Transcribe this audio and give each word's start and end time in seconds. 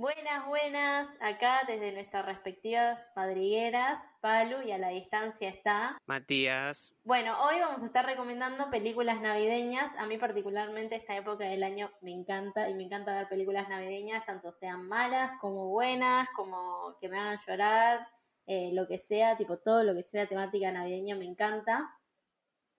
Buenas, 0.00 0.46
buenas. 0.46 1.08
Acá 1.20 1.60
desde 1.66 1.92
nuestras 1.92 2.24
respectivas 2.24 2.98
madrigueras, 3.14 3.98
Palu 4.22 4.62
y 4.62 4.72
a 4.72 4.78
la 4.78 4.88
distancia 4.88 5.50
está 5.50 5.98
Matías. 6.06 6.94
Bueno, 7.04 7.36
hoy 7.44 7.60
vamos 7.60 7.82
a 7.82 7.84
estar 7.84 8.06
recomendando 8.06 8.70
películas 8.70 9.20
navideñas. 9.20 9.94
A 9.98 10.06
mí 10.06 10.16
particularmente 10.16 10.96
esta 10.96 11.14
época 11.18 11.44
del 11.44 11.62
año 11.62 11.92
me 12.00 12.12
encanta 12.12 12.70
y 12.70 12.74
me 12.76 12.84
encanta 12.84 13.12
ver 13.12 13.28
películas 13.28 13.68
navideñas, 13.68 14.24
tanto 14.24 14.52
sean 14.52 14.88
malas 14.88 15.32
como 15.38 15.68
buenas, 15.68 16.30
como 16.34 16.96
que 16.98 17.10
me 17.10 17.18
hagan 17.18 17.38
llorar, 17.46 18.08
eh, 18.46 18.70
lo 18.72 18.88
que 18.88 18.96
sea, 18.96 19.36
tipo 19.36 19.58
todo 19.58 19.84
lo 19.84 19.94
que 19.94 20.02
sea 20.02 20.26
temática 20.26 20.72
navideña 20.72 21.14
me 21.14 21.26
encanta. 21.26 21.94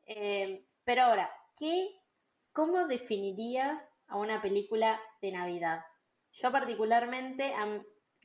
Eh, 0.07 0.65
pero 0.83 1.03
ahora, 1.03 1.31
¿qué, 1.59 1.87
¿cómo 2.51 2.87
definiría 2.87 3.87
a 4.07 4.17
una 4.17 4.41
película 4.41 4.99
de 5.21 5.31
Navidad? 5.33 5.85
Yo 6.33 6.51
particularmente 6.51 7.53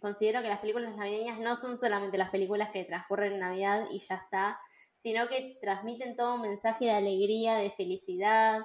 considero 0.00 0.42
que 0.42 0.48
las 0.48 0.60
películas 0.60 0.96
navideñas 0.96 1.38
no 1.38 1.56
son 1.56 1.76
solamente 1.76 2.18
las 2.18 2.30
películas 2.30 2.70
que 2.70 2.84
transcurren 2.84 3.32
en 3.32 3.40
Navidad 3.40 3.86
y 3.90 3.98
ya 3.98 4.16
está, 4.16 4.60
sino 5.02 5.28
que 5.28 5.58
transmiten 5.60 6.16
todo 6.16 6.36
un 6.36 6.42
mensaje 6.42 6.86
de 6.86 6.92
alegría, 6.92 7.56
de 7.56 7.70
felicidad, 7.70 8.60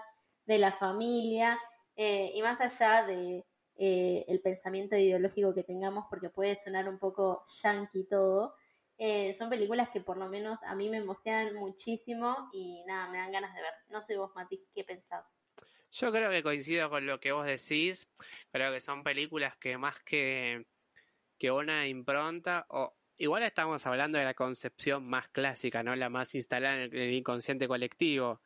de 0.45 0.57
la 0.57 0.71
familia, 0.71 1.59
eh, 1.95 2.31
y 2.33 2.41
más 2.41 2.59
allá 2.61 3.05
de 3.05 3.45
eh, 3.75 4.25
el 4.27 4.41
pensamiento 4.41 4.95
ideológico 4.95 5.53
que 5.53 5.63
tengamos, 5.63 6.05
porque 6.09 6.29
puede 6.29 6.55
sonar 6.55 6.87
un 6.87 6.99
poco 6.99 7.45
yankee 7.63 8.05
todo, 8.05 8.55
eh, 8.97 9.33
son 9.33 9.49
películas 9.49 9.89
que 9.89 10.01
por 10.01 10.17
lo 10.17 10.29
menos 10.29 10.59
a 10.63 10.75
mí 10.75 10.89
me 10.89 10.97
emocionan 10.97 11.55
muchísimo 11.55 12.49
y 12.53 12.83
nada, 12.85 13.09
me 13.09 13.17
dan 13.17 13.31
ganas 13.31 13.55
de 13.55 13.61
ver. 13.61 13.73
No 13.89 14.01
sé 14.01 14.17
vos, 14.17 14.31
Mati, 14.35 14.63
¿qué 14.73 14.83
pensás? 14.83 15.25
Yo 15.91 16.11
creo 16.11 16.31
que 16.31 16.41
coincido 16.41 16.89
con 16.89 17.05
lo 17.05 17.19
que 17.19 17.33
vos 17.33 17.45
decís. 17.45 18.07
Creo 18.51 18.71
que 18.71 18.79
son 18.81 19.03
películas 19.03 19.57
que 19.57 19.77
más 19.77 20.01
que, 20.03 20.65
que 21.37 21.51
una 21.51 21.87
impronta, 21.87 22.65
o 22.69 22.95
igual 23.17 23.43
estamos 23.43 23.85
hablando 23.85 24.17
de 24.17 24.25
la 24.25 24.33
concepción 24.33 25.05
más 25.05 25.27
clásica, 25.29 25.83
¿no? 25.83 25.95
La 25.95 26.09
más 26.09 26.33
instalada 26.35 26.83
en 26.83 26.95
el 26.95 27.13
inconsciente 27.13 27.67
colectivo. 27.67 28.41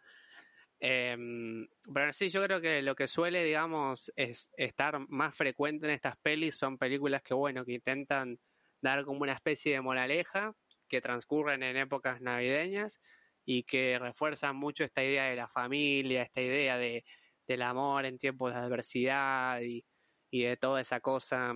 Em, 0.79 1.67
pero 1.93 2.11
sí, 2.13 2.29
yo 2.29 2.43
creo 2.43 2.61
que 2.61 2.81
lo 2.81 2.95
que 2.95 3.07
suele, 3.07 3.43
digamos, 3.43 4.11
es 4.15 4.49
estar 4.57 4.99
más 5.09 5.35
frecuente 5.35 5.85
en 5.85 5.93
estas 5.93 6.17
pelis 6.17 6.57
son 6.57 6.77
películas 6.77 7.21
que, 7.23 7.33
bueno, 7.33 7.63
que 7.63 7.73
intentan 7.73 8.39
dar 8.81 9.05
como 9.05 9.21
una 9.21 9.33
especie 9.33 9.73
de 9.73 9.81
moraleja, 9.81 10.53
que 10.87 11.01
transcurren 11.01 11.63
en 11.63 11.77
épocas 11.77 12.21
navideñas 12.21 13.01
y 13.45 13.63
que 13.63 13.99
refuerzan 13.99 14.55
mucho 14.55 14.83
esta 14.83 15.03
idea 15.03 15.25
de 15.25 15.35
la 15.35 15.47
familia, 15.47 16.23
esta 16.23 16.41
idea 16.41 16.77
de, 16.77 17.05
del 17.47 17.61
amor 17.61 18.05
en 18.05 18.19
tiempos 18.19 18.53
de 18.53 18.59
adversidad 18.59 19.61
y, 19.61 19.85
de 20.31 20.57
toda 20.57 20.81
esa 20.81 20.99
cosa. 20.99 21.53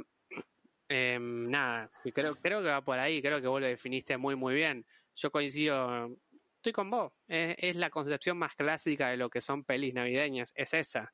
Em, 0.88 1.50
nada, 1.50 1.92
y 2.04 2.12
creo, 2.12 2.36
creo 2.36 2.62
que 2.62 2.70
va 2.70 2.81
por 2.81 2.98
ahí, 2.98 3.22
creo 3.22 3.42
que 3.42 3.48
vos 3.48 3.62
lo 3.62 3.68
definiste 3.68 4.18
muy, 4.18 4.36
muy 4.36 4.56
bien. 4.56 4.86
Yo 5.16 5.31
coincido, 5.31 6.18
estoy 6.56 6.73
con 6.73 6.90
vos, 6.90 7.12
es, 7.28 7.76
la 7.76 7.90
concepción 7.90 8.38
más 8.38 8.56
clásica 8.56 9.09
de 9.09 9.18
lo 9.18 9.30
que 9.30 9.42
son 9.42 9.64
pelis 9.64 9.94
navideñas, 9.94 10.52
es 10.56 10.73
esa. 10.73 11.14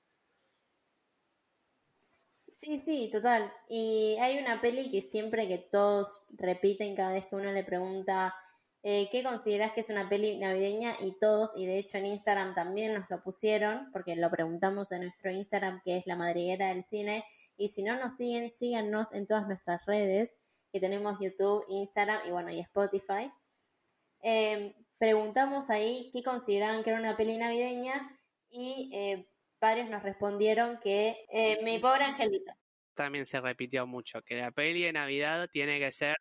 Sí, 2.47 2.79
sí, 2.79 3.09
total. 3.11 3.51
Y 3.67 4.17
hay 4.21 4.37
una 4.37 4.61
peli 4.61 4.91
que 4.91 5.01
siempre 5.01 5.47
que 5.47 5.57
todos 5.57 6.21
repiten 6.29 6.95
cada 6.95 7.13
vez 7.13 7.25
que 7.25 7.35
uno 7.35 7.51
le 7.51 7.63
pregunta 7.63 8.33
eh, 8.87 9.09
¿Qué 9.11 9.23
consideras 9.23 9.71
que 9.71 9.79
es 9.79 9.89
una 9.89 10.07
peli 10.07 10.37
navideña? 10.37 10.95
Y 10.99 11.17
todos, 11.17 11.49
y 11.55 11.65
de 11.65 11.79
hecho 11.79 11.97
en 11.97 12.05
Instagram 12.05 12.53
también 12.53 12.93
nos 12.93 13.09
lo 13.09 13.23
pusieron, 13.23 13.89
porque 13.91 14.15
lo 14.15 14.29
preguntamos 14.29 14.91
en 14.91 15.01
nuestro 15.01 15.31
Instagram, 15.31 15.81
que 15.83 15.97
es 15.97 16.05
la 16.05 16.15
madriguera 16.15 16.67
del 16.67 16.83
cine. 16.83 17.25
Y 17.57 17.69
si 17.69 17.81
no 17.81 17.97
nos 17.99 18.15
siguen, 18.15 18.51
síganos 18.59 19.07
en 19.11 19.25
todas 19.25 19.47
nuestras 19.47 19.83
redes, 19.87 20.35
que 20.71 20.79
tenemos 20.79 21.17
YouTube, 21.19 21.65
Instagram 21.67 22.27
y 22.27 22.29
bueno, 22.29 22.51
y 22.51 22.59
Spotify. 22.59 23.31
Em, 24.21 24.71
preguntamos 24.99 25.71
ahí 25.71 26.11
qué 26.13 26.21
consideraban 26.21 26.83
que 26.83 26.91
era 26.91 26.99
una 26.99 27.17
peli 27.17 27.37
navideña 27.39 28.15
y 28.51 28.91
eh, 28.93 29.27
varios 29.59 29.89
nos 29.89 30.03
respondieron 30.03 30.77
que 30.77 31.25
eh, 31.31 31.57
Mi 31.63 31.79
pobre 31.79 32.03
angelito. 32.03 32.53
También 32.93 33.25
se 33.25 33.41
repitió 33.41 33.87
mucho, 33.87 34.21
que 34.21 34.35
la 34.35 34.51
peli 34.51 34.83
de 34.83 34.93
Navidad 34.93 35.49
tiene 35.51 35.79
que 35.79 35.91
ser 35.91 36.15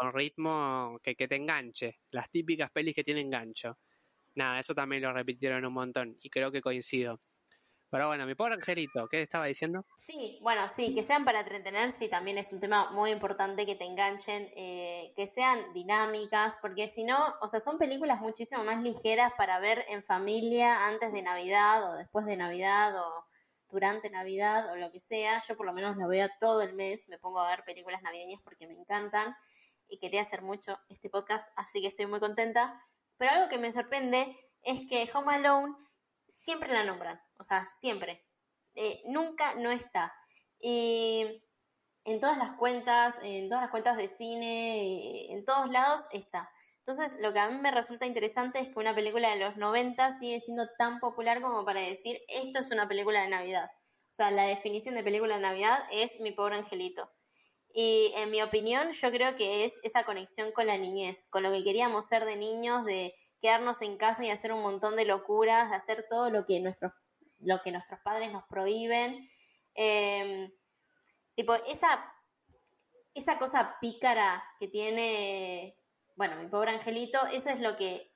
con 0.00 0.14
ritmo 0.14 0.98
que, 1.02 1.14
que 1.14 1.28
te 1.28 1.36
enganche, 1.36 2.00
las 2.10 2.30
típicas 2.30 2.70
pelis 2.70 2.94
que 2.94 3.04
tienen 3.04 3.28
gancho. 3.28 3.76
Nada, 4.34 4.58
eso 4.58 4.74
también 4.74 5.02
lo 5.02 5.12
repitieron 5.12 5.62
un 5.66 5.74
montón 5.74 6.16
y 6.22 6.30
creo 6.30 6.50
que 6.50 6.62
coincido. 6.62 7.20
Pero 7.90 8.06
bueno, 8.06 8.24
mi 8.24 8.34
pobre 8.34 8.54
angelito, 8.54 9.06
¿qué 9.08 9.20
estaba 9.20 9.44
diciendo? 9.44 9.84
Sí, 9.94 10.38
bueno, 10.40 10.62
sí, 10.74 10.94
que 10.94 11.02
sean 11.02 11.26
para 11.26 11.40
entretener, 11.40 11.92
sí, 11.92 12.08
también 12.08 12.38
es 12.38 12.50
un 12.50 12.60
tema 12.60 12.90
muy 12.92 13.10
importante 13.10 13.66
que 13.66 13.74
te 13.74 13.84
enganchen, 13.84 14.50
eh, 14.56 15.12
que 15.16 15.26
sean 15.26 15.74
dinámicas, 15.74 16.56
porque 16.62 16.88
si 16.88 17.04
no, 17.04 17.34
o 17.42 17.48
sea, 17.48 17.60
son 17.60 17.76
películas 17.76 18.20
muchísimo 18.22 18.64
más 18.64 18.82
ligeras 18.82 19.34
para 19.36 19.58
ver 19.58 19.84
en 19.90 20.02
familia 20.02 20.86
antes 20.86 21.12
de 21.12 21.20
Navidad 21.20 21.92
o 21.92 21.96
después 21.96 22.24
de 22.24 22.38
Navidad 22.38 22.96
o 22.96 23.26
durante 23.68 24.08
Navidad 24.08 24.72
o 24.72 24.76
lo 24.76 24.90
que 24.90 25.00
sea. 25.00 25.42
Yo 25.46 25.58
por 25.58 25.66
lo 25.66 25.74
menos 25.74 25.98
la 25.98 26.06
veo 26.06 26.28
todo 26.40 26.62
el 26.62 26.72
mes, 26.72 27.06
me 27.06 27.18
pongo 27.18 27.40
a 27.40 27.50
ver 27.50 27.64
películas 27.64 28.00
navideñas 28.02 28.40
porque 28.42 28.66
me 28.66 28.72
encantan 28.72 29.36
y 29.90 29.98
quería 29.98 30.22
hacer 30.22 30.42
mucho 30.42 30.78
este 30.88 31.10
podcast, 31.10 31.46
así 31.56 31.80
que 31.80 31.88
estoy 31.88 32.06
muy 32.06 32.20
contenta. 32.20 32.78
Pero 33.18 33.32
algo 33.32 33.48
que 33.48 33.58
me 33.58 33.72
sorprende 33.72 34.36
es 34.62 34.80
que 34.88 35.10
Home 35.14 35.34
Alone 35.34 35.74
siempre 36.28 36.72
la 36.72 36.84
nombran, 36.84 37.20
o 37.38 37.44
sea, 37.44 37.68
siempre. 37.80 38.24
Eh, 38.74 39.02
nunca 39.06 39.54
no 39.56 39.70
está. 39.70 40.14
Y 40.58 41.42
en 42.04 42.20
todas 42.20 42.38
las 42.38 42.52
cuentas, 42.52 43.18
en 43.22 43.48
todas 43.48 43.62
las 43.64 43.70
cuentas 43.70 43.96
de 43.96 44.08
cine, 44.08 45.32
en 45.32 45.44
todos 45.44 45.70
lados 45.70 46.06
está. 46.12 46.50
Entonces, 46.86 47.12
lo 47.20 47.32
que 47.32 47.38
a 47.38 47.48
mí 47.48 47.58
me 47.60 47.70
resulta 47.70 48.06
interesante 48.06 48.58
es 48.58 48.70
que 48.70 48.78
una 48.78 48.94
película 48.94 49.30
de 49.30 49.38
los 49.38 49.56
90 49.56 50.18
sigue 50.18 50.40
siendo 50.40 50.68
tan 50.78 50.98
popular 50.98 51.40
como 51.40 51.64
para 51.64 51.80
decir, 51.80 52.20
esto 52.28 52.58
es 52.58 52.70
una 52.70 52.88
película 52.88 53.22
de 53.22 53.28
Navidad. 53.28 53.70
O 54.10 54.12
sea, 54.12 54.30
la 54.30 54.44
definición 54.44 54.94
de 54.94 55.04
película 55.04 55.36
de 55.36 55.42
Navidad 55.42 55.84
es 55.92 56.18
Mi 56.20 56.32
pobre 56.32 56.56
angelito. 56.56 57.10
Y 57.72 58.12
en 58.16 58.30
mi 58.30 58.42
opinión, 58.42 58.92
yo 58.92 59.10
creo 59.10 59.36
que 59.36 59.64
es 59.64 59.74
esa 59.82 60.04
conexión 60.04 60.52
con 60.52 60.66
la 60.66 60.76
niñez, 60.76 61.28
con 61.28 61.42
lo 61.42 61.52
que 61.52 61.62
queríamos 61.62 62.06
ser 62.06 62.24
de 62.24 62.36
niños, 62.36 62.84
de 62.84 63.14
quedarnos 63.40 63.80
en 63.82 63.96
casa 63.96 64.24
y 64.24 64.30
hacer 64.30 64.52
un 64.52 64.62
montón 64.62 64.96
de 64.96 65.04
locuras, 65.04 65.70
de 65.70 65.76
hacer 65.76 66.06
todo 66.08 66.30
lo 66.30 66.46
que 66.46 66.60
nuestros, 66.60 66.92
lo 67.38 67.62
que 67.62 67.72
nuestros 67.72 68.00
padres 68.00 68.32
nos 68.32 68.44
prohíben. 68.44 69.28
Em, 69.74 70.52
tipo, 71.34 71.54
esa, 71.54 72.12
esa 73.14 73.38
cosa 73.38 73.76
pícara 73.80 74.44
que 74.58 74.68
tiene, 74.68 75.78
bueno, 76.16 76.36
mi 76.36 76.48
pobre 76.48 76.72
angelito, 76.72 77.24
eso 77.26 77.50
es 77.50 77.60
lo 77.60 77.76
que 77.76 78.10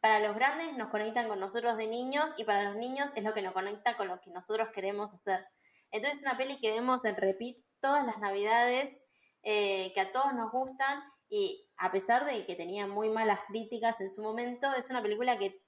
para 0.00 0.20
los 0.20 0.36
grandes 0.36 0.76
nos 0.76 0.90
conectan 0.90 1.28
con 1.28 1.40
nosotros 1.40 1.76
de 1.76 1.86
niños 1.86 2.30
y 2.36 2.44
para 2.44 2.64
los 2.64 2.76
niños 2.76 3.10
es 3.14 3.24
lo 3.24 3.34
que 3.34 3.42
nos 3.42 3.52
conecta 3.52 3.96
con 3.96 4.08
lo 4.08 4.20
que 4.20 4.30
nosotros 4.30 4.68
queremos 4.74 5.12
hacer. 5.12 5.46
Entonces 5.90 6.20
es 6.20 6.26
una 6.26 6.36
peli 6.36 6.58
que 6.60 6.72
vemos 6.72 7.04
en 7.04 7.16
repeat 7.16 7.56
todas 7.86 8.04
las 8.04 8.18
navidades, 8.18 9.00
eh, 9.44 9.92
que 9.94 10.00
a 10.00 10.10
todos 10.10 10.34
nos 10.34 10.50
gustan 10.50 11.04
y 11.28 11.70
a 11.76 11.92
pesar 11.92 12.24
de 12.24 12.44
que 12.44 12.56
tenía 12.56 12.88
muy 12.88 13.08
malas 13.10 13.38
críticas 13.46 14.00
en 14.00 14.10
su 14.10 14.22
momento, 14.22 14.66
es 14.74 14.90
una 14.90 15.00
película 15.02 15.38
que, 15.38 15.62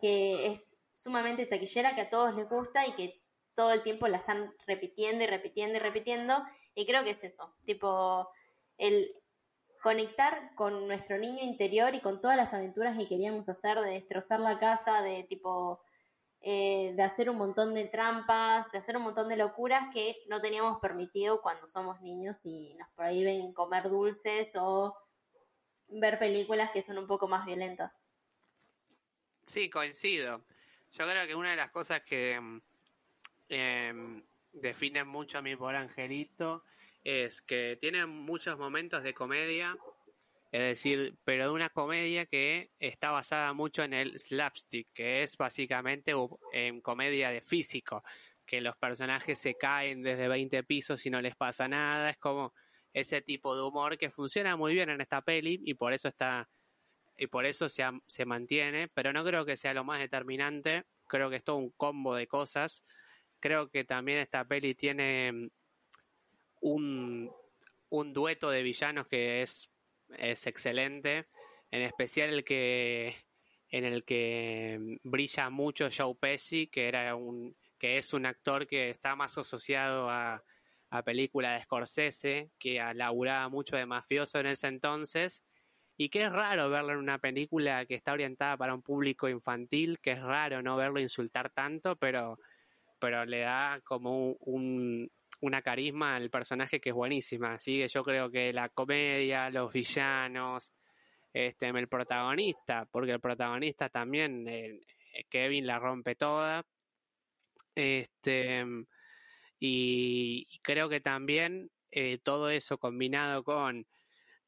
que 0.00 0.48
es 0.48 0.60
sumamente 0.92 1.46
taquillera, 1.46 1.94
que 1.94 2.00
a 2.00 2.10
todos 2.10 2.34
les 2.34 2.48
gusta 2.48 2.84
y 2.84 2.94
que 2.94 3.22
todo 3.54 3.70
el 3.70 3.84
tiempo 3.84 4.08
la 4.08 4.16
están 4.16 4.52
repitiendo 4.66 5.22
y 5.22 5.28
repitiendo 5.28 5.76
y 5.76 5.78
repitiendo. 5.78 6.42
Y 6.74 6.84
creo 6.84 7.04
que 7.04 7.10
es 7.10 7.22
eso, 7.22 7.54
tipo, 7.64 8.28
el 8.76 9.14
conectar 9.84 10.52
con 10.56 10.88
nuestro 10.88 11.16
niño 11.16 11.44
interior 11.44 11.94
y 11.94 12.00
con 12.00 12.20
todas 12.20 12.36
las 12.36 12.52
aventuras 12.54 12.98
que 12.98 13.06
queríamos 13.06 13.48
hacer, 13.48 13.80
de 13.80 13.92
destrozar 13.92 14.40
la 14.40 14.58
casa, 14.58 15.00
de 15.02 15.22
tipo 15.22 15.80
eh, 16.42 16.92
de 16.96 17.02
hacer 17.02 17.28
un 17.28 17.36
montón 17.36 17.74
de 17.74 17.86
trampas, 17.88 18.70
de 18.72 18.78
hacer 18.78 18.96
un 18.96 19.02
montón 19.02 19.28
de 19.28 19.36
locuras 19.36 19.92
que 19.92 20.16
no 20.28 20.40
teníamos 20.40 20.78
permitido 20.80 21.42
cuando 21.42 21.66
somos 21.66 22.00
niños 22.00 22.38
y 22.44 22.74
nos 22.74 22.88
prohíben 22.96 23.52
comer 23.52 23.88
dulces 23.90 24.50
o 24.56 24.96
ver 25.88 26.18
películas 26.18 26.70
que 26.70 26.82
son 26.82 26.98
un 26.98 27.06
poco 27.06 27.28
más 27.28 27.44
violentas. 27.44 28.06
Sí, 29.48 29.68
coincido. 29.68 30.42
Yo 30.92 31.04
creo 31.04 31.26
que 31.26 31.34
una 31.34 31.50
de 31.50 31.56
las 31.56 31.70
cosas 31.70 32.02
que 32.04 32.40
definen 34.52 35.08
mucho 35.08 35.38
a 35.38 35.42
mi 35.42 35.56
por 35.56 35.74
Angelito 35.74 36.64
es 37.02 37.42
que 37.42 37.76
tiene 37.80 38.06
muchos 38.06 38.58
momentos 38.58 39.02
de 39.02 39.14
comedia 39.14 39.76
es 40.52 40.60
decir, 40.60 41.16
pero 41.24 41.44
de 41.44 41.50
una 41.50 41.70
comedia 41.70 42.26
que 42.26 42.70
está 42.78 43.10
basada 43.10 43.52
mucho 43.52 43.84
en 43.84 43.94
el 43.94 44.18
slapstick, 44.18 44.88
que 44.92 45.22
es 45.22 45.36
básicamente 45.36 46.12
en 46.52 46.80
comedia 46.80 47.30
de 47.30 47.40
físico, 47.40 48.02
que 48.44 48.60
los 48.60 48.76
personajes 48.76 49.38
se 49.38 49.54
caen 49.54 50.02
desde 50.02 50.26
20 50.26 50.64
pisos 50.64 51.06
y 51.06 51.10
no 51.10 51.20
les 51.20 51.36
pasa 51.36 51.68
nada, 51.68 52.10
es 52.10 52.18
como 52.18 52.52
ese 52.92 53.22
tipo 53.22 53.54
de 53.54 53.62
humor 53.62 53.96
que 53.96 54.10
funciona 54.10 54.56
muy 54.56 54.74
bien 54.74 54.90
en 54.90 55.00
esta 55.00 55.22
peli 55.22 55.60
y 55.64 55.74
por 55.74 55.92
eso 55.92 56.08
está 56.08 56.48
y 57.16 57.26
por 57.26 57.44
eso 57.44 57.68
se, 57.68 57.84
se 58.06 58.24
mantiene, 58.24 58.88
pero 58.88 59.12
no 59.12 59.22
creo 59.22 59.44
que 59.44 59.58
sea 59.58 59.74
lo 59.74 59.84
más 59.84 60.00
determinante, 60.00 60.84
creo 61.06 61.28
que 61.28 61.36
es 61.36 61.44
todo 61.44 61.56
un 61.56 61.70
combo 61.70 62.14
de 62.14 62.26
cosas. 62.26 62.82
Creo 63.40 63.68
que 63.68 63.84
también 63.84 64.18
esta 64.18 64.42
peli 64.46 64.74
tiene 64.74 65.50
un, 66.62 67.30
un 67.90 68.12
dueto 68.14 68.50
de 68.50 68.62
villanos 68.62 69.06
que 69.06 69.42
es, 69.42 69.68
es 70.18 70.46
excelente, 70.46 71.26
en 71.70 71.82
especial 71.82 72.30
el 72.30 72.44
que 72.44 73.14
en 73.68 73.84
el 73.84 74.04
que 74.04 74.98
brilla 75.04 75.48
mucho 75.50 75.88
Joe 75.96 76.14
Pesci, 76.14 76.66
que 76.66 76.88
era 76.88 77.14
un 77.14 77.56
que 77.78 77.98
es 77.98 78.12
un 78.12 78.26
actor 78.26 78.66
que 78.66 78.90
está 78.90 79.16
más 79.16 79.38
asociado 79.38 80.10
a, 80.10 80.42
a 80.90 81.02
películas 81.02 81.56
de 81.56 81.64
Scorsese, 81.64 82.50
que 82.58 82.82
laburaba 82.94 83.48
mucho 83.48 83.76
de 83.76 83.86
mafioso 83.86 84.38
en 84.40 84.46
ese 84.46 84.66
entonces, 84.66 85.42
y 85.96 86.08
que 86.08 86.24
es 86.24 86.32
raro 86.32 86.68
verlo 86.68 86.92
en 86.92 86.98
una 86.98 87.18
película 87.18 87.86
que 87.86 87.94
está 87.94 88.12
orientada 88.12 88.56
para 88.56 88.74
un 88.74 88.82
público 88.82 89.28
infantil, 89.28 89.98
que 90.00 90.12
es 90.12 90.22
raro 90.22 90.62
no 90.62 90.76
verlo 90.76 90.98
insultar 90.98 91.50
tanto, 91.50 91.96
pero, 91.96 92.38
pero 92.98 93.24
le 93.24 93.40
da 93.40 93.80
como 93.84 94.32
un, 94.40 95.10
una 95.40 95.62
carisma 95.62 96.16
al 96.16 96.30
personaje 96.30 96.80
que 96.80 96.90
es 96.90 96.94
buenísima. 96.94 97.54
Así 97.54 97.78
que 97.78 97.88
yo 97.88 98.02
creo 98.04 98.30
que 98.30 98.52
la 98.52 98.68
comedia, 98.68 99.50
los 99.50 99.72
villanos, 99.72 100.72
este, 101.32 101.68
el 101.68 101.88
protagonista, 101.88 102.86
porque 102.90 103.12
el 103.12 103.20
protagonista 103.20 103.88
también, 103.88 104.46
eh, 104.48 104.80
Kevin 105.28 105.66
la 105.66 105.78
rompe 105.78 106.14
toda. 106.14 106.64
Este, 107.74 108.64
y, 109.58 110.46
creo 110.62 110.88
que 110.88 111.00
también 111.00 111.70
eh, 111.90 112.18
todo 112.22 112.50
eso 112.50 112.78
combinado 112.78 113.44
con 113.44 113.86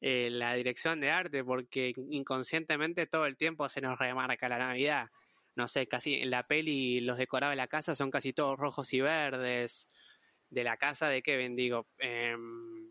eh, 0.00 0.28
la 0.30 0.54
dirección 0.54 1.00
de 1.00 1.10
arte, 1.10 1.44
porque 1.44 1.92
inconscientemente 2.10 3.06
todo 3.06 3.26
el 3.26 3.36
tiempo 3.36 3.68
se 3.68 3.80
nos 3.80 3.98
remarca 3.98 4.48
la 4.48 4.58
Navidad. 4.58 5.08
No 5.54 5.68
sé, 5.68 5.86
casi 5.86 6.14
en 6.14 6.30
la 6.30 6.46
peli 6.46 7.00
los 7.00 7.18
decorados 7.18 7.52
de 7.52 7.56
la 7.56 7.68
casa 7.68 7.94
son 7.94 8.10
casi 8.10 8.32
todos 8.32 8.58
rojos 8.58 8.92
y 8.94 9.00
verdes. 9.00 9.88
De 10.52 10.64
la 10.64 10.76
casa 10.76 11.08
de 11.08 11.22
Kevin, 11.22 11.56
digo. 11.56 11.87
Em, 11.99 12.90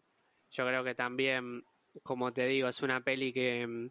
yo 0.50 0.66
creo 0.66 0.84
que 0.84 0.96
también 0.96 1.64
como 2.04 2.32
te 2.34 2.46
digo, 2.48 2.68
es 2.68 2.82
una 2.82 3.02
peli 3.02 3.34
que, 3.34 3.68
mm, 3.68 3.90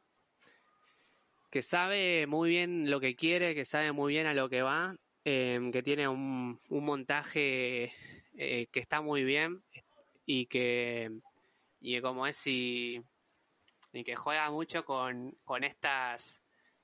que 1.50 1.62
sabe 1.62 2.26
muy 2.26 2.48
bien 2.50 2.90
lo 2.90 3.00
que 3.00 3.16
quiere, 3.16 3.54
que 3.54 3.64
sabe 3.64 3.92
muy 3.92 4.12
bien 4.14 4.26
a 4.26 4.34
lo 4.34 4.48
que 4.48 4.62
va, 4.62 4.96
em, 5.24 5.70
que 5.72 5.82
tiene 5.82 6.08
un, 6.08 6.60
un 6.68 6.84
montaje 6.84 7.92
eh, 8.36 8.66
que 8.72 8.80
está 8.80 9.00
muy 9.02 9.24
bien 9.24 9.62
y 10.26 10.46
que, 10.46 11.10
y 11.80 12.00
como 12.00 12.26
es 12.26 12.46
y, 12.46 13.02
y 13.92 14.04
que 14.04 14.16
juega 14.16 14.50
mucho 14.50 14.84
con, 14.84 15.32
con 15.44 15.64
estas 15.64 16.39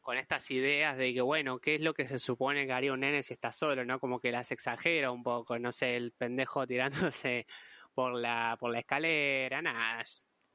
con 0.07 0.19
estas 0.19 0.49
ideas 0.53 0.97
de 0.97 1.13
que 1.13 1.21
bueno, 1.21 1.59
¿qué 1.59 1.75
es 1.75 1.81
lo 1.81 1.93
que 1.93 2.07
se 2.07 2.21
supone 2.21 2.65
que 2.65 2.73
haría 2.73 2.93
un 2.93 3.01
nene 3.01 3.25
si 3.25 3.35
está 3.35 3.51
solo, 3.51 3.85
no? 3.85 3.99
Como 3.99 4.21
que 4.21 4.31
las 4.31 4.53
exagera 4.53 5.11
un 5.11 5.25
poco, 5.25 5.59
no 5.59 5.73
sé, 5.73 5.97
el 5.97 6.13
pendejo 6.13 6.65
tirándose 6.65 7.45
por 7.93 8.15
la 8.15 8.57
por 8.61 8.71
la 8.71 8.79
escalera, 8.79 9.61
nada, 9.61 10.05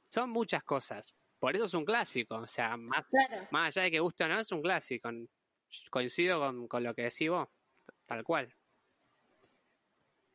son 0.07 0.29
muchas 0.29 0.63
cosas. 0.63 1.13
Por 1.37 1.53
eso 1.53 1.65
es 1.65 1.73
un 1.73 1.83
clásico. 1.83 2.35
O 2.35 2.47
sea, 2.47 2.77
más, 2.77 3.05
más 3.49 3.75
allá 3.75 3.83
de 3.83 3.91
que 3.91 3.99
guste 3.99 4.23
o 4.23 4.29
no, 4.29 4.39
es 4.39 4.53
un 4.53 4.61
clásico. 4.61 5.09
Coincido 5.89 6.39
con, 6.39 6.69
con 6.69 6.83
lo 6.83 6.95
que 6.95 7.03
decís 7.03 7.29
vos, 7.29 7.49
tal 8.05 8.23
cual. 8.23 8.55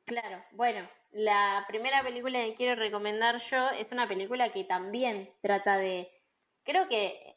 Claro, 0.04 0.44
bueno, 0.52 0.86
la 1.12 1.64
primera 1.66 2.02
película 2.02 2.44
que 2.44 2.52
quiero 2.52 2.74
recomendar 2.74 3.40
yo 3.50 3.70
es 3.70 3.92
una 3.92 4.06
película 4.06 4.50
que 4.50 4.64
también 4.64 5.32
trata 5.40 5.78
de. 5.78 6.10
Creo 6.64 6.86
que 6.86 7.35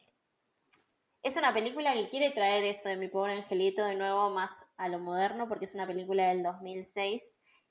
es 1.23 1.35
una 1.35 1.53
película 1.53 1.93
que 1.93 2.09
quiere 2.09 2.31
traer 2.31 2.63
eso 2.63 2.89
de 2.89 2.97
mi 2.97 3.07
pobre 3.07 3.33
angelito 3.33 3.83
de 3.85 3.95
nuevo 3.95 4.29
más 4.29 4.51
a 4.77 4.87
lo 4.87 4.99
moderno, 4.99 5.47
porque 5.47 5.65
es 5.65 5.73
una 5.73 5.87
película 5.87 6.29
del 6.29 6.43
2006 6.43 7.21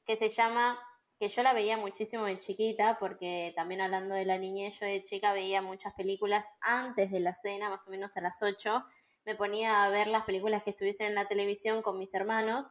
que 0.05 0.17
se 0.17 0.29
llama 0.29 0.79
que 1.19 1.29
yo 1.29 1.43
la 1.43 1.53
veía 1.53 1.77
muchísimo 1.77 2.25
de 2.25 2.39
chiquita, 2.39 2.97
porque 3.01 3.53
también 3.57 3.81
hablando 3.81 4.15
de 4.15 4.25
la 4.25 4.39
niñez, 4.39 4.79
yo 4.79 4.87
de 4.87 5.03
chica 5.03 5.33
veía 5.33 5.61
muchas 5.61 5.93
películas 5.95 6.45
antes 6.61 7.11
de 7.11 7.21
la 7.21 7.35
cena, 7.35 7.69
más 7.69 7.87
o 7.89 7.91
menos 7.91 8.17
a 8.17 8.21
las 8.21 8.41
8, 8.41 8.85
me 9.25 9.35
ponía 9.35 9.85
a 9.85 9.91
ver 9.91 10.07
las 10.07 10.25
películas 10.25 10.63
que 10.63 10.71
estuviesen 10.71 11.09
en 11.09 11.15
la 11.17 11.27
televisión 11.27 11.83
con 11.83 11.99
mis 11.99 12.15
hermanos. 12.15 12.65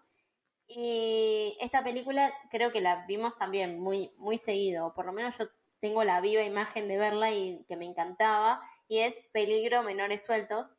Y 0.66 1.58
esta 1.60 1.84
película 1.84 2.34
creo 2.50 2.72
que 2.72 2.82
la 2.82 3.06
vimos 3.06 3.36
también 3.38 3.80
muy, 3.80 4.14
muy 4.18 4.38
seguido, 4.38 4.94
por 4.94 5.06
lo 5.06 5.14
menos 5.14 5.36
yo 5.38 5.48
tengo 5.80 6.04
la 6.04 6.22
viva 6.22 6.44
imagen 6.44 6.88
de 6.88 6.98
verla 6.98 7.32
y 7.32 7.64
que 7.68 7.78
me 7.78 7.86
encantaba, 7.86 8.62
y 8.88 9.00
es 9.00 9.16
Peligro 9.32 9.84
Menores 9.84 10.24
Sueltos. 10.24 10.72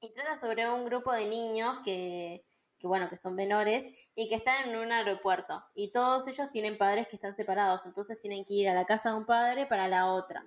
Y 0.00 0.12
trata 0.14 0.38
sobre 0.38 0.68
un 0.68 0.84
grupo 0.84 1.12
de 1.12 1.26
niños 1.26 1.78
que, 1.84 2.44
que 2.82 2.88
bueno, 2.88 3.08
que 3.08 3.16
son 3.16 3.36
menores 3.36 3.84
y 4.16 4.28
que 4.28 4.34
están 4.34 4.68
en 4.68 4.76
un 4.76 4.90
aeropuerto 4.90 5.64
y 5.72 5.92
todos 5.92 6.26
ellos 6.26 6.50
tienen 6.50 6.76
padres 6.76 7.06
que 7.06 7.14
están 7.14 7.36
separados, 7.36 7.86
entonces 7.86 8.18
tienen 8.18 8.44
que 8.44 8.54
ir 8.54 8.68
a 8.68 8.74
la 8.74 8.84
casa 8.84 9.10
de 9.10 9.18
un 9.18 9.24
padre 9.24 9.66
para 9.66 9.86
la 9.86 10.12
otra. 10.12 10.44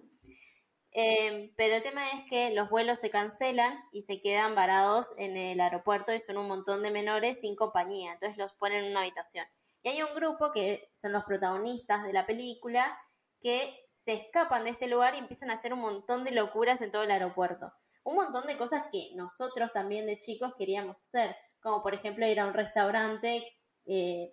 Em, 0.91 1.53
pero 1.55 1.75
el 1.75 1.83
tema 1.83 2.11
es 2.11 2.23
que 2.29 2.51
los 2.51 2.69
vuelos 2.69 2.99
se 2.99 3.09
cancelan 3.09 3.77
y 3.93 4.01
se 4.01 4.19
quedan 4.19 4.53
varados 4.53 5.13
en 5.17 5.37
el 5.37 5.61
aeropuerto 5.61 6.13
y 6.13 6.19
son 6.19 6.37
un 6.37 6.47
montón 6.47 6.83
de 6.83 6.91
menores 6.91 7.39
sin 7.39 7.55
compañía, 7.55 8.11
entonces 8.11 8.37
los 8.37 8.53
ponen 8.53 8.83
en 8.83 8.91
una 8.91 9.01
habitación. 9.01 9.47
Y 9.81 9.89
hay 9.89 10.03
un 10.03 10.13
grupo 10.13 10.51
que 10.51 10.89
son 10.91 11.13
los 11.13 11.23
protagonistas 11.23 12.03
de 12.03 12.11
la 12.11 12.25
película 12.25 12.97
que 13.41 13.85
se 13.87 14.13
escapan 14.13 14.63
de 14.63 14.71
este 14.71 14.87
lugar 14.87 15.15
y 15.15 15.19
empiezan 15.19 15.49
a 15.49 15.53
hacer 15.53 15.73
un 15.73 15.79
montón 15.79 16.23
de 16.23 16.31
locuras 16.31 16.81
en 16.81 16.91
todo 16.91 17.03
el 17.03 17.11
aeropuerto. 17.11 17.71
Un 18.03 18.15
montón 18.15 18.45
de 18.45 18.57
cosas 18.57 18.83
que 18.91 19.09
nosotros 19.15 19.71
también 19.73 20.05
de 20.05 20.19
chicos 20.19 20.53
queríamos 20.57 20.99
hacer 20.99 21.35
como 21.65 21.81
por 21.81 21.95
ejemplo 21.95 22.27
ir 22.27 22.39
a 22.39 22.45
un 22.45 22.53
restaurante, 22.53 23.43
eh, 23.87 24.31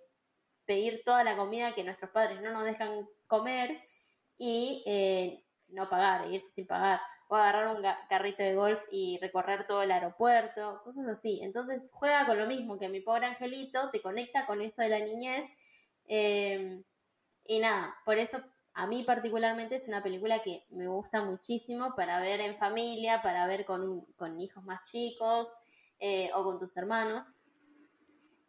pedir 0.65 1.01
toda 1.03 1.23
la 1.23 1.35
comida 1.35 1.73
que 1.73 1.83
nuestros 1.83 2.11
padres 2.11 2.39
no 2.41 2.51
nos 2.51 2.63
dejan 2.63 3.09
comer 3.25 3.81
y 4.37 4.83
eh, 4.85 5.43
no 5.69 5.89
pagar, 5.89 6.31
irse 6.31 6.49
sin 6.51 6.67
pagar, 6.67 7.01
o 7.27 7.35
agarrar 7.35 7.75
un 7.75 7.83
carrito 8.07 8.43
de 8.43 8.53
golf 8.53 8.83
y 8.91 9.17
recorrer 9.19 9.65
todo 9.65 9.81
el 9.81 9.91
aeropuerto, 9.91 10.81
cosas 10.83 11.07
así. 11.07 11.39
Entonces 11.41 11.81
juega 11.91 12.27
con 12.27 12.37
lo 12.37 12.45
mismo 12.45 12.77
que 12.77 12.87
mi 12.87 12.99
pobre 12.99 13.25
angelito, 13.25 13.89
te 13.89 13.99
conecta 13.99 14.45
con 14.45 14.61
eso 14.61 14.83
de 14.83 14.89
la 14.89 14.99
niñez. 14.99 15.43
Eh, 16.05 16.83
y 17.45 17.59
nada, 17.59 17.95
por 18.05 18.19
eso 18.19 18.43
a 18.73 18.87
mí 18.87 19.03
particularmente 19.03 19.75
es 19.75 19.87
una 19.87 20.01
película 20.01 20.41
que 20.41 20.65
me 20.69 20.87
gusta 20.87 21.23
muchísimo 21.23 21.95
para 21.95 22.19
ver 22.19 22.41
en 22.41 22.55
familia, 22.55 23.21
para 23.21 23.45
ver 23.47 23.65
con, 23.65 24.05
con 24.15 24.39
hijos 24.39 24.63
más 24.63 24.81
chicos. 24.89 25.49
Eh, 26.05 26.29
o 26.35 26.43
con 26.43 26.59
tus 26.59 26.75
hermanos. 26.75 27.33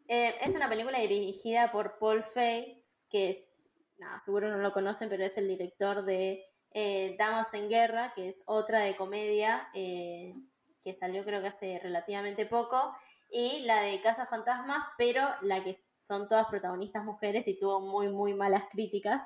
Eh, 0.09 0.35
es 0.41 0.57
una 0.57 0.69
película 0.69 0.99
dirigida 0.99 1.71
por 1.71 2.01
Paul 2.01 2.25
Fay, 2.25 2.85
que 3.09 3.31
es, 3.31 3.61
nada, 3.97 4.19
seguro 4.19 4.49
no 4.49 4.59
lo 4.59 4.73
conocen, 4.73 5.09
pero 5.09 5.25
es 5.25 5.37
el 5.37 5.47
director 5.47 6.05
de 6.05 6.45
eh, 6.73 7.15
Damas 7.17 7.55
en 7.55 7.69
Guerra, 7.69 8.13
que 8.13 8.27
es 8.27 8.43
otra 8.47 8.81
de 8.81 8.97
comedia 8.97 9.69
que 9.73 10.97
salió 10.99 11.25
creo 11.25 11.43
que 11.43 11.47
hace 11.47 11.79
relativamente 11.79 12.45
poco, 12.45 12.93
y 13.31 13.61
la 13.61 13.83
de 13.83 14.01
Casa 14.01 14.27
Fantasmas, 14.27 14.85
pero 14.99 15.23
la 15.41 15.63
que 15.63 15.77
son 16.03 16.27
todas 16.27 16.49
protagonistas 16.49 17.05
mujeres 17.05 17.47
y 17.47 17.57
tuvo 17.57 17.81
muy, 17.81 18.09
muy 18.09 18.35
malas 18.35 18.65
críticas, 18.69 19.23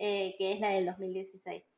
que 0.00 0.52
es 0.52 0.60
la 0.60 0.70
del 0.70 0.86
2016. 0.86 1.70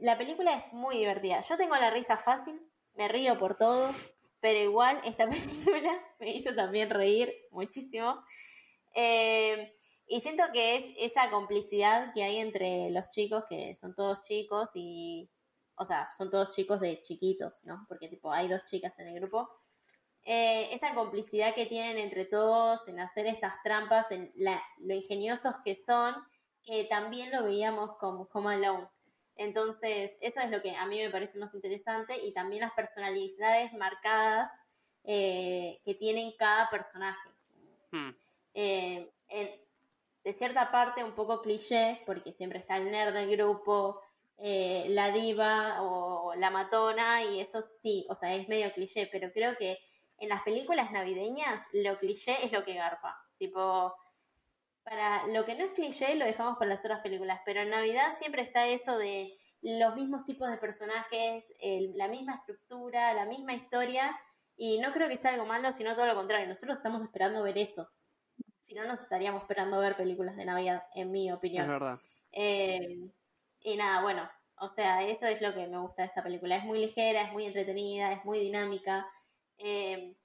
la 0.00 0.18
película 0.18 0.56
es 0.56 0.72
muy 0.72 0.98
divertida. 0.98 1.42
Yo 1.42 1.56
tengo 1.56 1.74
la 1.76 1.90
risa 1.90 2.16
fácil, 2.16 2.60
me 2.94 3.08
río 3.08 3.36
por 3.38 3.56
todo, 3.56 3.92
pero 4.40 4.60
igual 4.60 5.00
esta 5.04 5.28
película 5.30 6.00
me 6.20 6.30
hizo 6.30 6.54
también 6.54 6.90
reír 6.90 7.34
muchísimo. 7.50 8.22
Eh, 8.94 9.74
y 10.06 10.20
siento 10.20 10.44
que 10.52 10.76
es 10.76 10.84
esa 10.98 11.30
complicidad 11.30 12.12
que 12.12 12.22
hay 12.22 12.36
entre 12.36 12.90
los 12.90 13.08
chicos, 13.08 13.44
que 13.48 13.74
son 13.74 13.94
todos 13.94 14.22
chicos 14.24 14.68
y, 14.74 15.30
o 15.76 15.84
sea, 15.84 16.10
son 16.16 16.30
todos 16.30 16.54
chicos 16.54 16.78
de 16.80 17.00
chiquitos, 17.00 17.64
¿no? 17.64 17.84
Porque 17.88 18.08
tipo, 18.08 18.30
hay 18.30 18.48
dos 18.48 18.64
chicas 18.66 18.98
en 18.98 19.08
el 19.08 19.14
grupo. 19.14 19.48
Eh, 20.24 20.68
esa 20.72 20.94
complicidad 20.94 21.54
que 21.54 21.66
tienen 21.66 21.98
entre 21.98 22.24
todos 22.24 22.88
en 22.88 22.98
hacer 22.98 23.26
estas 23.26 23.62
trampas, 23.62 24.10
en 24.10 24.32
lo 24.78 24.94
ingeniosos 24.94 25.54
que 25.62 25.74
son, 25.74 26.14
que 26.62 26.84
también 26.84 27.30
lo 27.30 27.44
veíamos 27.44 27.96
como 27.98 28.28
Home 28.32 28.54
Alone. 28.54 28.88
Entonces, 29.36 30.16
eso 30.20 30.40
es 30.40 30.50
lo 30.50 30.62
que 30.62 30.74
a 30.76 30.86
mí 30.86 30.98
me 30.98 31.10
parece 31.10 31.38
más 31.38 31.52
interesante 31.54 32.16
y 32.24 32.32
también 32.32 32.62
las 32.62 32.72
personalidades 32.72 33.72
marcadas 33.74 34.50
eh, 35.02 35.80
que 35.84 35.94
tienen 35.94 36.32
cada 36.38 36.70
personaje. 36.70 37.30
Hmm. 37.90 38.10
Eh, 38.54 39.10
de 40.24 40.32
cierta 40.32 40.70
parte 40.70 41.04
un 41.04 41.12
poco 41.12 41.42
cliché, 41.42 42.02
porque 42.06 42.32
siempre 42.32 42.58
está 42.58 42.78
el 42.78 42.90
nerd 42.90 43.12
del 43.12 43.30
grupo, 43.30 44.00
eh, 44.38 44.86
la 44.88 45.10
diva 45.10 45.82
o 45.82 46.34
la 46.34 46.50
matona, 46.50 47.22
y 47.22 47.40
eso 47.40 47.62
sí, 47.82 48.06
o 48.08 48.14
sea, 48.14 48.34
es 48.34 48.48
medio 48.48 48.72
cliché, 48.72 49.06
pero 49.12 49.30
creo 49.32 49.54
que 49.56 49.78
en 50.24 50.30
las 50.30 50.42
películas 50.42 50.90
navideñas 50.90 51.66
lo 51.72 51.98
cliché 51.98 52.44
es 52.44 52.52
lo 52.52 52.64
que 52.64 52.74
garpa. 52.74 53.16
Tipo, 53.38 53.94
para 54.82 55.26
lo 55.28 55.44
que 55.44 55.54
no 55.54 55.64
es 55.64 55.70
cliché 55.72 56.14
lo 56.16 56.24
dejamos 56.24 56.58
para 56.58 56.70
las 56.70 56.80
otras 56.80 57.00
películas, 57.00 57.40
pero 57.44 57.62
en 57.62 57.70
Navidad 57.70 58.18
siempre 58.18 58.42
está 58.42 58.66
eso 58.66 58.98
de 58.98 59.38
los 59.62 59.94
mismos 59.94 60.24
tipos 60.24 60.50
de 60.50 60.58
personajes, 60.58 61.44
la 61.94 62.08
misma 62.08 62.34
estructura, 62.34 63.14
la 63.14 63.24
misma 63.24 63.54
historia, 63.54 64.14
y 64.56 64.78
no 64.78 64.92
creo 64.92 65.08
que 65.08 65.16
sea 65.16 65.32
algo 65.32 65.46
malo, 65.46 65.72
sino 65.72 65.94
todo 65.94 66.06
lo 66.06 66.14
contrario, 66.14 66.46
nosotros 66.46 66.76
estamos 66.76 67.02
esperando 67.02 67.42
ver 67.42 67.56
eso. 67.56 67.88
Si 68.60 68.74
no, 68.74 68.84
nos 68.84 69.00
estaríamos 69.00 69.42
esperando 69.42 69.78
ver 69.78 69.96
películas 69.96 70.36
de 70.36 70.44
Navidad, 70.44 70.84
en 70.94 71.10
mi 71.10 71.32
opinión. 71.32 71.64
Es 71.64 71.70
verdad. 71.70 71.98
Eh, 72.32 73.10
y 73.60 73.76
nada, 73.76 74.02
bueno, 74.02 74.30
o 74.58 74.68
sea, 74.68 75.02
eso 75.02 75.26
es 75.26 75.40
lo 75.40 75.54
que 75.54 75.66
me 75.66 75.78
gusta 75.78 76.02
de 76.02 76.08
esta 76.08 76.22
película. 76.22 76.56
Es 76.56 76.64
muy 76.64 76.78
ligera, 76.78 77.22
es 77.22 77.32
muy 77.32 77.46
entretenida, 77.46 78.12
es 78.12 78.24
muy 78.24 78.38
dinámica. 78.38 79.06
Eh, 79.58 80.16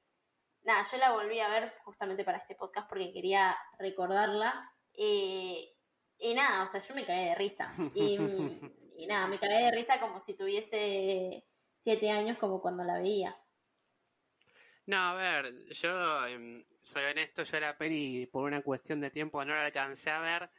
nada, 0.63 0.85
yo 0.91 0.97
la 0.97 1.11
volví 1.11 1.39
a 1.39 1.49
ver 1.49 1.73
justamente 1.83 2.23
para 2.23 2.37
este 2.37 2.55
podcast 2.55 2.87
porque 2.89 3.13
quería 3.13 3.57
recordarla. 3.77 4.71
Eh, 4.93 5.73
y 6.17 6.33
nada, 6.33 6.63
o 6.63 6.67
sea, 6.67 6.81
yo 6.81 6.95
me 6.95 7.05
caí 7.05 7.25
de 7.25 7.35
risa. 7.35 7.73
Y, 7.93 8.17
y, 8.97 9.07
nada, 9.07 9.27
me 9.27 9.39
caí 9.39 9.63
de 9.63 9.71
risa 9.71 9.99
como 9.99 10.19
si 10.19 10.35
tuviese 10.35 11.45
siete 11.83 12.11
años, 12.11 12.37
como 12.37 12.61
cuando 12.61 12.83
la 12.83 12.99
veía. 12.99 13.37
No, 14.85 14.97
a 14.97 15.13
ver, 15.13 15.53
yo 15.67 16.25
em, 16.25 16.65
soy 16.81 17.03
honesto, 17.03 17.43
yo 17.43 17.59
la 17.59 17.77
peli 17.77 18.25
por 18.25 18.45
una 18.45 18.63
cuestión 18.63 18.99
de 18.99 19.11
tiempo 19.11 19.45
no 19.45 19.53
la 19.53 19.65
alcancé 19.65 20.09
a 20.09 20.19
ver, 20.19 20.49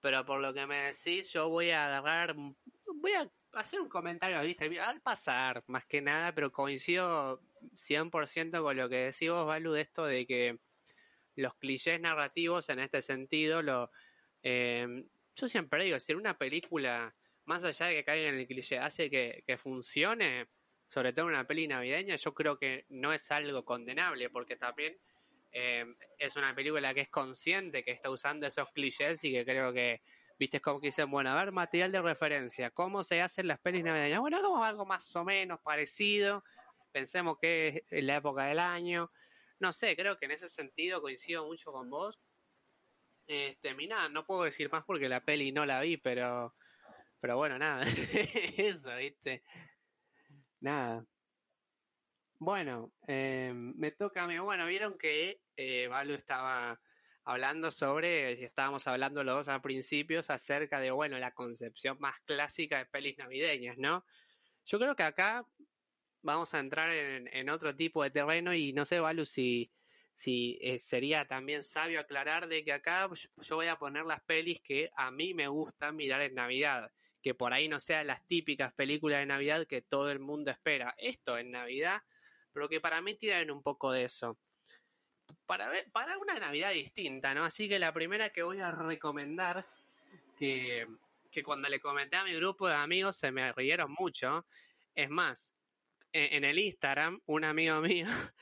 pero 0.00 0.26
por 0.26 0.40
lo 0.40 0.52
que 0.52 0.66
me 0.66 0.92
decís, 0.92 1.30
yo 1.32 1.48
voy 1.48 1.70
a 1.70 1.86
agarrar, 1.86 2.34
voy 2.34 3.12
a 3.12 3.30
hacer 3.52 3.80
un 3.80 3.88
comentario, 3.88 4.40
viste, 4.42 4.80
al 4.80 5.00
pasar, 5.00 5.62
más 5.68 5.86
que 5.86 6.00
nada, 6.00 6.34
pero 6.34 6.50
coincido 6.50 7.40
100% 7.74 8.62
con 8.62 8.76
lo 8.76 8.88
que 8.88 8.96
decís 8.96 9.30
vos, 9.30 9.46
Balu, 9.46 9.72
de 9.72 9.80
esto 9.82 10.04
de 10.04 10.26
que 10.26 10.58
los 11.36 11.54
clichés 11.54 12.00
narrativos 12.00 12.68
en 12.68 12.80
este 12.80 13.00
sentido, 13.00 13.62
lo, 13.62 13.90
eh, 14.42 15.04
yo 15.36 15.48
siempre 15.48 15.84
digo, 15.84 15.98
si 15.98 16.14
una 16.14 16.36
película, 16.36 17.14
más 17.44 17.64
allá 17.64 17.86
de 17.86 17.94
que 17.94 18.04
caiga 18.04 18.28
en 18.28 18.34
el 18.34 18.46
cliché, 18.46 18.78
hace 18.78 19.08
que, 19.08 19.56
funcione, 19.56 20.48
sobre 20.88 21.12
todo 21.12 21.26
en 21.26 21.34
una 21.34 21.46
peli 21.46 21.68
navideña, 21.68 22.16
yo 22.16 22.34
creo 22.34 22.58
que 22.58 22.86
no 22.88 23.12
es 23.12 23.30
algo 23.30 23.64
condenable, 23.64 24.30
porque 24.30 24.56
también 24.56 24.96
eh, 25.52 25.86
es 26.18 26.36
una 26.36 26.54
película 26.54 26.92
que 26.92 27.02
es 27.02 27.08
consciente 27.08 27.84
que 27.84 27.92
está 27.92 28.10
usando 28.10 28.46
esos 28.46 28.70
clichés 28.72 29.22
y 29.22 29.32
que 29.32 29.44
creo 29.44 29.72
que, 29.72 30.02
viste, 30.38 30.60
como 30.60 30.80
que 30.80 30.88
dicen, 30.88 31.10
bueno, 31.10 31.30
a 31.30 31.36
ver, 31.36 31.52
material 31.52 31.92
de 31.92 32.02
referencia, 32.02 32.70
¿cómo 32.70 33.04
se 33.04 33.22
hacen 33.22 33.46
las 33.46 33.60
pelis 33.60 33.84
navideñas? 33.84 34.20
Bueno, 34.20 34.38
hagamos 34.38 34.66
algo 34.66 34.86
más 34.86 35.14
o 35.14 35.24
menos 35.24 35.60
parecido, 35.60 36.42
pensemos 36.92 37.38
que 37.40 37.84
es 37.90 38.04
la 38.04 38.16
época 38.16 38.44
del 38.44 38.58
año, 38.58 39.08
no 39.60 39.72
sé, 39.72 39.96
creo 39.96 40.16
que 40.18 40.26
en 40.26 40.32
ese 40.32 40.48
sentido 40.48 41.00
coincido 41.00 41.46
mucho 41.46 41.72
con 41.72 41.90
vos. 41.90 42.18
Este, 43.26 43.74
mira, 43.74 44.08
no 44.08 44.24
puedo 44.24 44.44
decir 44.44 44.70
más 44.70 44.84
porque 44.84 45.08
la 45.08 45.24
peli 45.24 45.52
no 45.52 45.66
la 45.66 45.80
vi, 45.80 45.96
pero, 45.98 46.54
pero 47.20 47.36
bueno, 47.36 47.58
nada, 47.58 47.82
eso, 48.56 48.94
viste. 48.96 49.42
Nada. 50.60 51.04
Bueno, 52.40 52.92
eh, 53.06 53.52
me 53.54 53.90
toca 53.90 54.22
a 54.22 54.26
mí. 54.26 54.38
Bueno, 54.38 54.66
vieron 54.66 54.96
que 54.96 55.40
eh, 55.56 55.88
Balu 55.88 56.14
estaba 56.14 56.80
hablando 57.24 57.70
sobre, 57.70 58.44
estábamos 58.44 58.86
hablando 58.86 59.24
los 59.24 59.34
dos 59.34 59.48
al 59.48 59.60
principios, 59.60 60.30
acerca 60.30 60.80
de, 60.80 60.90
bueno, 60.92 61.18
la 61.18 61.32
concepción 61.34 61.98
más 62.00 62.20
clásica 62.20 62.78
de 62.78 62.86
pelis 62.86 63.18
navideñas, 63.18 63.76
¿no? 63.76 64.04
Yo 64.64 64.78
creo 64.78 64.94
que 64.94 65.02
acá 65.02 65.44
vamos 66.28 66.52
a 66.52 66.58
entrar 66.58 66.90
en, 66.90 67.48
otro 67.48 67.74
tipo 67.74 68.02
de 68.02 68.10
terreno 68.10 68.52
y 68.52 68.74
no 68.74 68.84
sé, 68.84 69.00
Balu, 69.00 69.24
si, 69.24 69.72
si 70.14 70.58
eh, 70.60 70.78
sería 70.78 71.26
también 71.26 71.62
sabio 71.62 72.00
aclarar 72.00 72.48
de 72.48 72.64
que 72.64 72.72
acá 72.74 73.08
yo 73.38 73.56
voy 73.56 73.68
a 73.68 73.78
poner 73.78 74.04
las 74.04 74.20
pelis 74.20 74.60
que 74.60 74.90
a 74.94 75.10
mí 75.10 75.32
me 75.32 75.48
gustan 75.48 75.96
mirar 75.96 76.20
en 76.20 76.34
Navidad 76.34 76.92
que 77.22 77.34
por 77.34 77.54
ahí 77.54 77.66
no 77.66 77.80
sean 77.80 78.06
las 78.06 78.26
típicas 78.26 78.74
películas 78.74 79.20
de 79.20 79.26
Navidad 79.26 79.66
que 79.66 79.80
todo 79.82 80.10
el 80.10 80.20
mundo 80.20 80.50
espera. 80.50 80.94
Esto 80.98 81.36
en 81.38 81.50
Navidad, 81.50 82.02
pero 82.52 82.68
que 82.68 82.80
para 82.80 83.00
mí 83.00 83.14
tiran 83.14 83.50
un 83.50 83.62
poco 83.62 83.90
de 83.90 84.04
eso. 84.04 84.38
Para, 85.46 85.68
ver, 85.68 85.90
para 85.90 86.16
una 86.18 86.38
Navidad 86.38 86.72
distinta, 86.72 87.34
¿no? 87.34 87.44
Así 87.44 87.68
que 87.68 87.78
la 87.78 87.92
primera 87.92 88.30
que 88.30 88.42
voy 88.42 88.60
a 88.60 88.70
recomendar, 88.70 89.66
que, 90.38 90.86
que 91.30 91.42
cuando 91.42 91.68
le 91.68 91.80
comenté 91.80 92.16
a 92.16 92.24
mi 92.24 92.34
grupo 92.34 92.68
de 92.68 92.74
amigos 92.74 93.16
se 93.16 93.32
me 93.32 93.52
rieron 93.52 93.92
mucho, 93.98 94.46
es 94.94 95.10
más, 95.10 95.57
en, 96.12 96.44
el 96.44 96.58
Instagram, 96.58 97.20
un 97.26 97.44
amigo 97.44 97.80
mío 97.80 98.06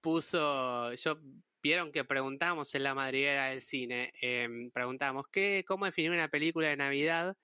puso, 0.00 0.94
yo 0.94 1.18
vieron 1.62 1.92
que 1.92 2.04
preguntamos 2.04 2.74
en 2.74 2.84
la 2.84 2.94
madriguera 2.94 3.50
del 3.50 3.60
cine, 3.60 4.12
eh, 4.22 4.48
preguntamos, 4.72 5.26
¿qué, 5.28 5.64
¿cómo 5.66 5.84
definir 5.84 6.10
una 6.12 6.28
película 6.28 6.68
de 6.68 6.76
Navidad? 6.76 7.36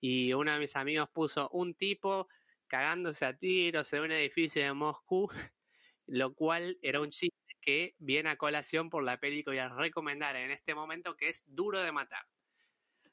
y 0.00 0.32
uno 0.32 0.52
de 0.52 0.58
mis 0.58 0.76
amigos 0.76 1.08
puso 1.10 1.48
un 1.50 1.74
tipo 1.74 2.28
cagándose 2.66 3.24
a 3.24 3.36
tiros 3.36 3.92
en 3.92 4.02
un 4.02 4.12
edificio 4.12 4.62
de 4.62 4.72
Moscú, 4.72 5.28
lo 6.06 6.34
cual 6.34 6.78
era 6.82 7.00
un 7.00 7.10
chiste 7.10 7.36
que 7.60 7.94
viene 7.98 8.30
a 8.30 8.36
colación 8.36 8.90
por 8.90 9.02
la 9.02 9.18
película 9.18 9.56
y 9.56 9.58
a 9.58 9.68
recomendar 9.68 10.36
en 10.36 10.50
este 10.50 10.74
momento 10.74 11.16
que 11.16 11.30
es 11.30 11.42
Duro 11.46 11.80
de 11.80 11.92
Matar. 11.92 12.24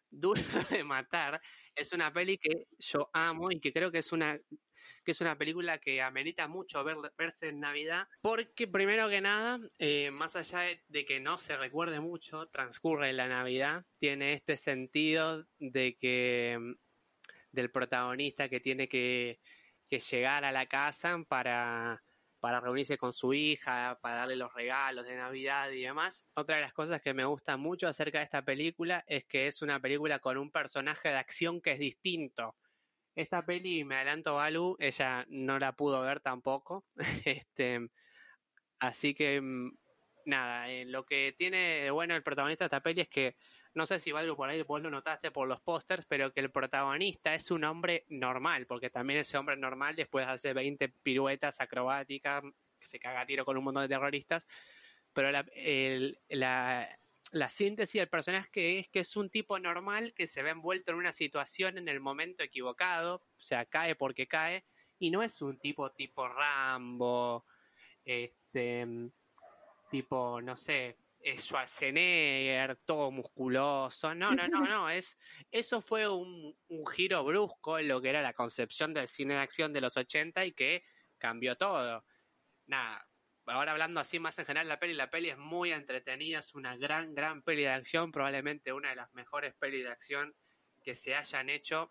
Duro 0.10 0.42
de 0.70 0.84
Matar 0.84 1.42
es 1.74 1.92
una 1.92 2.14
peli 2.14 2.38
que 2.38 2.68
yo 2.80 3.10
amo 3.14 3.52
y 3.52 3.60
que 3.60 3.74
creo 3.74 3.92
que 3.92 4.00
es 4.00 4.12
una 4.12 4.40
que 5.04 5.12
es 5.12 5.22
una 5.22 5.38
película 5.38 5.78
que 5.80 6.02
amerita 6.02 6.48
mucho 6.48 6.84
verse 7.18 7.50
en 7.50 7.60
Navidad, 7.60 8.08
porque 8.22 8.68
primero 8.68 9.10
que 9.10 9.22
nada, 9.22 9.60
eh, 9.80 10.12
más 10.12 10.36
allá 10.36 10.62
de, 10.88 11.06
que 11.06 11.20
no 11.20 11.38
se 11.38 11.58
recuerde 11.58 12.00
mucho, 12.00 12.48
transcurre 12.48 13.14
la 13.14 13.28
Navidad, 13.28 13.86
tiene 14.00 14.34
este 14.34 14.58
sentido 14.58 15.46
de 15.60 15.98
que 16.00 16.58
mm, 16.60 16.74
del 17.52 17.72
protagonista 17.72 18.50
que 18.50 18.60
tiene 18.60 18.88
que, 18.90 19.40
que 19.90 20.00
llegar 20.00 20.44
a 20.44 20.52
la 20.52 20.66
casa 20.66 21.18
para, 21.28 22.04
para 22.46 22.60
reunirse 22.60 22.98
con 22.98 23.14
su 23.14 23.34
hija, 23.34 23.98
para 24.02 24.18
darle 24.18 24.36
los 24.36 24.54
regalos 24.54 25.06
de 25.06 25.16
Navidad 25.16 25.72
y 25.72 25.82
demás. 25.82 26.28
Otra 26.36 26.58
de 26.58 26.62
las 26.62 26.74
cosas 26.74 27.02
que 27.02 27.14
me 27.14 27.26
gusta 27.26 27.58
mucho 27.58 27.88
acerca 27.88 28.20
de 28.20 28.26
esta 28.26 28.44
película 28.44 29.04
es 29.08 29.26
que 29.26 29.48
es 29.48 29.62
una 29.62 29.80
película 29.80 30.20
con 30.20 30.38
un 30.38 30.52
personaje 30.52 31.10
de 31.10 31.16
acción 31.16 31.62
que 31.62 31.72
es 31.72 31.80
distinto 31.80 32.56
esta 33.16 33.46
peli, 33.46 33.84
me 33.84 33.96
adelanto 33.96 34.36
Balu, 34.36 34.76
ella 34.80 35.26
no 35.30 35.58
la 35.60 35.72
pudo 35.74 36.02
ver 36.02 36.20
tampoco. 36.20 36.86
este, 37.26 37.90
así 38.80 39.14
que, 39.14 39.42
mm, 39.42 39.78
nada, 40.26 40.70
eh, 40.70 40.86
lo 40.86 41.06
que 41.06 41.34
tiene 41.38 41.90
bueno 41.92 42.16
el 42.16 42.24
protagonista 42.24 42.66
de 42.66 42.68
esta 42.68 42.82
peli 42.82 43.02
es 43.02 43.10
que, 43.10 43.36
no 43.74 43.86
sé 43.86 44.00
si 44.00 44.12
Balu 44.12 44.36
por 44.36 44.50
ahí 44.50 44.62
vos 44.64 44.82
lo 44.82 44.90
notaste 44.90 45.32
por 45.32 45.48
los 45.48 45.62
pósters, 45.62 46.06
pero 46.06 46.32
que 46.34 46.40
el 46.42 46.52
protagonista 46.52 47.34
es 47.36 47.52
un 47.52 47.64
hombre 47.64 48.06
normal, 48.10 48.66
porque 48.68 48.90
también 48.90 49.20
ese 49.20 49.38
hombre 49.38 49.58
normal 49.58 49.96
después 49.96 50.28
hace 50.28 50.54
20 50.54 50.90
piruetas 50.90 51.60
acrobáticas, 51.62 52.44
se 52.80 53.00
caga 53.00 53.22
a 53.22 53.26
tiro 53.26 53.46
con 53.46 53.58
un 53.58 53.64
montón 53.64 53.84
de 53.84 53.90
terroristas, 53.90 54.46
pero 55.14 55.32
la, 55.32 55.46
el, 55.56 56.20
la, 56.30 56.90
la 57.36 57.50
síntesis 57.50 58.00
del 58.00 58.08
personaje 58.08 58.80
es 58.80 58.88
que 58.88 59.02
es 59.02 59.18
un 59.18 59.30
tipo 59.30 59.60
normal 59.60 60.14
que 60.14 60.26
se 60.26 60.42
ve 60.42 60.52
envuelto 60.52 60.92
en 60.92 61.00
una 61.00 61.12
situación 61.12 61.78
en 61.78 61.90
el 61.90 62.00
momento 62.00 62.46
equivocado, 62.46 63.16
o 63.16 63.42
sea, 63.42 63.66
cae 63.66 63.94
porque 63.94 64.26
cae, 64.26 64.64
y 65.00 65.12
no 65.12 65.22
es 65.22 65.42
un 65.42 65.60
tipo 65.60 65.92
tipo 65.92 66.30
Rambo, 66.30 67.46
este, 68.06 68.88
tipo, 69.92 70.40
no 70.42 70.56
sé, 70.56 70.98
Schwarzenegger, 71.26 72.78
todo 72.86 73.12
musculoso, 73.12 74.16
no, 74.16 74.32
no, 74.32 74.48
no, 74.48 74.66
no, 74.66 74.90
es, 74.90 75.18
eso 75.52 75.82
fue 75.82 76.08
un, 76.08 76.58
un 76.70 76.88
giro 76.88 77.26
brusco 77.26 77.78
en 77.80 77.90
lo 77.90 78.02
que 78.02 78.12
era 78.12 78.22
la 78.22 78.32
concepción 78.32 78.94
del 78.94 79.10
cine 79.10 79.34
de 79.34 79.42
acción 79.42 79.74
de 79.74 79.82
los 79.82 79.98
80 79.98 80.46
y 80.46 80.54
que 80.54 80.86
cambió 81.18 81.58
todo. 81.58 82.06
Nada, 82.68 83.05
ahora 83.46 83.72
hablando 83.72 84.00
así 84.00 84.20
más 84.20 84.38
en 84.40 84.46
general 84.46 84.68
la 84.68 84.80
peli, 84.80 84.94
la 84.94 85.10
peli 85.10 85.30
es 85.30 85.38
muy 85.38 85.72
entretenida, 85.72 86.40
es 86.40 86.56
una 86.56 86.76
gran, 86.78 87.14
gran 87.14 87.42
peli 87.42 87.64
de 87.64 87.70
acción, 87.70 88.12
probablemente 88.12 88.74
una 88.74 88.90
de 88.90 88.96
las 88.96 89.14
mejores 89.14 89.54
pelis 89.56 89.84
de 89.84 89.92
acción 89.92 90.34
que 90.84 90.96
se 90.96 91.16
hayan 91.16 91.50
hecho. 91.50 91.90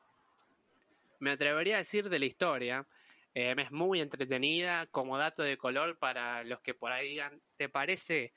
Me 1.21 1.33
atrevería 1.33 1.77
a 1.77 1.79
decir 1.79 2.09
de 2.09 2.19
la 2.19 2.27
historia. 2.27 2.87
Eh, 3.35 3.55
es 3.57 3.73
muy 3.73 4.01
entretenida, 4.01 4.87
como 4.87 5.19
dato 5.19 5.43
de 5.43 5.57
color 5.57 5.99
para 5.99 6.45
los 6.45 6.61
que 6.61 6.75
por 6.75 6.93
ahí 6.93 7.11
digan, 7.11 7.41
¿te 7.57 7.69
parece? 7.69 8.33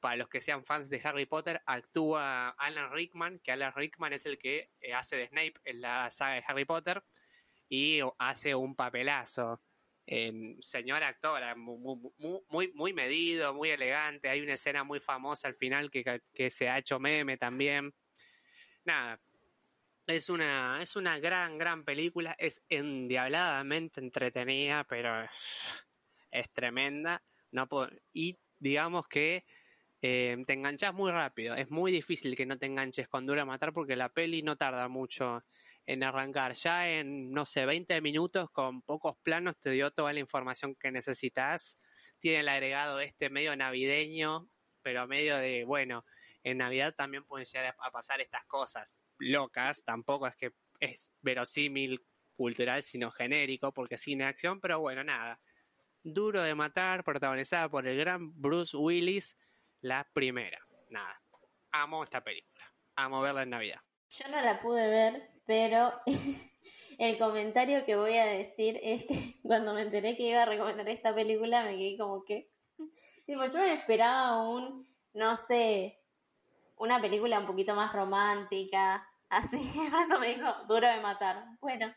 Para 0.00 0.16
los 0.16 0.28
que 0.28 0.40
sean 0.40 0.64
fans 0.64 0.90
de 0.90 1.00
Harry 1.04 1.26
Potter, 1.26 1.62
actúa 1.64 2.50
Alan 2.50 2.90
Rickman, 2.90 3.38
que 3.38 3.52
Alan 3.52 3.72
Rickman 3.74 4.12
es 4.12 4.26
el 4.26 4.38
que 4.38 4.70
eh, 4.80 4.94
hace 4.94 5.16
de 5.16 5.28
Snape 5.28 5.54
en 5.64 5.80
la 5.80 6.10
saga 6.10 6.34
de 6.34 6.44
Harry 6.46 6.64
Potter 6.64 7.02
y 7.68 8.00
hace 8.18 8.54
un 8.54 8.74
papelazo 8.74 9.60
señora 10.60 11.08
actora, 11.08 11.54
muy, 11.54 12.72
muy, 12.74 12.92
medido, 12.92 13.54
muy 13.54 13.70
elegante. 13.70 14.28
Hay 14.28 14.40
una 14.40 14.54
escena 14.54 14.84
muy 14.84 15.00
famosa 15.00 15.48
al 15.48 15.54
final 15.54 15.90
que, 15.90 16.22
que 16.32 16.50
se 16.50 16.68
ha 16.68 16.78
hecho 16.78 16.98
meme 16.98 17.36
también. 17.36 17.94
Nada, 18.84 19.20
es 20.06 20.28
una, 20.28 20.82
es 20.82 20.96
una 20.96 21.18
gran, 21.18 21.58
gran 21.58 21.84
película. 21.84 22.34
Es 22.38 22.62
endiabladamente 22.68 24.00
entretenida, 24.00 24.84
pero 24.84 25.28
es 26.30 26.52
tremenda. 26.52 27.22
No 27.52 27.68
y 28.12 28.38
digamos 28.58 29.06
que 29.08 29.44
eh, 30.00 30.36
te 30.46 30.52
enganchas 30.52 30.92
muy 30.92 31.10
rápido. 31.10 31.54
Es 31.54 31.70
muy 31.70 31.92
difícil 31.92 32.34
que 32.34 32.46
no 32.46 32.58
te 32.58 32.66
enganches 32.66 33.08
con 33.08 33.26
Dura 33.26 33.44
Matar 33.44 33.72
porque 33.72 33.94
la 33.94 34.08
peli 34.08 34.42
no 34.42 34.56
tarda 34.56 34.88
mucho 34.88 35.44
en 35.86 36.02
arrancar. 36.02 36.54
Ya 36.54 36.88
en, 36.88 37.32
no 37.32 37.44
sé, 37.44 37.66
20 37.66 38.00
minutos 38.00 38.50
con 38.50 38.82
pocos 38.82 39.16
planos 39.22 39.58
te 39.58 39.70
dio 39.70 39.90
toda 39.90 40.12
la 40.12 40.20
información 40.20 40.74
que 40.76 40.90
necesitas. 40.90 41.78
Tiene 42.20 42.40
el 42.40 42.48
agregado 42.48 43.00
este 43.00 43.30
medio 43.30 43.56
navideño, 43.56 44.48
pero 44.82 45.06
medio 45.06 45.36
de, 45.36 45.64
bueno, 45.64 46.04
en 46.44 46.58
Navidad 46.58 46.94
también 46.94 47.24
pueden 47.24 47.46
llegar 47.46 47.74
a 47.78 47.90
pasar 47.90 48.20
estas 48.20 48.44
cosas 48.46 48.94
locas, 49.18 49.84
tampoco 49.84 50.26
es 50.26 50.36
que 50.36 50.52
es 50.80 51.12
verosímil 51.20 52.04
cultural, 52.34 52.82
sino 52.82 53.10
genérico, 53.10 53.72
porque 53.72 53.96
de 53.96 54.24
acción, 54.24 54.60
pero 54.60 54.80
bueno, 54.80 55.04
nada. 55.04 55.40
Duro 56.02 56.42
de 56.42 56.54
matar, 56.54 57.04
protagonizada 57.04 57.68
por 57.68 57.86
el 57.86 57.96
gran 57.96 58.32
Bruce 58.40 58.76
Willis, 58.76 59.36
la 59.80 60.08
primera. 60.12 60.58
Nada. 60.90 61.20
Amo 61.70 62.02
esta 62.02 62.22
película. 62.22 62.64
Amo 62.96 63.20
verla 63.20 63.44
en 63.44 63.50
Navidad. 63.50 63.80
Yo 64.18 64.28
no 64.28 64.42
la 64.42 64.60
pude 64.60 64.88
ver, 64.88 65.30
pero 65.46 65.90
el 66.98 67.18
comentario 67.18 67.86
que 67.86 67.96
voy 67.96 68.18
a 68.18 68.26
decir 68.26 68.78
es 68.82 69.06
que 69.06 69.40
cuando 69.42 69.72
me 69.72 69.82
enteré 69.82 70.16
que 70.16 70.24
iba 70.28 70.42
a 70.42 70.46
recomendar 70.46 70.88
esta 70.90 71.14
película, 71.14 71.64
me 71.64 71.78
quedé 71.78 71.96
como 71.96 72.22
que. 72.24 72.50
Tipo, 73.26 73.46
yo 73.46 73.54
me 73.54 73.72
esperaba 73.72 74.42
un, 74.42 74.84
no 75.14 75.36
sé, 75.36 75.98
una 76.76 77.00
película 77.00 77.38
un 77.38 77.46
poquito 77.46 77.74
más 77.74 77.92
romántica. 77.92 79.08
Así, 79.30 79.56
rato 79.90 80.20
me 80.20 80.34
dijo, 80.34 80.52
duro 80.68 80.86
de 80.86 81.00
matar. 81.00 81.46
Bueno, 81.62 81.94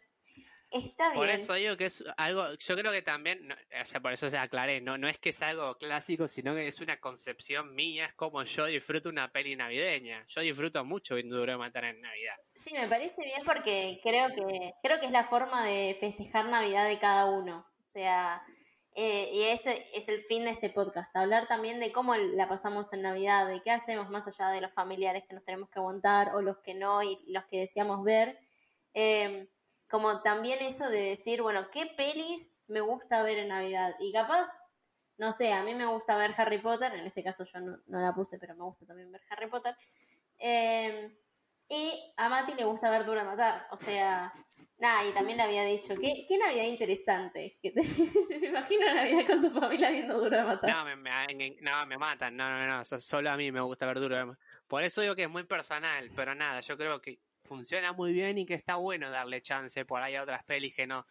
Está 0.72 1.10
bien. 1.10 1.18
Por 1.18 1.30
eso 1.30 1.54
digo 1.54 1.78
que 1.78 1.86
es 1.86 2.04
algo, 2.18 2.54
yo 2.54 2.76
creo 2.76 2.92
que 2.92 3.02
también, 3.02 3.52
o 3.52 3.86
sea, 3.86 4.00
por 4.02 4.12
eso 4.14 4.30
se 4.30 4.38
aclaré, 4.38 4.82
no, 4.82 4.98
no 4.98 5.08
es 5.08 5.18
que 5.20 5.30
es 5.30 5.42
algo 5.42 5.78
clásico, 5.78 6.28
sino 6.28 6.54
que 6.56 6.68
es 6.68 6.82
una 6.82 7.00
concepción 7.00 7.74
mía, 7.76 8.06
es 8.06 8.14
como 8.14 8.44
yo 8.44 8.66
disfruto 8.66 9.10
una 9.10 9.32
peli 9.32 9.56
navideña. 9.56 10.26
Yo 10.28 10.42
disfruto 10.42 10.84
mucho 10.84 11.16
Duro 11.16 11.52
de 11.52 11.58
Matar 11.58 11.86
en 11.86 12.02
Navidad. 12.02 12.36
Sí, 12.54 12.74
me 12.74 12.88
parece 12.88 13.22
bien 13.24 13.44
porque 13.46 14.00
creo 14.04 14.30
que, 14.30 14.74
creo 14.82 15.00
que 15.00 15.06
es 15.06 15.12
la 15.12 15.26
forma 15.26 15.66
de 15.66 15.96
festejar 16.00 16.48
Navidad 16.50 16.88
de 16.88 17.00
cada 17.00 17.26
uno. 17.26 17.66
O 17.84 17.88
sea, 17.88 18.44
eh, 18.98 19.30
y 19.34 19.44
ese 19.44 19.86
es 19.94 20.08
el 20.08 20.22
fin 20.22 20.46
de 20.46 20.52
este 20.52 20.70
podcast, 20.70 21.16
hablar 21.16 21.48
también 21.48 21.80
de 21.80 21.92
cómo 21.92 22.16
la 22.16 22.48
pasamos 22.48 22.92
en 22.94 23.02
Navidad, 23.02 23.48
de 23.48 23.62
qué 23.62 23.72
hacemos 23.72 24.10
más 24.10 24.26
allá 24.28 24.50
de 24.50 24.62
los 24.62 24.72
familiares 24.72 25.24
que 25.28 25.36
nos 25.36 25.44
tenemos 25.44 25.70
que 25.70 25.80
aguantar 25.80 26.34
o 26.34 26.42
los 26.42 26.60
que 26.60 26.74
no 26.74 27.04
y 27.04 27.20
los 27.28 27.46
que 27.46 27.60
deseamos 27.60 28.04
ver. 28.04 28.40
Eh, 28.94 29.50
como 29.96 30.22
también 30.22 30.60
eso 30.60 30.90
de 30.90 31.12
decir, 31.12 31.42
bueno, 31.42 31.70
¿qué 31.72 31.86
pelis 31.86 32.46
me 32.68 32.82
gusta 32.82 33.24
ver 33.24 33.38
en 33.38 33.48
Navidad? 33.48 33.96
Y 34.02 34.12
capaz, 34.12 34.46
no 35.18 35.32
sé, 35.32 35.54
a 35.54 35.64
mí 35.64 35.74
me 35.74 35.86
gusta 35.86 36.18
ver 36.18 36.34
Harry 36.38 36.58
Potter, 36.58 36.94
en 36.94 37.06
este 37.06 37.24
caso 37.24 37.46
yo 37.46 37.62
no, 37.62 37.80
la 37.88 38.14
puse, 38.14 38.38
pero 38.38 38.56
me 38.56 38.66
gusta 38.66 38.86
también 38.86 39.10
ver 39.10 39.22
Harry 39.30 39.50
Potter. 39.50 39.74
Em, 40.38 41.16
y 41.70 42.14
a 42.18 42.28
Mati 42.28 42.56
le 42.56 42.66
gusta 42.66 42.90
ver 42.90 43.06
Dura 43.06 43.24
Matar, 43.24 43.68
o 43.72 43.78
sea, 43.78 44.34
nada, 44.80 45.08
y 45.08 45.14
también 45.14 45.38
le 45.38 45.44
había 45.44 45.64
dicho, 45.64 45.96
qué, 45.96 46.26
qué 46.28 46.38
Navidad 46.38 46.66
interesante. 46.66 47.58
Que 47.62 47.72
me 48.42 48.48
imagino 48.48 48.94
Navidad 48.94 49.26
con 49.26 49.42
tu 49.42 49.50
familia 49.50 49.92
viendo 49.92 50.20
Dura 50.20 50.44
Matar. 50.44 50.72
No, 50.72 50.84
me, 50.84 50.98
me, 50.98 51.56
no, 51.62 51.86
me 51.86 51.98
matan, 51.98 52.36
no, 52.36 52.50
no, 52.50 52.68
no, 52.68 52.84
solo 52.84 53.32
a 53.32 53.38
mí 53.38 53.50
me 53.50 53.62
gusta 53.62 53.86
ver 53.86 54.02
Dura 54.02 54.26
Matar. 54.26 54.44
Por 54.68 54.84
eso 54.84 55.00
digo 55.00 55.16
que 55.16 55.24
es 55.24 55.30
muy 55.30 55.46
personal, 55.46 56.12
pero 56.14 56.36
nada, 56.36 56.60
yo 56.60 56.76
creo 56.76 57.02
que 57.02 57.18
funciona 57.46 57.94
muy 57.94 58.12
bien 58.12 58.38
y 58.38 58.46
que 58.46 58.56
está 58.56 58.76
bueno 58.76 59.10
darle 59.10 59.42
chance 59.42 59.86
por 59.86 60.02
ahí 60.02 60.16
a 60.16 60.24
otras 60.24 60.44
pelis 60.44 60.76
que 60.76 60.88
no. 60.88 61.06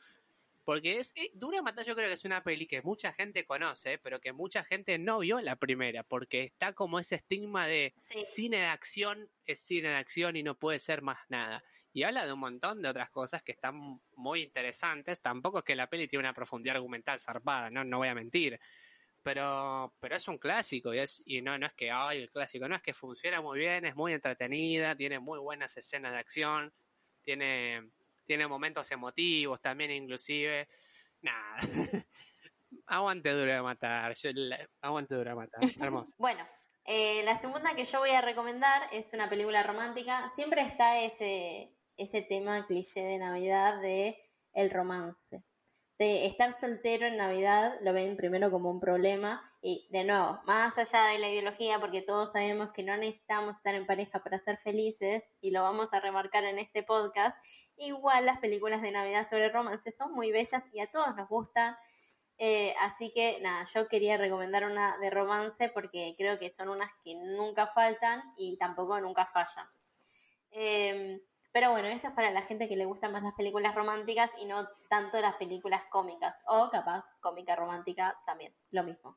Porque 0.64 0.98
es 0.98 1.12
eh, 1.14 1.30
Dura 1.34 1.60
Matar 1.62 1.84
yo 1.84 1.94
creo 1.94 2.08
que 2.08 2.14
es 2.14 2.24
una 2.24 2.42
peli 2.42 2.66
que 2.66 2.82
mucha 2.82 3.12
gente 3.12 3.44
conoce, 3.44 3.98
pero 3.98 4.20
que 4.20 4.32
mucha 4.32 4.64
gente 4.64 4.98
no 4.98 5.18
vio 5.18 5.40
la 5.40 5.56
primera, 5.56 6.02
porque 6.02 6.44
está 6.44 6.72
como 6.72 6.98
ese 6.98 7.16
estigma 7.16 7.66
de 7.66 7.92
cine 7.96 8.58
de 8.58 8.66
acción 8.66 9.28
es 9.46 9.60
cine 9.60 9.88
de 9.88 9.96
acción 9.96 10.36
y 10.36 10.42
no 10.42 10.54
puede 10.54 10.78
ser 10.78 11.02
más 11.02 11.18
nada. 11.28 11.62
Y 11.92 12.02
habla 12.02 12.26
de 12.26 12.32
un 12.32 12.40
montón 12.40 12.82
de 12.82 12.88
otras 12.88 13.10
cosas 13.10 13.42
que 13.42 13.52
están 13.52 14.00
muy 14.16 14.42
interesantes. 14.42 15.20
Tampoco 15.20 15.58
es 15.58 15.64
que 15.64 15.76
la 15.76 15.88
peli 15.88 16.08
tiene 16.08 16.24
una 16.24 16.34
profundidad 16.34 16.76
argumental 16.76 17.20
zarpada, 17.20 17.70
no, 17.70 17.84
no 17.84 17.98
voy 17.98 18.08
a 18.08 18.14
mentir 18.14 18.58
pero, 19.24 19.94
pero 19.98 20.16
es 20.16 20.28
un 20.28 20.38
clásico 20.38 20.92
y, 20.92 20.98
es, 20.98 21.22
y 21.24 21.40
no, 21.40 21.58
no 21.58 21.66
es 21.66 21.72
que, 21.72 21.90
ay, 21.90 22.18
el 22.18 22.30
clásico, 22.30 22.68
no 22.68 22.76
es 22.76 22.82
que 22.82 22.92
funciona 22.92 23.40
muy 23.40 23.58
bien, 23.58 23.86
es 23.86 23.96
muy 23.96 24.12
entretenida, 24.12 24.94
tiene 24.94 25.18
muy 25.18 25.38
buenas 25.38 25.76
escenas 25.76 26.12
de 26.12 26.18
acción, 26.18 26.72
tiene, 27.22 27.90
tiene 28.26 28.46
momentos 28.46 28.90
emotivos 28.92 29.60
también 29.62 29.90
inclusive, 29.90 30.66
nada, 31.22 31.56
aguante 32.86 33.30
duro 33.30 33.50
de 33.50 33.62
matar, 33.62 34.14
aguante 34.82 35.14
duro 35.14 35.30
de 35.30 35.36
matar, 35.36 35.60
hermoso. 35.80 36.14
bueno, 36.18 36.46
eh, 36.84 37.22
la 37.24 37.36
segunda 37.38 37.74
que 37.74 37.86
yo 37.86 38.00
voy 38.00 38.10
a 38.10 38.20
recomendar 38.20 38.82
es 38.92 39.14
una 39.14 39.30
película 39.30 39.62
romántica, 39.62 40.28
siempre 40.34 40.60
está 40.60 41.00
ese, 41.00 41.74
ese 41.96 42.20
tema 42.20 42.66
cliché 42.66 43.00
de 43.00 43.18
Navidad 43.18 43.80
de 43.80 44.18
el 44.52 44.70
romance 44.70 45.42
de 45.98 46.26
estar 46.26 46.52
soltero 46.52 47.06
en 47.06 47.16
Navidad 47.16 47.76
lo 47.80 47.92
ven 47.92 48.16
primero 48.16 48.50
como 48.50 48.70
un 48.70 48.80
problema 48.80 49.50
y 49.62 49.88
de 49.90 50.04
nuevo, 50.04 50.40
más 50.44 50.76
allá 50.76 51.06
de 51.06 51.18
la 51.18 51.30
ideología, 51.30 51.78
porque 51.78 52.02
todos 52.02 52.32
sabemos 52.32 52.70
que 52.72 52.82
no 52.82 52.96
necesitamos 52.96 53.56
estar 53.56 53.74
en 53.74 53.86
pareja 53.86 54.22
para 54.22 54.38
ser 54.38 54.58
felices 54.58 55.30
y 55.40 55.52
lo 55.52 55.62
vamos 55.62 55.88
a 55.92 56.00
remarcar 56.00 56.44
en 56.44 56.58
este 56.58 56.82
podcast, 56.82 57.36
igual 57.76 58.26
las 58.26 58.40
películas 58.40 58.82
de 58.82 58.90
Navidad 58.90 59.26
sobre 59.28 59.48
romance 59.48 59.90
son 59.90 60.12
muy 60.12 60.32
bellas 60.32 60.64
y 60.72 60.80
a 60.80 60.90
todos 60.90 61.14
nos 61.16 61.28
gustan. 61.28 61.76
Eh, 62.36 62.74
así 62.80 63.12
que 63.12 63.38
nada, 63.40 63.64
yo 63.72 63.86
quería 63.86 64.16
recomendar 64.16 64.64
una 64.64 64.98
de 64.98 65.08
romance 65.08 65.68
porque 65.68 66.14
creo 66.18 66.38
que 66.38 66.50
son 66.50 66.68
unas 66.68 66.90
que 67.04 67.14
nunca 67.14 67.66
faltan 67.68 68.34
y 68.36 68.58
tampoco 68.58 69.00
nunca 69.00 69.24
fallan. 69.24 69.68
Eh, 70.50 71.22
pero 71.54 71.70
bueno, 71.70 71.86
esto 71.86 72.08
es 72.08 72.14
para 72.14 72.32
la 72.32 72.42
gente 72.42 72.68
que 72.68 72.74
le 72.74 72.84
gustan 72.84 73.12
más 73.12 73.22
las 73.22 73.34
películas 73.34 73.76
románticas 73.76 74.28
y 74.40 74.44
no 74.44 74.68
tanto 74.90 75.20
las 75.20 75.36
películas 75.36 75.84
cómicas. 75.88 76.42
O 76.48 76.68
capaz 76.68 77.04
cómica 77.20 77.54
romántica 77.54 78.20
también, 78.26 78.52
lo 78.72 78.82
mismo. 78.82 79.16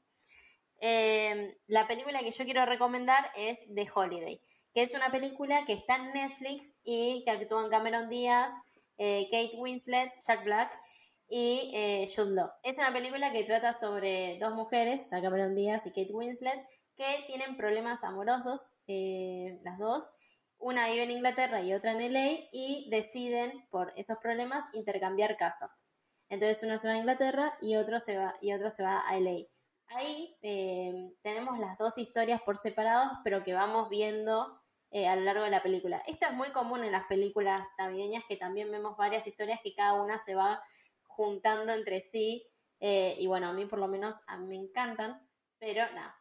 Em, 0.80 1.52
la 1.66 1.88
película 1.88 2.20
que 2.20 2.30
yo 2.30 2.46
quiero 2.46 2.64
recomendar 2.68 3.32
es 3.36 3.58
The 3.74 3.88
Holiday, 3.92 4.40
que 4.72 4.84
es 4.84 4.94
una 4.94 5.10
película 5.10 5.66
que 5.66 5.74
está 5.74 5.96
en 5.96 6.12
Netflix 6.12 6.64
y 6.84 7.24
que 7.26 7.32
actúan 7.32 7.72
Cameron 7.72 8.08
Díaz, 8.08 8.52
eh, 9.00 9.28
Kate 9.32 9.58
Winslet, 9.58 10.14
Jack 10.24 10.44
Black 10.44 10.80
y 11.28 11.72
eh. 11.74 12.04
Es 12.04 12.78
una 12.78 12.94
película 12.94 13.32
que 13.32 13.46
trata 13.46 13.74
sobre 13.74 14.38
dos 14.40 14.54
mujeres, 14.54 15.02
o 15.02 15.08
sea, 15.08 15.24
Cameron 15.24 15.56
Díaz 15.56 15.82
y 15.88 15.90
Kate 15.90 16.14
Winslet, 16.14 16.64
que 16.96 17.24
tienen 17.26 17.58
problemas 17.58 18.04
amorosos, 18.04 18.70
eh, 18.86 19.60
las 19.64 19.80
dos, 19.80 20.08
una 20.60 20.88
vive 20.88 21.04
en 21.04 21.12
Inglaterra 21.12 21.62
y 21.62 21.74
otra 21.74 21.92
en 21.92 22.14
LA 22.14 22.50
y 22.52 22.90
deciden 22.90 23.68
por 23.70 23.94
esos 23.96 24.18
problemas 24.18 24.66
intercambiar 24.74 25.38
casas. 25.38 25.72
Entonces 26.30 26.64
una 26.64 26.78
se 26.78 26.88
va 26.88 26.94
a 26.94 26.98
Inglaterra 26.98 27.58
y 27.62 27.76
otro 27.76 28.00
se 28.00 28.18
va 28.18 28.36
y 28.42 28.54
otra 28.54 28.70
se 28.70 28.84
va 28.84 29.00
a 29.00 29.20
LA. 29.20 29.48
Ahí 29.90 30.38
eh, 30.42 31.14
tenemos 31.22 31.60
las 31.60 31.78
dos 31.78 31.98
historias 31.98 32.42
por 32.42 32.58
separados, 32.58 33.10
pero 33.24 33.44
que 33.44 33.54
vamos 33.54 33.90
viendo 33.90 34.62
eh, 34.92 35.08
a 35.08 35.16
lo 35.16 35.24
largo 35.24 35.44
de 35.44 35.50
la 35.50 35.64
película. 35.64 36.04
Esto 36.08 36.26
es 36.26 36.34
muy 36.34 36.50
común 36.50 36.84
en 36.84 36.92
las 36.92 37.06
películas 37.08 37.68
navideñas, 37.78 38.24
que 38.28 38.36
también 38.36 38.70
vemos 38.72 38.98
varias 38.98 39.26
historias 39.26 39.62
que 39.64 39.74
cada 39.74 39.94
una 39.94 40.18
se 40.18 40.36
va 40.36 40.62
juntando 41.04 41.72
entre 41.72 42.02
sí. 42.02 42.46
Eh, 42.80 43.16
y 43.20 43.28
bueno, 43.28 43.48
a 43.48 43.54
mí 43.54 43.66
por 43.66 43.80
lo 43.80 43.88
menos 43.88 44.16
a 44.28 44.38
mí 44.38 44.48
me 44.48 44.56
encantan, 44.56 45.26
pero 45.58 45.82
nada, 45.94 46.16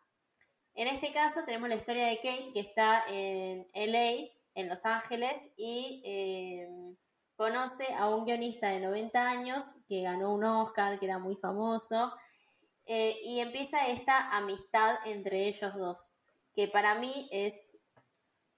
en 0.77 0.89
este 0.89 1.13
caso 1.13 1.43
tenemos 1.45 1.69
la 1.69 1.75
historia 1.75 2.07
de 2.07 2.17
Kate 2.17 2.51
que 2.53 2.61
está 2.61 3.05
en 3.09 3.67
LA, 3.75 4.29
en 4.55 4.69
Los 4.69 4.85
Ángeles, 4.85 5.33
y 5.57 6.03
em, 6.05 6.97
conoce 7.35 7.93
a 7.95 8.09
un 8.09 8.27
guionista 8.27 8.69
de 8.69 8.81
90 8.81 9.29
años 9.29 9.65
que 9.89 10.03
ganó 10.03 10.35
un 10.35 10.45
Oscar, 10.45 10.99
que 10.99 11.07
era 11.07 11.19
muy 11.19 11.37
famoso, 11.37 12.13
eh, 12.85 13.19
y 13.25 13.41
empieza 13.41 13.89
esta 13.89 14.37
amistad 14.37 14.97
entre 15.07 15.49
ellos 15.49 15.75
dos, 15.75 16.19
que 16.55 16.69
para 16.69 16.95
mí 16.95 17.29
es 17.33 17.55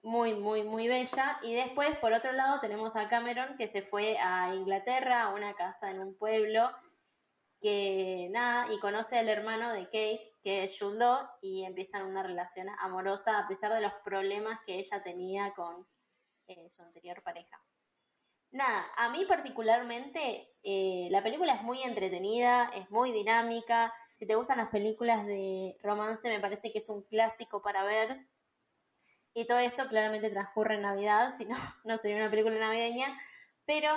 muy, 0.01 0.33
muy, 0.33 0.63
muy 0.63 0.87
bella. 0.87 1.39
Y 1.41 1.53
después, 1.53 1.97
por 1.97 2.13
otro 2.13 2.31
lado, 2.33 2.59
tenemos 2.59 2.95
a 2.95 3.07
Cameron 3.07 3.55
que 3.57 3.67
se 3.67 3.81
fue 3.81 4.17
a 4.17 4.53
Inglaterra, 4.55 5.23
a 5.23 5.33
una 5.33 5.53
casa 5.53 5.89
en 5.89 5.99
un 5.99 6.15
pueblo, 6.15 6.69
que 7.59 8.29
nada, 8.31 8.71
y 8.73 8.79
conoce 8.79 9.17
al 9.17 9.29
hermano 9.29 9.73
de 9.73 9.85
Kate, 9.85 10.37
que 10.41 10.63
es 10.63 10.79
Jude 10.79 11.27
y 11.41 11.65
empiezan 11.65 12.05
una 12.05 12.23
relación 12.23 12.67
amorosa 12.79 13.39
a 13.39 13.47
pesar 13.47 13.73
de 13.73 13.81
los 13.81 13.93
problemas 14.03 14.59
que 14.65 14.75
ella 14.75 15.03
tenía 15.03 15.53
con 15.53 15.85
eh, 16.47 16.69
su 16.69 16.81
anterior 16.81 17.21
pareja. 17.21 17.61
Nada, 18.51 18.87
a 18.97 19.09
mí 19.09 19.25
particularmente 19.25 20.55
eh, 20.63 21.07
la 21.11 21.21
película 21.21 21.53
es 21.53 21.61
muy 21.61 21.83
entretenida, 21.83 22.71
es 22.73 22.89
muy 22.89 23.11
dinámica. 23.11 23.93
Si 24.17 24.25
te 24.25 24.35
gustan 24.35 24.57
las 24.57 24.69
películas 24.69 25.25
de 25.25 25.77
romance, 25.83 26.27
me 26.27 26.39
parece 26.39 26.71
que 26.71 26.79
es 26.79 26.89
un 26.89 27.03
clásico 27.03 27.61
para 27.61 27.83
ver. 27.83 28.27
Y 29.35 29.45
todo 29.45 29.59
esto 29.59 29.87
claramente 29.87 30.31
transcurre 30.31 30.75
en 30.75 30.81
Navidad, 30.81 31.33
si 31.37 31.45
no, 31.45 31.57
no 31.83 31.97
sería 31.97 32.17
una 32.17 32.29
película 32.31 32.57
navideña. 32.57 33.15
Pero 33.65 33.89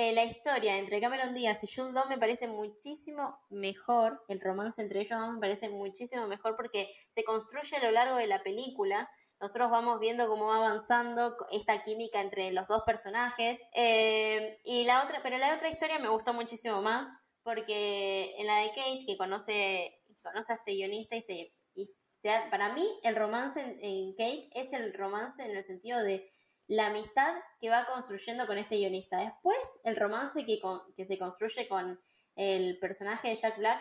eh, 0.00 0.12
la 0.12 0.22
historia 0.22 0.78
entre 0.78 1.00
Cameron 1.00 1.34
Díaz 1.34 1.58
y 1.64 1.66
Jude 1.66 1.90
Law 1.90 2.08
me 2.08 2.18
parece 2.18 2.46
muchísimo 2.46 3.36
mejor, 3.50 4.24
el 4.28 4.40
romance 4.40 4.80
entre 4.80 5.00
ellos 5.00 5.18
me 5.32 5.40
parece 5.40 5.68
muchísimo 5.70 6.28
mejor 6.28 6.54
porque 6.54 6.88
se 7.08 7.24
construye 7.24 7.74
a 7.74 7.82
lo 7.82 7.90
largo 7.90 8.14
de 8.14 8.28
la 8.28 8.40
película. 8.44 9.10
Nosotros 9.40 9.72
vamos 9.72 9.98
viendo 9.98 10.28
cómo 10.28 10.46
va 10.46 10.58
avanzando 10.58 11.36
esta 11.50 11.82
química 11.82 12.20
entre 12.20 12.52
los 12.52 12.68
dos 12.68 12.82
personajes. 12.86 13.58
Eh, 13.74 14.60
y 14.62 14.84
la 14.84 15.02
otra, 15.02 15.20
pero 15.20 15.36
la 15.36 15.56
otra 15.56 15.68
historia 15.68 15.98
me 15.98 16.08
gustó 16.08 16.32
muchísimo 16.32 16.80
más 16.80 17.08
porque 17.42 18.36
en 18.38 18.46
la 18.46 18.60
de 18.60 18.68
Kate, 18.68 19.04
que 19.04 19.16
conoce, 19.16 20.00
conoce 20.22 20.52
a 20.52 20.56
este 20.56 20.74
guionista 20.74 21.16
y 21.16 21.22
se, 21.22 21.54
y 21.74 21.90
sea, 22.22 22.48
para 22.50 22.72
mí 22.72 22.86
el 23.02 23.16
romance 23.16 23.60
en, 23.80 24.12
Kate 24.12 24.48
es 24.52 24.72
el 24.72 24.92
romance 24.94 25.42
en 25.42 25.56
el 25.56 25.64
sentido 25.64 26.00
de 26.02 26.30
la 26.68 26.88
amistad 26.88 27.34
que 27.58 27.70
va 27.70 27.86
construyendo 27.86 28.46
con 28.46 28.58
este 28.58 28.76
guionista. 28.76 29.18
Después, 29.18 29.58
el 29.84 29.96
romance 29.96 30.44
que, 30.44 30.60
que 30.94 31.06
se 31.06 31.18
construye 31.18 31.66
con 31.66 31.98
el 32.36 32.78
personaje 32.78 33.28
de 33.28 33.36
Jack 33.36 33.58
Black 33.58 33.80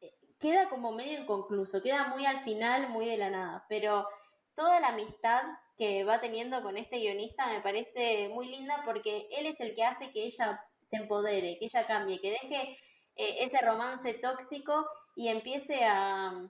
eh, 0.00 0.14
queda 0.38 0.68
como 0.68 0.90
medio 0.90 1.20
inconcluso, 1.20 1.82
queda 1.82 2.08
muy 2.08 2.24
al 2.24 2.40
final, 2.40 2.88
muy 2.88 3.06
de 3.06 3.18
la 3.18 3.30
nada, 3.30 3.66
pero 3.68 4.08
toda 4.54 4.80
la 4.80 4.88
amistad 4.88 5.44
que 5.76 6.02
va 6.04 6.20
teniendo 6.20 6.62
con 6.62 6.76
este 6.76 6.98
guionista 6.98 7.46
me 7.46 7.60
parece 7.60 8.28
muy 8.30 8.48
linda 8.48 8.82
porque 8.84 9.28
él 9.30 9.46
es 9.46 9.60
el 9.60 9.74
que 9.74 9.84
hace 9.84 10.10
que 10.10 10.24
ella 10.24 10.64
se 10.88 10.96
empodere, 10.96 11.56
que 11.58 11.66
ella 11.66 11.86
cambie, 11.86 12.20
que 12.20 12.30
deje 12.30 12.76
eh, 13.16 13.44
ese 13.44 13.58
romance 13.64 14.14
tóxico 14.14 14.86
y 15.14 15.28
empiece 15.28 15.84
a, 15.84 16.48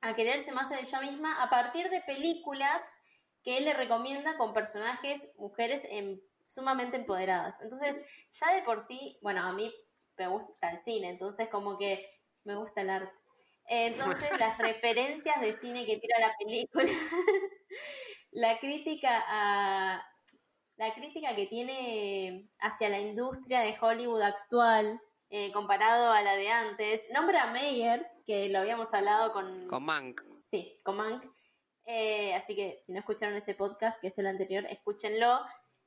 a 0.00 0.14
quererse 0.14 0.52
más 0.52 0.70
a 0.72 0.80
ella 0.80 1.00
misma 1.02 1.42
a 1.42 1.50
partir 1.50 1.90
de 1.90 2.00
películas 2.00 2.82
que 3.42 3.58
él 3.58 3.64
le 3.64 3.74
recomienda 3.74 4.36
con 4.36 4.52
personajes, 4.52 5.20
mujeres 5.36 5.82
sumamente 6.44 6.96
empoderadas. 6.96 7.60
Entonces, 7.60 7.96
ya 8.40 8.54
de 8.54 8.62
por 8.62 8.86
sí, 8.86 9.18
bueno, 9.22 9.42
a 9.42 9.52
mí 9.52 9.72
me 10.16 10.28
gusta 10.28 10.70
el 10.70 10.78
cine, 10.84 11.08
entonces 11.08 11.48
como 11.48 11.78
que 11.78 12.08
me 12.44 12.54
gusta 12.54 12.82
el 12.82 12.90
arte. 12.90 13.12
Entonces, 13.66 14.30
las 14.38 14.58
referencias 14.58 15.40
de 15.40 15.52
cine 15.52 15.86
que 15.86 15.98
tira 15.98 16.18
la 16.20 16.34
película, 16.38 16.84
la 18.32 18.58
crítica 18.58 19.24
a 19.26 20.06
la 20.76 20.94
crítica 20.94 21.36
que 21.36 21.46
tiene 21.46 22.48
hacia 22.58 22.88
la 22.88 22.98
industria 22.98 23.60
de 23.60 23.76
Hollywood 23.80 24.22
actual, 24.22 25.00
eh, 25.30 25.52
comparado 25.52 26.12
a 26.12 26.22
la 26.22 26.34
de 26.34 26.48
antes, 26.48 27.02
nombra 27.12 27.44
a 27.44 27.52
Meyer, 27.52 28.06
que 28.26 28.48
lo 28.48 28.58
habíamos 28.58 28.92
hablado 28.92 29.32
con... 29.32 29.68
Con 29.68 29.84
Mank. 29.84 30.22
Sí, 30.50 30.80
con 30.82 30.96
Mank. 30.96 31.24
Eh, 31.84 32.34
así 32.34 32.54
que 32.54 32.82
si 32.84 32.92
no 32.92 33.00
escucharon 33.00 33.36
ese 33.36 33.54
podcast, 33.54 34.00
que 34.00 34.08
es 34.08 34.18
el 34.18 34.26
anterior, 34.26 34.64
escúchenlo. 34.66 35.40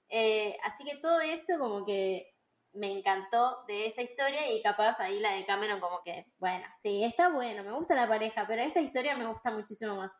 Eh, 0.10 0.58
así 0.64 0.84
que 0.84 0.98
todo 0.98 1.22
eso 1.22 1.58
como 1.58 1.86
que 1.86 2.36
me 2.74 2.92
encantó 2.92 3.64
de 3.68 3.88
esa 3.88 4.02
historia 4.02 4.52
y 4.52 4.62
capaz 4.62 5.00
ahí 5.00 5.20
la 5.20 5.32
de 5.32 5.46
Cameron 5.46 5.80
como 5.80 6.04
que, 6.04 6.26
bueno, 6.38 6.66
sí, 6.84 7.04
está 7.04 7.30
bueno, 7.30 7.64
me 7.64 7.72
gusta 7.72 7.96
la 7.96 8.08
pareja, 8.08 8.46
pero 8.48 8.62
esta 8.62 8.82
historia 8.82 9.16
me 9.16 9.26
gusta 9.26 9.52
muchísimo 9.52 9.96
más. 9.96 10.12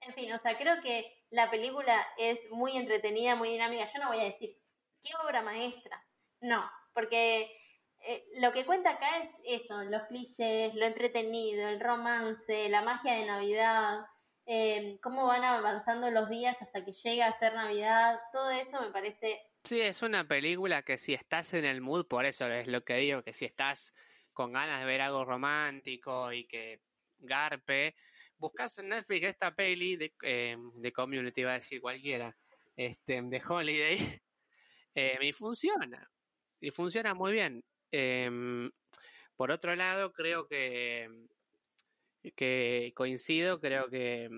En 0.00 0.12
fin, 0.14 0.32
o 0.32 0.38
sea, 0.38 0.58
creo 0.58 0.80
que 0.80 1.24
la 1.30 1.48
película 1.50 2.04
es 2.18 2.50
muy 2.50 2.76
entretenida, 2.76 3.36
muy 3.36 3.50
dinámica. 3.50 3.86
Yo 3.92 4.00
no 4.00 4.08
voy 4.08 4.20
a 4.20 4.24
decir, 4.24 4.58
¿qué 5.00 5.10
obra 5.24 5.42
maestra? 5.42 6.04
No, 6.40 6.68
porque 6.92 7.56
eh, 8.00 8.24
lo 8.40 8.50
que 8.52 8.66
cuenta 8.66 8.90
acá 8.90 9.18
es 9.18 9.28
eso, 9.44 9.84
los 9.84 10.02
clichés, 10.04 10.74
lo 10.74 10.86
entretenido, 10.86 11.68
el 11.68 11.78
romance, 11.78 12.68
la 12.68 12.82
magia 12.82 13.14
de 13.14 13.26
Navidad, 13.26 14.00
eh, 14.46 14.98
cómo 15.02 15.26
van 15.26 15.44
avanzando 15.44 16.10
los 16.10 16.28
días 16.28 16.60
hasta 16.60 16.84
que 16.84 16.92
llega 16.92 17.26
a 17.26 17.32
ser 17.32 17.54
Navidad, 17.54 18.20
todo 18.32 18.50
eso 18.50 18.80
me 18.80 18.90
parece 18.90 19.40
Sí, 19.64 19.80
es 19.80 20.02
una 20.02 20.26
película 20.26 20.82
que 20.82 20.98
si 20.98 21.14
estás 21.14 21.54
en 21.54 21.64
el 21.64 21.80
mood, 21.80 22.06
por 22.06 22.26
eso 22.26 22.48
es 22.48 22.66
lo 22.66 22.82
que 22.84 22.94
digo, 22.96 23.22
que 23.22 23.32
si 23.32 23.44
estás 23.44 23.94
con 24.32 24.52
ganas 24.52 24.80
de 24.80 24.86
ver 24.86 25.00
algo 25.00 25.24
romántico 25.24 26.32
y 26.32 26.46
que 26.48 26.80
garpe, 27.18 27.94
buscas 28.38 28.76
en 28.78 28.88
Netflix 28.88 29.28
esta 29.28 29.54
peli 29.54 29.94
de, 29.96 30.12
eh, 30.22 30.56
de 30.74 30.92
Community, 30.92 31.44
va 31.44 31.52
a 31.52 31.54
decir 31.54 31.80
cualquiera, 31.80 32.36
este, 32.74 33.22
de 33.22 33.42
Holiday, 33.46 34.20
eh, 34.96 35.18
y 35.20 35.32
funciona, 35.32 36.10
y 36.60 36.72
funciona 36.72 37.14
muy 37.14 37.32
bien. 37.32 37.62
Por 39.36 39.52
otro 39.52 39.76
lado, 39.76 40.12
creo 40.12 40.48
que, 40.48 41.08
que 42.36 42.92
coincido, 42.94 43.60
creo 43.60 43.88
que 43.88 44.30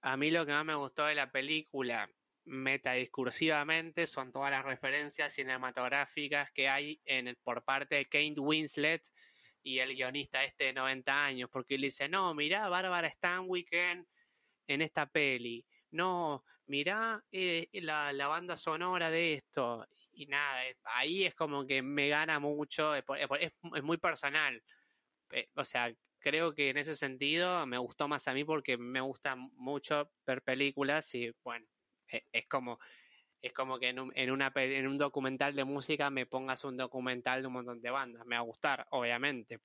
a 0.00 0.16
mí 0.16 0.30
lo 0.30 0.46
que 0.46 0.52
más 0.52 0.64
me 0.64 0.74
gustó 0.74 1.04
de 1.06 1.14
la 1.14 1.30
película 1.30 2.08
metadiscursivamente 2.44 4.06
son 4.06 4.32
todas 4.32 4.50
las 4.50 4.64
referencias 4.64 5.32
cinematográficas 5.32 6.50
que 6.52 6.68
hay 6.68 7.00
en 7.04 7.36
por 7.42 7.64
parte 7.64 7.96
de 7.96 8.04
Kate 8.04 8.38
Winslet 8.38 9.02
y 9.62 9.80
el 9.80 9.96
guionista 9.96 10.44
este 10.44 10.64
de 10.64 10.72
90 10.72 11.24
años, 11.24 11.50
porque 11.50 11.74
él 11.74 11.82
dice, 11.82 12.08
no, 12.08 12.32
mirá 12.34 12.68
Bárbara 12.68 13.10
Stanwyck 13.10 13.72
en, 13.72 14.06
esta 14.80 15.06
peli, 15.06 15.64
no, 15.90 16.44
mirá 16.66 17.20
eh, 17.32 17.68
la, 17.72 18.12
la, 18.12 18.28
banda 18.28 18.56
sonora 18.56 19.10
de 19.10 19.34
esto, 19.34 19.84
y 20.12 20.26
nada, 20.26 20.62
ahí 20.84 21.24
es 21.24 21.34
como 21.34 21.66
que 21.66 21.82
me 21.82 22.08
gana 22.08 22.38
mucho, 22.38 22.94
es, 22.94 23.04
es 23.40 23.82
muy 23.82 23.96
personal, 23.96 24.62
eh, 25.30 25.48
o 25.56 25.64
sea, 25.64 25.92
creo 26.26 26.54
que 26.54 26.70
en 26.70 26.76
ese 26.76 26.96
sentido 26.96 27.64
me 27.66 27.78
gustó 27.78 28.08
más 28.08 28.26
a 28.26 28.34
mí 28.34 28.42
porque 28.42 28.76
me 28.76 29.00
gusta 29.00 29.36
mucho 29.36 30.10
ver 30.26 30.42
películas 30.42 31.14
y 31.14 31.32
bueno, 31.44 31.64
e, 32.10 32.24
es 32.32 32.48
como 32.48 32.80
es 33.40 33.52
como 33.52 33.78
que 33.78 33.90
en 33.90 34.00
un, 34.00 34.12
en, 34.16 34.32
una, 34.32 34.50
en 34.56 34.88
un 34.88 34.98
documental 34.98 35.54
de 35.54 35.62
música 35.62 36.10
me 36.10 36.26
pongas 36.26 36.64
un 36.64 36.76
documental 36.76 37.42
de 37.42 37.46
un 37.46 37.52
montón 37.52 37.80
de 37.80 37.90
bandas. 37.90 38.26
Me 38.26 38.34
va 38.34 38.40
a 38.40 38.44
gustar, 38.44 38.88
obviamente. 38.90 39.60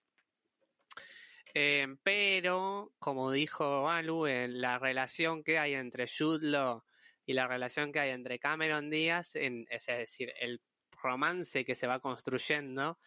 Eh, 1.55 1.87
pero, 2.03 2.93
como 2.99 3.31
dijo 3.31 3.85
Malu, 3.85 4.27
en 4.27 4.61
la 4.61 4.77
relación 4.77 5.43
que 5.43 5.57
hay 5.57 5.73
entre 5.73 6.05
Jude 6.07 6.79
y 7.25 7.33
la 7.33 7.47
relación 7.47 7.91
que 7.91 8.01
hay 8.01 8.11
entre 8.11 8.37
Cameron 8.37 8.91
Díaz, 8.91 9.35
en, 9.35 9.65
es 9.71 9.87
decir, 9.87 10.31
el 10.39 10.61
romance 10.91 11.65
que 11.65 11.73
se 11.73 11.87
va 11.87 11.99
construyendo, 11.99 12.99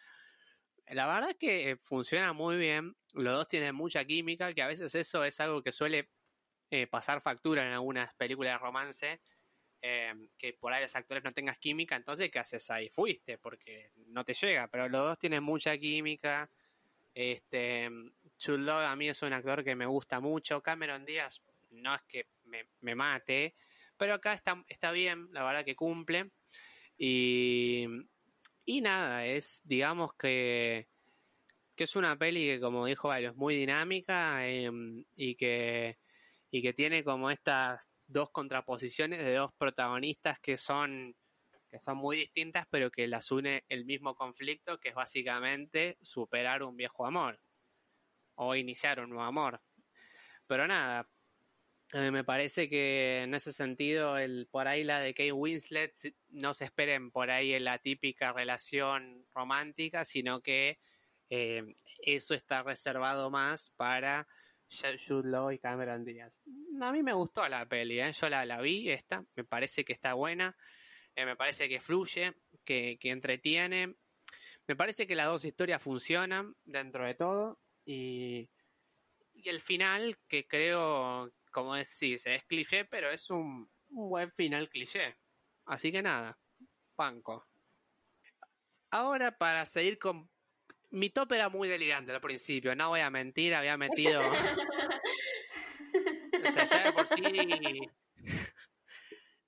la 0.87 1.07
verdad 1.07 1.29
es 1.29 1.37
que 1.37 1.77
funciona 1.79 2.33
muy 2.33 2.57
bien. 2.57 2.97
Los 3.15 3.35
dos 3.35 3.47
tienen 3.47 3.75
mucha 3.75 4.03
química, 4.05 4.53
que 4.53 4.61
a 4.61 4.67
veces 4.67 4.93
eso 4.93 5.23
es 5.23 5.39
algo 5.39 5.63
que 5.63 5.71
suele 5.71 6.09
eh, 6.69 6.87
pasar 6.87 7.21
factura 7.21 7.65
en 7.65 7.73
algunas 7.73 8.13
películas 8.15 8.53
de 8.53 8.57
romance, 8.57 9.21
eh, 9.81 10.13
que 10.37 10.53
por 10.53 10.73
ahí 10.73 10.81
los 10.81 10.95
actores 10.95 11.23
no 11.23 11.33
tengas 11.33 11.57
química, 11.57 11.95
entonces 11.95 12.29
¿qué 12.31 12.39
haces 12.39 12.69
ahí? 12.69 12.89
Fuiste, 12.89 13.37
porque 13.37 13.91
no 14.07 14.25
te 14.25 14.33
llega, 14.33 14.67
pero 14.67 14.89
los 14.89 15.01
dos 15.01 15.19
tienen 15.19 15.43
mucha 15.43 15.77
química. 15.77 16.49
Este, 17.13 17.89
Chulo 18.37 18.73
a 18.73 18.95
mí 18.95 19.07
es 19.07 19.21
un 19.21 19.31
actor 19.31 19.63
que 19.63 19.75
me 19.75 19.85
gusta 19.85 20.19
mucho. 20.19 20.61
Cameron 20.61 21.05
Díaz 21.05 21.41
no 21.69 21.95
es 21.95 22.01
que 22.03 22.27
me, 22.43 22.67
me 22.81 22.95
mate, 22.95 23.55
pero 23.97 24.15
acá 24.15 24.33
está, 24.33 24.63
está 24.67 24.91
bien, 24.91 25.31
la 25.31 25.43
verdad 25.43 25.63
que 25.63 25.75
cumple. 25.75 26.31
Y, 26.97 27.85
y 28.65 28.81
nada, 28.81 29.25
es, 29.25 29.61
digamos 29.63 30.13
que, 30.15 30.87
que 31.75 31.83
es 31.85 31.95
una 31.95 32.17
peli 32.17 32.45
que, 32.45 32.59
como 32.59 32.85
dijo 32.85 33.09
Valo, 33.09 33.29
es 33.29 33.35
muy 33.35 33.55
dinámica 33.55 34.47
em, 34.47 35.05
y 35.15 35.35
que 35.35 35.97
y 36.51 36.61
que 36.61 36.73
tiene 36.73 37.03
como 37.03 37.31
estas 37.31 37.85
dos 38.07 38.29
contraposiciones 38.31 39.19
de 39.19 39.35
dos 39.35 39.51
protagonistas 39.57 40.39
que 40.39 40.57
son 40.57 41.15
que 41.69 41.79
son 41.79 41.97
muy 41.97 42.17
distintas 42.17 42.67
pero 42.69 42.91
que 42.91 43.07
las 43.07 43.31
une 43.31 43.63
el 43.67 43.85
mismo 43.85 44.15
conflicto 44.15 44.79
que 44.79 44.89
es 44.89 44.95
básicamente 44.95 45.97
superar 46.01 46.63
un 46.63 46.77
viejo 46.77 47.05
amor 47.05 47.39
o 48.35 48.55
iniciar 48.55 48.99
un 48.99 49.09
nuevo 49.09 49.23
amor. 49.23 49.61
Pero 50.47 50.67
nada 50.67 51.07
me 51.93 52.23
parece 52.23 52.69
que 52.69 53.23
en 53.23 53.35
ese 53.35 53.53
sentido 53.53 54.17
el 54.17 54.47
por 54.49 54.67
ahí 54.67 54.83
la 54.83 54.99
de 54.99 55.13
Kate 55.13 55.31
Winslet 55.31 55.93
no 56.29 56.53
se 56.53 56.65
esperen 56.65 57.11
por 57.11 57.29
ahí 57.29 57.53
en 57.53 57.63
la 57.63 57.79
típica 57.79 58.33
relación 58.33 59.25
romántica 59.33 60.03
sino 60.03 60.41
que 60.41 60.79
eh, 61.29 61.75
eso 61.99 62.33
está 62.33 62.63
reservado 62.63 63.29
más 63.29 63.71
para 63.77 64.27
Jude 65.07 65.29
Law 65.29 65.51
y 65.51 65.59
Cameron 65.59 66.03
Díaz. 66.03 66.41
A 66.81 66.91
mí 66.91 67.03
me 67.03 67.13
gustó 67.13 67.47
la 67.47 67.65
peli, 67.65 67.99
¿eh? 67.99 68.11
yo 68.11 68.29
la, 68.29 68.45
la 68.45 68.61
vi, 68.61 68.89
esta, 68.89 69.23
me 69.35 69.43
parece 69.43 69.85
que 69.85 69.93
está 69.93 70.13
buena, 70.13 70.55
eh, 71.15 71.25
me 71.25 71.35
parece 71.35 71.69
que 71.69 71.79
fluye, 71.79 72.33
que, 72.63 72.97
que, 72.99 73.11
entretiene, 73.11 73.95
me 74.67 74.75
parece 74.75 75.07
que 75.07 75.15
las 75.15 75.27
dos 75.27 75.45
historias 75.45 75.81
funcionan 75.81 76.55
dentro 76.65 77.05
de 77.05 77.15
todo 77.15 77.59
y, 77.85 78.49
y 79.33 79.49
el 79.49 79.61
final 79.61 80.17
que 80.27 80.47
creo, 80.47 81.31
como 81.51 81.75
decís, 81.75 82.25
es 82.25 82.43
cliché, 82.45 82.85
pero 82.85 83.11
es 83.11 83.29
un, 83.29 83.69
un 83.89 84.09
buen 84.09 84.31
final 84.31 84.69
cliché. 84.69 85.15
Así 85.65 85.91
que 85.91 86.01
nada, 86.01 86.37
panco. 86.95 87.45
Ahora 88.91 89.37
para 89.37 89.65
seguir 89.65 89.97
con 89.97 90.29
mi 90.91 91.09
top 91.09 91.33
era 91.33 91.49
muy 91.49 91.67
delirante 91.67 92.11
al 92.11 92.21
principio, 92.21 92.75
no 92.75 92.89
voy 92.89 93.01
a 93.01 93.09
mentir, 93.09 93.53
había 93.53 93.77
metido. 93.77 94.21
o 94.21 94.33
sea, 96.51 96.65
ya 96.65 96.83
de 96.83 96.93
por 96.93 97.07
sí. 97.07 97.89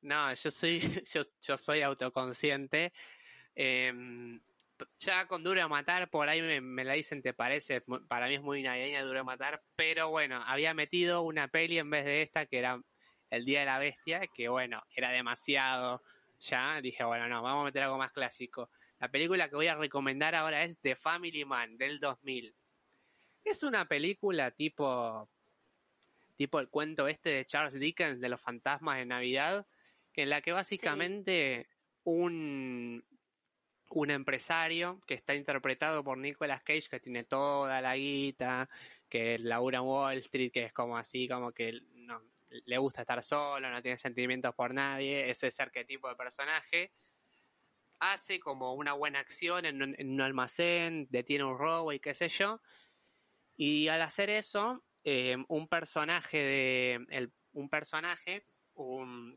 no, 0.02 0.34
yo 0.34 0.52
soy, 0.52 0.80
yo, 1.14 1.22
yo 1.42 1.58
soy 1.58 1.82
autoconsciente. 1.82 2.94
Em, 3.56 4.40
ya 5.00 5.28
con 5.28 5.44
Duro 5.44 5.60
de 5.60 5.68
Matar, 5.68 6.10
por 6.10 6.30
ahí 6.30 6.42
me, 6.62 6.84
la 6.84 6.94
dicen, 6.94 7.22
¿te 7.22 7.34
parece? 7.34 7.82
Para 8.08 8.28
mí 8.28 8.36
es 8.36 8.42
muy 8.42 8.62
navideña 8.62 9.02
Duro 9.02 9.20
de 9.20 9.24
Matar, 9.24 9.64
pero 9.76 10.10
bueno, 10.10 10.44
había 10.46 10.74
metido 10.74 11.24
una 11.24 11.48
peli 11.48 11.80
en 11.80 11.90
vez 11.90 12.06
de 12.06 12.22
esta 12.22 12.46
que 12.46 12.60
era 12.60 12.80
El 13.30 13.46
Día 13.46 13.62
de 13.62 13.66
la 13.66 13.80
Bestia, 13.80 14.22
que 14.34 14.50
bueno, 14.50 14.84
era 14.96 15.10
demasiado 15.10 16.04
ya. 16.40 16.80
Dije, 16.82 17.04
bueno, 17.04 17.28
no, 17.28 17.42
vamos 17.42 17.64
a 17.64 17.66
meter 17.66 17.84
algo 17.84 17.98
más 17.98 18.12
clásico. 18.12 18.70
La 19.00 19.10
película 19.10 19.50
que 19.50 19.56
voy 19.56 19.68
a 19.68 19.76
recomendar 19.76 20.36
ahora 20.36 20.64
es 20.64 20.80
The 20.80 20.96
Family 20.96 21.46
Man 21.46 21.78
del 21.78 22.00
2000. 22.00 22.56
Es 23.44 23.64
una 23.64 23.88
película 23.88 24.52
tipo 24.52 25.30
tipo 26.38 26.60
el 26.60 26.70
cuento 26.70 27.08
este 27.08 27.30
de 27.30 27.46
Charles 27.46 27.74
Dickens 27.74 28.22
de 28.22 28.30
los 28.30 28.40
fantasmas 28.40 28.98
de 28.98 29.06
Navidad, 29.06 29.66
en 30.14 30.30
la 30.30 30.42
que 30.42 30.52
básicamente 30.52 31.68
un, 32.04 33.04
un 33.90 34.12
empresario 34.12 35.02
que 35.06 35.14
está 35.14 35.36
interpretado 35.36 36.04
por 36.04 36.18
Nicolas 36.18 36.64
Cage, 36.64 36.90
que 36.90 37.00
tiene 37.00 37.24
toda 37.24 37.82
la 37.82 37.96
guita, 37.96 38.70
que 39.10 39.38
Laura 39.40 39.82
Wall 39.82 40.18
Street, 40.20 40.52
que 40.52 40.64
es 40.64 40.74
como 40.74 40.98
así, 40.98 41.28
como 41.28 41.52
que 41.52 41.82
no, 41.96 42.22
le 42.50 42.78
gusta 42.78 43.02
estar 43.02 43.22
solo, 43.22 43.70
no 43.70 43.82
tiene 43.82 43.98
sentimientos 43.98 44.56
por 44.56 44.74
nadie, 44.74 45.30
ese 45.30 45.48
es 45.48 45.60
arquetipo 45.60 46.10
de 46.10 46.16
personaje, 46.16 46.92
hace 48.00 48.40
como 48.40 48.74
una 48.74 48.94
buena 48.94 49.20
acción 49.20 49.66
en 49.66 49.82
un, 49.82 50.22
almacén, 50.22 51.08
detiene 51.10 51.44
un 51.44 51.58
robo 51.58 51.92
y 51.94 52.00
qué 52.00 52.14
sé 52.14 52.28
yo, 52.28 52.62
y 53.56 53.88
al 53.88 54.02
hacer 54.02 54.30
eso, 54.30 54.84
eh, 55.04 55.38
un 55.48 55.68
personaje 55.68 56.38
de, 56.38 57.30
un 57.54 57.70
personaje, 57.70 58.46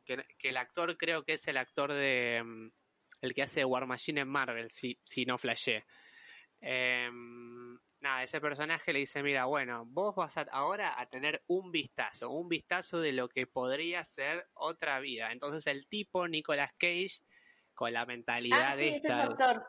que, 0.04 0.24
el 0.42 0.56
actor 0.56 0.96
creo 0.96 1.24
que 1.24 1.34
es 1.34 1.48
el 1.48 1.56
actor 1.56 1.92
de, 1.92 2.42
mm, 2.44 2.70
el 3.22 3.34
que 3.34 3.42
hace 3.42 3.64
War 3.64 3.86
Machine 3.86 4.22
en 4.22 4.28
Marvel, 4.28 4.70
si, 4.70 4.98
si 5.04 5.24
no 5.24 5.38
flashé. 5.38 5.84
Em, 6.60 7.78
nada, 8.00 8.22
ese 8.22 8.40
personaje 8.40 8.92
le 8.92 9.00
dice, 9.00 9.22
mira, 9.22 9.46
bueno, 9.46 9.84
vos 9.86 10.14
vas 10.14 10.36
ahora 10.52 11.00
a 11.00 11.06
tener 11.06 11.42
un 11.46 11.70
vistazo, 11.70 12.30
un 12.30 12.48
vistazo 12.48 13.00
de 13.00 13.12
lo 13.12 13.28
que 13.28 13.46
podría 13.46 14.04
ser 14.04 14.46
otra 14.54 15.00
vida. 15.00 15.32
Entonces 15.32 15.66
el 15.66 15.86
tipo, 15.86 16.28
Nicolas 16.28 16.72
Cage, 16.78 17.20
con 17.80 17.94
la 17.94 18.04
mentalidad 18.04 18.72
ah, 18.72 18.76
de 18.76 18.88
esta... 18.96 19.66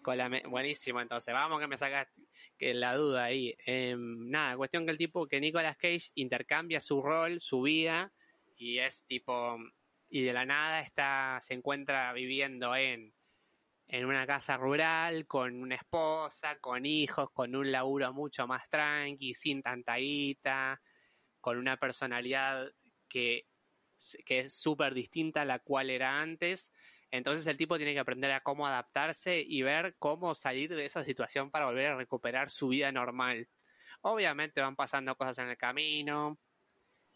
Con 0.00 0.16
la 0.16 0.30
buenísimo, 0.48 1.02
entonces 1.02 1.34
vamos 1.34 1.60
que 1.60 1.66
me 1.66 1.76
sacas 1.76 2.08
la 2.58 2.94
duda 2.94 3.24
ahí. 3.24 3.54
Em, 3.66 4.30
nada, 4.30 4.56
cuestión 4.56 4.86
que 4.86 4.92
el 4.92 4.96
tipo, 4.96 5.26
que 5.26 5.38
Nicolas 5.38 5.76
Cage 5.76 6.10
intercambia 6.14 6.80
su 6.80 7.02
rol, 7.02 7.42
su 7.42 7.60
vida, 7.60 8.10
y 8.56 8.78
es 8.78 9.04
tipo, 9.06 9.58
y 10.08 10.22
de 10.22 10.32
la 10.32 10.46
nada 10.46 10.80
está, 10.80 11.38
se 11.42 11.52
encuentra 11.52 12.10
viviendo 12.14 12.74
en 12.74 13.12
en 13.90 14.06
una 14.06 14.26
casa 14.26 14.56
rural, 14.56 15.26
con 15.26 15.60
una 15.60 15.74
esposa, 15.74 16.58
con 16.58 16.86
hijos, 16.86 17.30
con 17.32 17.54
un 17.54 17.70
laburo 17.70 18.14
mucho 18.14 18.46
más 18.46 18.68
tranqui, 18.70 19.34
sin 19.34 19.62
tanta 19.62 19.96
guita, 19.96 20.80
con 21.40 21.58
una 21.58 21.76
personalidad 21.76 22.70
que, 23.08 23.46
que 24.24 24.40
es 24.40 24.54
súper 24.54 24.94
distinta 24.94 25.42
a 25.42 25.46
la 25.46 25.58
cual 25.58 25.88
era 25.88 26.20
antes. 26.20 26.70
Entonces 27.10 27.46
el 27.46 27.56
tipo 27.56 27.76
tiene 27.76 27.94
que 27.94 28.00
aprender 28.00 28.30
a 28.32 28.42
cómo 28.42 28.66
adaptarse 28.66 29.40
y 29.40 29.62
ver 29.62 29.96
cómo 29.98 30.34
salir 30.34 30.74
de 30.74 30.84
esa 30.84 31.04
situación 31.04 31.50
para 31.50 31.66
volver 31.66 31.86
a 31.86 31.96
recuperar 31.96 32.50
su 32.50 32.68
vida 32.68 32.92
normal. 32.92 33.48
Obviamente 34.02 34.60
van 34.60 34.76
pasando 34.76 35.16
cosas 35.16 35.38
en 35.38 35.48
el 35.48 35.56
camino, 35.56 36.38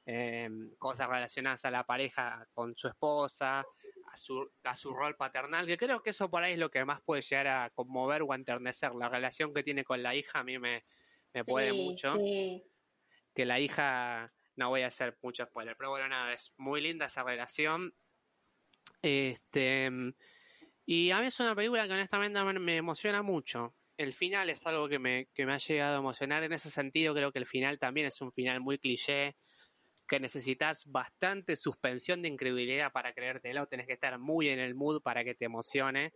eh, 0.07 0.49
cosas 0.79 1.09
relacionadas 1.09 1.65
a 1.65 1.71
la 1.71 1.85
pareja 1.85 2.47
con 2.55 2.75
su 2.77 2.89
esposa, 2.89 3.61
a 3.61 4.17
su, 4.17 4.51
a 4.65 4.75
su 4.75 4.93
rol 4.93 5.15
paternal, 5.17 5.67
que 5.67 5.77
creo 5.77 6.03
que 6.03 6.11
eso 6.11 6.31
por 6.31 6.43
ahí 6.43 6.55
es 6.55 6.59
lo 6.59 6.71
que 6.71 6.85
más 6.85 7.01
puede 7.03 7.23
llegar 7.23 7.47
a 7.47 7.71
conmover 7.71 8.23
o 8.23 8.33
a 8.33 8.37
enternecer. 8.37 8.95
La 8.95 9.09
relación 9.09 9.55
que 9.55 9.63
tiene 9.63 9.85
con 9.85 10.03
la 10.03 10.15
hija 10.15 10.41
a 10.41 10.45
mí 10.45 10.59
me, 10.59 10.85
me 11.33 11.45
puede 11.45 11.73
mucho. 11.73 12.15
Que 13.35 13.45
la 13.47 13.61
hija, 13.61 14.33
no 14.57 14.71
voy 14.71 14.83
a 14.83 14.89
hacer 14.89 15.17
mucho 15.23 15.45
spoiler, 15.45 15.77
pero 15.77 15.91
bueno, 15.91 16.09
nada, 16.09 16.33
es 16.33 16.53
muy 16.57 16.81
linda 16.81 17.07
esa 17.07 17.23
relación. 17.23 17.95
Este, 19.03 19.91
y 20.87 21.11
a 21.11 21.21
mí 21.21 21.27
es 21.27 21.41
una 21.41 21.55
película 21.55 21.87
que 21.87 21.95
honestamente 21.95 22.43
me 22.43 22.77
emociona 22.77 23.23
mucho. 23.23 23.75
El 23.97 24.13
final 24.13 24.49
es 24.51 24.65
algo 24.67 24.89
que 24.89 24.99
me, 24.99 25.29
que 25.35 25.45
me 25.45 25.53
ha 25.53 25.59
llegado 25.59 25.97
a 25.97 25.99
emocionar. 25.99 26.43
En 26.45 26.53
ese 26.53 26.71
sentido, 26.71 27.15
creo 27.15 27.33
que 27.33 27.39
el 27.39 27.47
final 27.47 27.79
también 27.79 28.07
es 28.07 28.21
un 28.21 28.33
final 28.33 28.61
muy 28.61 28.79
cliché 28.79 29.37
que 30.13 30.21
necesitas 30.21 30.85
bastante 30.85 31.57
suspensión 31.57 32.21
de 32.21 32.29
incredulidad 32.29 32.93
para 32.93 33.15
creértelo, 33.15 33.67
tenés 33.67 33.87
que 33.87 33.95
estar 33.95 34.19
muy 34.19 34.51
en 34.51 34.59
el 34.59 34.75
mood 34.75 35.01
para 35.01 35.25
que 35.25 35.35
te 35.35 35.47
emocione. 35.47 36.13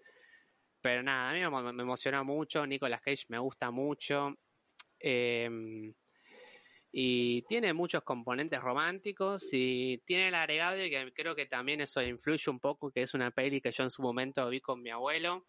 Pero 0.82 1.02
nada, 1.02 1.30
a 1.30 1.32
mí 1.32 1.40
me, 1.72 1.82
emociona 1.82 2.22
mucho, 2.22 2.66
Nicolas 2.66 3.00
Cage 3.00 3.24
me 3.28 3.38
gusta 3.38 3.70
mucho. 3.70 4.34
Em, 4.98 5.94
y 6.98 7.42
tiene 7.42 7.74
muchos 7.74 8.02
componentes 8.04 8.58
románticos 8.58 9.50
y 9.52 9.98
tiene 10.06 10.28
el 10.28 10.34
agregado 10.34 10.82
y 10.82 10.88
que 10.88 11.12
creo 11.12 11.34
que 11.34 11.44
también 11.44 11.82
eso 11.82 12.00
influye 12.00 12.50
un 12.50 12.58
poco, 12.58 12.90
que 12.90 13.02
es 13.02 13.12
una 13.12 13.30
peli 13.30 13.60
que 13.60 13.70
yo 13.70 13.84
en 13.84 13.90
su 13.90 14.00
momento 14.00 14.48
vi 14.48 14.62
con 14.62 14.80
mi 14.80 14.88
abuelo. 14.88 15.44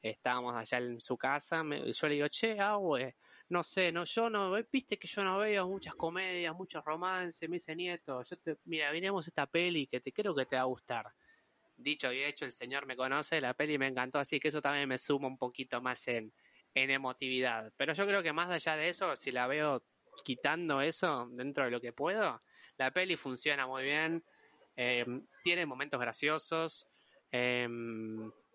Estábamos 0.00 0.56
allá 0.56 0.78
en 0.78 0.98
su 0.98 1.18
casa, 1.18 1.62
y 1.62 1.92
yo 1.92 2.08
le 2.08 2.14
digo, 2.14 2.28
che, 2.28 2.58
abue, 2.58 3.16
no 3.50 3.62
sé, 3.62 3.92
no, 3.92 4.04
yo 4.04 4.30
no, 4.30 4.50
viste 4.72 4.98
que 4.98 5.06
yo 5.06 5.22
no 5.22 5.40
veo 5.40 5.68
muchas 5.68 5.94
comedias, 5.94 6.56
muchos 6.56 6.82
romances, 6.86 7.50
me 7.50 7.56
dice 7.56 7.76
nieto, 7.76 8.22
yo 8.22 8.36
te, 8.38 8.56
mira, 8.64 8.90
miremos 8.92 9.28
esta 9.28 9.46
peli 9.46 9.86
que 9.86 10.00
te 10.00 10.10
creo 10.10 10.34
que 10.34 10.46
te 10.46 10.56
va 10.56 10.62
a 10.62 10.64
gustar. 10.64 11.04
Dicho 11.76 12.10
y 12.10 12.22
hecho, 12.22 12.46
el 12.46 12.52
señor 12.52 12.86
me 12.86 12.96
conoce, 12.96 13.42
la 13.42 13.52
peli 13.52 13.76
me 13.76 13.88
encantó, 13.88 14.20
así 14.20 14.40
que 14.40 14.48
eso 14.48 14.62
también 14.62 14.88
me 14.88 14.96
suma 14.96 15.28
un 15.28 15.36
poquito 15.36 15.82
más 15.82 16.08
en, 16.08 16.32
en 16.72 16.90
emotividad. 16.90 17.74
Pero 17.76 17.92
yo 17.92 18.06
creo 18.06 18.22
que 18.22 18.32
más 18.32 18.50
allá 18.50 18.74
de 18.76 18.88
eso, 18.88 19.14
si 19.16 19.32
la 19.32 19.46
veo 19.46 19.84
quitando 20.24 20.80
eso 20.80 21.28
dentro 21.32 21.64
de 21.64 21.70
lo 21.70 21.80
que 21.80 21.92
puedo, 21.92 22.42
la 22.78 22.90
peli 22.90 23.16
funciona 23.16 23.66
muy 23.66 23.84
bien, 23.84 24.24
eh, 24.76 25.04
tiene 25.44 25.66
momentos 25.66 26.00
graciosos, 26.00 26.88
eh, 27.30 27.68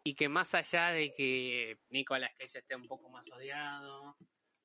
y 0.04 0.16
que 0.16 0.30
más 0.30 0.54
allá 0.54 0.90
de 0.90 1.14
que 1.14 1.80
Nicolas 1.90 2.32
Cage 2.38 2.60
esté 2.60 2.76
un 2.76 2.88
poco 2.88 3.10
más 3.10 3.30
odiado, 3.30 4.16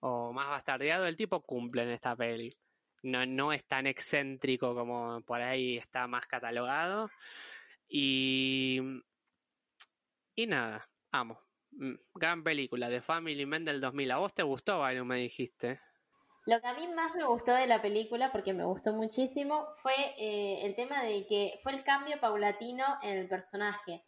o 0.01 0.33
más 0.33 0.49
bastardeado, 0.49 1.07
el 1.07 1.17
tipo 1.17 1.43
cumple 1.43 1.83
en 1.83 1.91
esta 1.91 2.17
peli. 2.17 2.57
No, 3.03 3.53
es 3.53 3.67
tan 3.67 3.87
excéntrico 3.87 4.75
como 4.75 5.21
por 5.23 5.41
ahí 5.41 5.77
está 5.77 6.07
más 6.07 6.27
catalogado. 6.27 7.11
Y. 7.89 8.81
Y 10.35 10.47
nada, 10.47 10.89
amo. 11.11 11.41
Mm, 11.73 11.95
gran 12.15 12.45
película 12.45 12.89
de 12.89 13.01
Family 13.01 13.47
Man 13.47 13.65
del 13.65 13.81
2000. 13.81 14.11
¿A 14.13 14.19
vos 14.19 14.35
te 14.35 14.43
gustó, 14.43 14.81
Vale? 14.81 15.03
Me 15.05 15.17
dijiste. 15.19 15.81
Lo 16.47 16.61
que 16.61 16.67
a 16.67 16.75
mí 16.75 16.89
más 16.89 17.15
me 17.15 17.25
gustó 17.25 17.53
de 17.53 17.67
la 17.67 17.81
película, 17.81 18.33
porque 18.33 18.53
me 18.53 18.65
gustó 18.65 18.93
muchísimo, 18.93 19.69
fue 19.77 19.95
eh, 20.19 20.67
el 20.67 20.75
tema 20.75 21.03
de 21.03 21.27
que 21.27 21.59
fue 21.63 21.73
el 21.73 21.85
cambio 21.85 22.21
paulatino 22.21 22.85
en 23.03 23.19
el 23.19 23.29
personaje. 23.29 24.05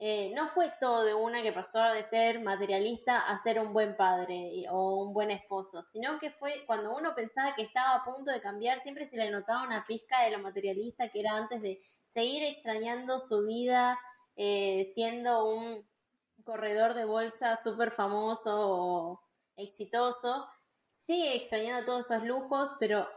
Eh, 0.00 0.32
no 0.34 0.48
fue 0.48 0.72
todo 0.80 1.04
de 1.04 1.14
una 1.14 1.42
que 1.42 1.52
pasó 1.52 1.82
de 1.82 2.02
ser 2.04 2.40
materialista 2.40 3.20
a 3.28 3.36
ser 3.36 3.58
un 3.58 3.72
buen 3.72 3.96
padre 3.96 4.64
o 4.70 5.04
un 5.04 5.12
buen 5.12 5.30
esposo, 5.30 5.82
sino 5.82 6.18
que 6.20 6.30
fue 6.30 6.64
cuando 6.66 6.94
uno 6.96 7.14
pensaba 7.16 7.54
que 7.54 7.62
estaba 7.62 7.96
a 7.96 8.04
punto 8.04 8.30
de 8.30 8.40
cambiar, 8.40 8.78
siempre 8.80 9.06
se 9.06 9.16
le 9.16 9.30
notaba 9.30 9.64
una 9.64 9.84
pizca 9.86 10.22
de 10.22 10.30
lo 10.30 10.38
materialista 10.38 11.08
que 11.08 11.20
era 11.20 11.36
antes 11.36 11.62
de 11.62 11.80
seguir 12.12 12.44
extrañando 12.44 13.18
su 13.18 13.44
vida 13.44 13.98
eh, 14.40 14.88
siendo 14.94 15.46
un 15.46 15.84
corredor 16.44 16.94
de 16.94 17.04
bolsa 17.04 17.56
súper 17.56 17.90
famoso 17.90 18.56
o 18.56 19.20
exitoso. 19.56 20.46
Sigue 21.08 21.36
extrañando 21.36 21.86
todos 21.86 22.04
esos 22.04 22.22
lujos, 22.22 22.68
pero 22.78 23.08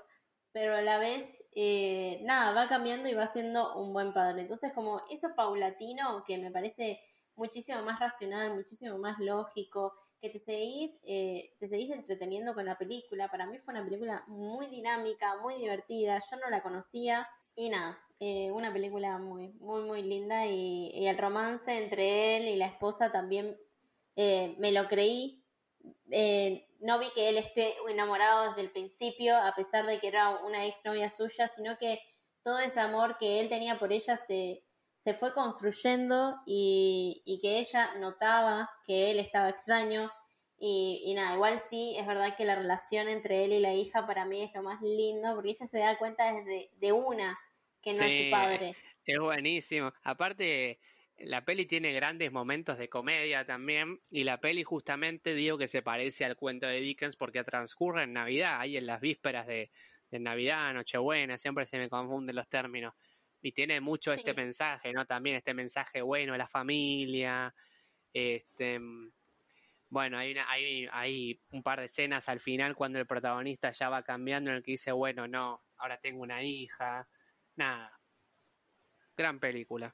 pero 0.53 0.75
a 0.75 0.81
la 0.81 0.97
vez, 0.97 1.43
eh, 1.55 2.19
nada, 2.23 2.53
va 2.53 2.69
cambiando 2.69 3.09
y 3.09 3.13
va 3.13 3.27
siendo 3.27 3.75
un 3.75 3.91
buen 3.91 4.13
padre. 4.13 4.41
Entonces, 4.41 4.71
como 4.71 5.01
eso 5.09 5.29
paulatino, 5.35 6.23
que 6.25 6.37
me 6.37 6.51
parece 6.51 7.01
muchísimo 7.35 7.81
más 7.83 7.99
racional, 7.99 8.55
muchísimo 8.55 8.97
más 8.97 9.19
lógico, 9.19 9.93
que 10.21 10.29
te 10.29 10.39
seguís, 10.39 10.93
eh, 11.03 11.53
te 11.59 11.67
seguís 11.67 11.91
entreteniendo 11.91 12.53
con 12.53 12.65
la 12.65 12.77
película. 12.77 13.29
Para 13.29 13.45
mí 13.45 13.57
fue 13.59 13.73
una 13.73 13.83
película 13.83 14.23
muy 14.27 14.67
dinámica, 14.67 15.37
muy 15.41 15.55
divertida, 15.55 16.17
yo 16.31 16.37
no 16.37 16.49
la 16.49 16.63
conocía 16.63 17.27
y 17.57 17.69
nada, 17.69 17.99
eh, 18.21 18.51
una 18.51 18.71
película 18.71 19.17
muy, 19.17 19.49
muy, 19.59 19.81
muy 19.83 20.01
linda 20.01 20.45
y, 20.45 21.05
el 21.05 21.17
romance 21.17 21.77
entre 21.77 22.37
él 22.37 22.47
y 22.47 22.55
la 22.55 22.67
esposa 22.67 23.11
también 23.11 23.57
me 24.15 24.71
lo 24.71 24.87
creí. 24.87 25.43
Eh, 26.11 26.67
no 26.81 26.99
vi 26.99 27.09
que 27.11 27.29
él 27.29 27.37
esté 27.37 27.75
enamorado 27.87 28.49
desde 28.49 28.61
el 28.61 28.71
principio, 28.71 29.37
a 29.37 29.53
pesar 29.53 29.85
de 29.85 29.99
que 29.99 30.07
era 30.07 30.29
una 30.29 30.65
exnovia 30.65 31.09
suya, 31.09 31.47
sino 31.47 31.77
que 31.77 31.99
todo 32.43 32.59
ese 32.59 32.79
amor 32.79 33.17
que 33.17 33.39
él 33.39 33.49
tenía 33.49 33.77
por 33.77 33.93
ella 33.93 34.17
se, 34.17 34.63
se 35.03 35.13
fue 35.13 35.33
construyendo 35.33 36.35
y, 36.45 37.21
y, 37.25 37.39
que 37.39 37.59
ella 37.59 37.93
notaba 37.99 38.69
que 38.85 39.11
él 39.11 39.19
estaba 39.19 39.49
extraño. 39.49 40.11
Y, 40.57 41.03
y, 41.05 41.13
nada, 41.13 41.35
igual 41.35 41.59
sí, 41.59 41.95
es 41.97 42.05
verdad 42.05 42.35
que 42.35 42.45
la 42.45 42.55
relación 42.55 43.07
entre 43.09 43.45
él 43.45 43.53
y 43.53 43.59
la 43.59 43.73
hija 43.73 44.05
para 44.05 44.25
mí 44.25 44.43
es 44.43 44.53
lo 44.53 44.63
más 44.63 44.81
lindo, 44.81 45.33
porque 45.35 45.51
ella 45.51 45.67
se 45.67 45.79
da 45.79 45.97
cuenta 45.97 46.33
desde 46.33 46.71
de 46.77 46.91
una 46.91 47.39
que 47.81 47.93
no 47.93 48.03
es 48.03 48.25
su 48.25 48.31
padre. 48.31 48.75
Es 49.05 49.19
buenísimo. 49.19 49.91
Aparte, 50.03 50.79
la 51.25 51.43
peli 51.45 51.65
tiene 51.65 51.93
grandes 51.93 52.31
momentos 52.31 52.77
de 52.77 52.89
comedia 52.89 53.45
también 53.45 53.99
y 54.09 54.23
la 54.23 54.39
peli 54.39 54.63
justamente 54.63 55.33
digo 55.33 55.57
que 55.57 55.67
se 55.67 55.81
parece 55.81 56.25
al 56.25 56.35
cuento 56.35 56.67
de 56.67 56.79
Dickens 56.79 57.15
porque 57.15 57.43
transcurre 57.43 58.03
en 58.03 58.13
Navidad, 58.13 58.59
ahí 58.59 58.77
en 58.77 58.85
las 58.85 59.01
vísperas 59.01 59.47
de, 59.47 59.71
Navidad, 60.11 60.73
Nochebuena, 60.73 61.37
siempre 61.37 61.65
se 61.65 61.77
me 61.77 61.87
confunden 61.87 62.35
los 62.35 62.49
términos 62.49 62.93
y 63.41 63.53
tiene 63.53 63.79
mucho 63.79 64.09
este 64.09 64.33
mensaje, 64.33 64.91
¿no? 64.91 65.05
También 65.05 65.37
este 65.37 65.53
mensaje 65.53 66.01
bueno 66.01 66.33
de 66.33 66.37
la 66.37 66.49
familia, 66.49 67.55
este 68.13 68.81
bueno, 69.89 70.17
hay, 70.17 70.31
una, 70.31 70.49
hay, 70.51 70.87
hay 70.91 71.41
un 71.51 71.63
par 71.63 71.79
de 71.79 71.85
escenas 71.85 72.27
al 72.29 72.39
final 72.41 72.75
cuando 72.75 72.99
el 72.99 73.05
protagonista 73.05 73.71
ya 73.71 73.89
va 73.89 74.03
cambiando 74.03 74.49
en 74.49 74.57
el 74.57 74.63
que 74.63 74.71
dice, 74.71 74.91
bueno, 74.91 75.27
no, 75.27 75.63
ahora 75.77 75.97
tengo 75.99 76.21
una 76.21 76.43
hija. 76.43 77.07
Nada. 77.57 77.99
Gran 79.17 79.39
película. 79.39 79.93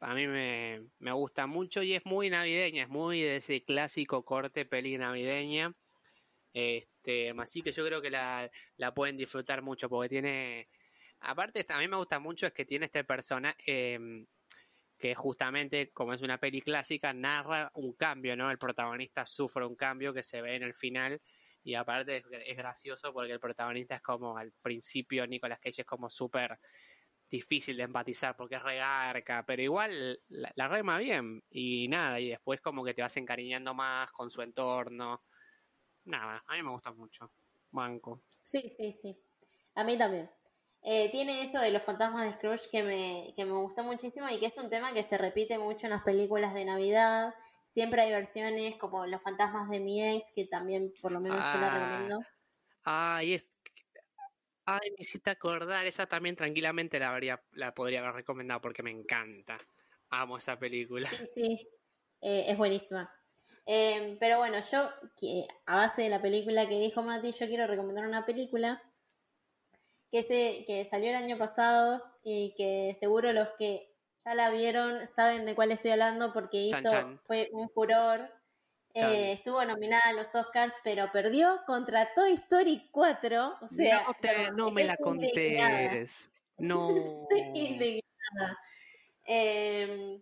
A 0.00 0.14
mí 0.14 0.26
me, 0.26 0.86
me 0.98 1.12
gusta 1.12 1.46
mucho 1.46 1.82
y 1.82 1.94
es 1.94 2.04
muy 2.04 2.30
navideña, 2.30 2.84
es 2.84 2.88
muy 2.88 3.20
de 3.20 3.36
ese 3.36 3.64
clásico 3.64 4.24
corte 4.24 4.64
peli 4.64 4.96
navideña. 4.96 5.74
Este, 6.52 7.30
así 7.38 7.62
que 7.62 7.72
yo 7.72 7.84
creo 7.84 8.00
que 8.00 8.10
la, 8.10 8.50
la 8.76 8.94
pueden 8.94 9.16
disfrutar 9.16 9.62
mucho 9.62 9.88
porque 9.88 10.08
tiene... 10.08 10.68
Aparte, 11.20 11.66
a 11.68 11.78
mí 11.78 11.88
me 11.88 11.96
gusta 11.96 12.18
mucho 12.20 12.46
es 12.46 12.52
que 12.52 12.64
tiene 12.64 12.86
este 12.86 13.04
personaje... 13.04 13.56
Eh, 13.66 14.26
que 14.98 15.14
justamente, 15.14 15.90
como 15.92 16.12
es 16.12 16.22
una 16.22 16.38
peli 16.38 16.60
clásica, 16.60 17.12
narra 17.12 17.70
un 17.74 17.94
cambio, 17.94 18.36
¿no? 18.36 18.50
El 18.50 18.58
protagonista 18.58 19.24
sufre 19.24 19.64
un 19.64 19.76
cambio 19.76 20.12
que 20.12 20.24
se 20.24 20.42
ve 20.42 20.56
en 20.56 20.64
el 20.64 20.74
final 20.74 21.20
y 21.62 21.74
aparte 21.74 22.22
es, 22.46 22.56
gracioso 22.56 23.12
porque 23.12 23.32
el 23.32 23.40
protagonista 23.40 23.94
es 23.96 24.02
como 24.02 24.36
al 24.36 24.52
principio 24.60 25.26
Nicolas 25.26 25.60
Cage 25.60 25.82
es 25.82 25.86
como 25.86 26.10
súper 26.10 26.58
difícil 27.30 27.76
de 27.76 27.82
empatizar 27.84 28.36
porque 28.36 28.56
es 28.56 28.62
regarca, 28.62 29.44
pero 29.46 29.62
igual 29.62 30.20
la, 30.28 30.50
la, 30.54 30.68
rema 30.68 30.98
bien 30.98 31.42
y 31.50 31.88
nada, 31.88 32.20
y 32.20 32.30
después 32.30 32.60
como 32.60 32.84
que 32.84 32.94
te 32.94 33.02
vas 33.02 33.16
encariñando 33.16 33.74
más 33.74 34.10
con 34.12 34.30
su 34.30 34.42
entorno. 34.42 35.22
Nada, 36.04 36.42
a 36.46 36.54
mí 36.56 36.62
me 36.62 36.70
gusta 36.70 36.92
mucho. 36.92 37.30
Banco. 37.70 38.22
Sí, 38.44 38.72
sí, 38.76 38.92
sí. 38.92 39.18
A 39.74 39.84
mí 39.84 39.98
también. 39.98 40.30
Eh, 40.82 41.10
tiene 41.10 41.42
eso 41.42 41.58
de 41.60 41.70
los 41.70 41.82
fantasmas 41.82 42.24
de 42.26 42.32
Scrooge 42.32 42.70
que 42.70 42.82
me, 42.82 43.34
que 43.36 43.44
me 43.44 43.52
gustó 43.52 43.82
muchísimo 43.82 44.28
y 44.30 44.38
que 44.38 44.46
es 44.46 44.56
un 44.56 44.68
tema 44.70 44.94
que 44.94 45.02
se 45.02 45.18
repite 45.18 45.58
mucho 45.58 45.86
en 45.86 45.90
las 45.90 46.02
películas 46.04 46.54
de 46.54 46.64
Navidad. 46.64 47.34
Siempre 47.64 48.02
hay 48.02 48.10
versiones 48.12 48.76
como 48.78 49.06
Los 49.06 49.22
fantasmas 49.22 49.68
de 49.70 49.80
mi 49.80 50.02
ex, 50.02 50.30
que 50.34 50.46
también 50.46 50.92
por 51.02 51.12
lo 51.12 51.20
menos 51.20 51.38
yo 51.52 51.58
la 51.58 51.68
Ah. 51.68 51.70
recomiendo. 51.70 52.20
Ay, 52.84 53.34
es. 53.34 53.52
Ay, 54.70 54.90
me 54.90 54.96
hiciste 54.98 55.30
acordar. 55.30 55.86
Esa 55.86 56.06
también 56.06 56.36
tranquilamente 56.36 56.98
la, 56.98 57.08
habría, 57.08 57.42
la 57.52 57.72
podría 57.72 58.00
haber 58.00 58.16
recomendado 58.16 58.60
porque 58.60 58.82
me 58.82 58.90
encanta. 58.90 59.58
Amo 60.10 60.36
esa 60.36 60.58
película. 60.58 61.08
Sí, 61.08 61.26
sí, 61.26 61.68
eh, 62.20 62.44
es 62.48 62.58
buenísima. 62.58 63.10
Eh, 63.64 64.18
pero 64.20 64.36
bueno, 64.36 64.58
yo, 64.70 64.90
que 65.18 65.46
a 65.64 65.76
base 65.76 66.02
de 66.02 66.10
la 66.10 66.20
película 66.20 66.68
que 66.68 66.78
dijo 66.78 67.02
Mati, 67.02 67.32
yo 67.32 67.46
quiero 67.46 67.66
recomendar 67.66 68.06
una 68.06 68.26
película 68.26 68.82
que, 70.10 70.22
se, 70.22 70.64
que 70.66 70.86
salió 70.90 71.08
el 71.10 71.16
año 71.16 71.38
pasado 71.38 72.04
y 72.22 72.54
que 72.54 72.94
seguro 73.00 73.32
los 73.32 73.48
que 73.58 73.94
ya 74.22 74.34
la 74.34 74.50
vieron 74.50 75.06
saben 75.06 75.46
de 75.46 75.54
cuál 75.54 75.72
estoy 75.72 75.92
hablando 75.92 76.34
porque 76.34 76.70
Chan, 76.72 76.80
hizo, 76.80 76.90
chan. 76.90 77.20
fue 77.24 77.48
un 77.52 77.70
furor. 77.70 78.30
Eh, 78.94 79.32
estoy 79.32 79.66
nominada 79.66 80.02
a 80.06 80.12
los 80.12 80.34
Oscars, 80.34 80.72
pero 80.82 81.10
perdió 81.12 81.60
contra 81.66 82.12
Toy 82.14 82.32
Story 82.32 82.88
4. 82.90 83.58
O 83.60 83.68
sea, 83.68 84.04
no, 84.04 84.14
te- 84.20 84.50
no 84.50 84.70
me 84.70 84.84
la 84.84 84.96
contés. 84.96 86.30
No. 86.56 86.88
Estoy 87.30 87.40
indignada. 87.54 88.58
Eh, 89.24 90.20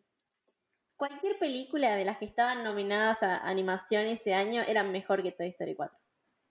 cualquier 0.97 1.39
película 1.39 1.95
de 1.95 2.05
las 2.05 2.19
que 2.19 2.25
estaban 2.27 2.63
nominadas 2.65 3.23
a 3.23 3.37
animación 3.49 4.07
ese 4.07 4.35
año 4.35 4.63
eran 4.67 4.93
mejor 4.93 5.23
que 5.23 5.33
Toy 5.33 5.49
Story 5.49 5.75
4. 5.75 5.97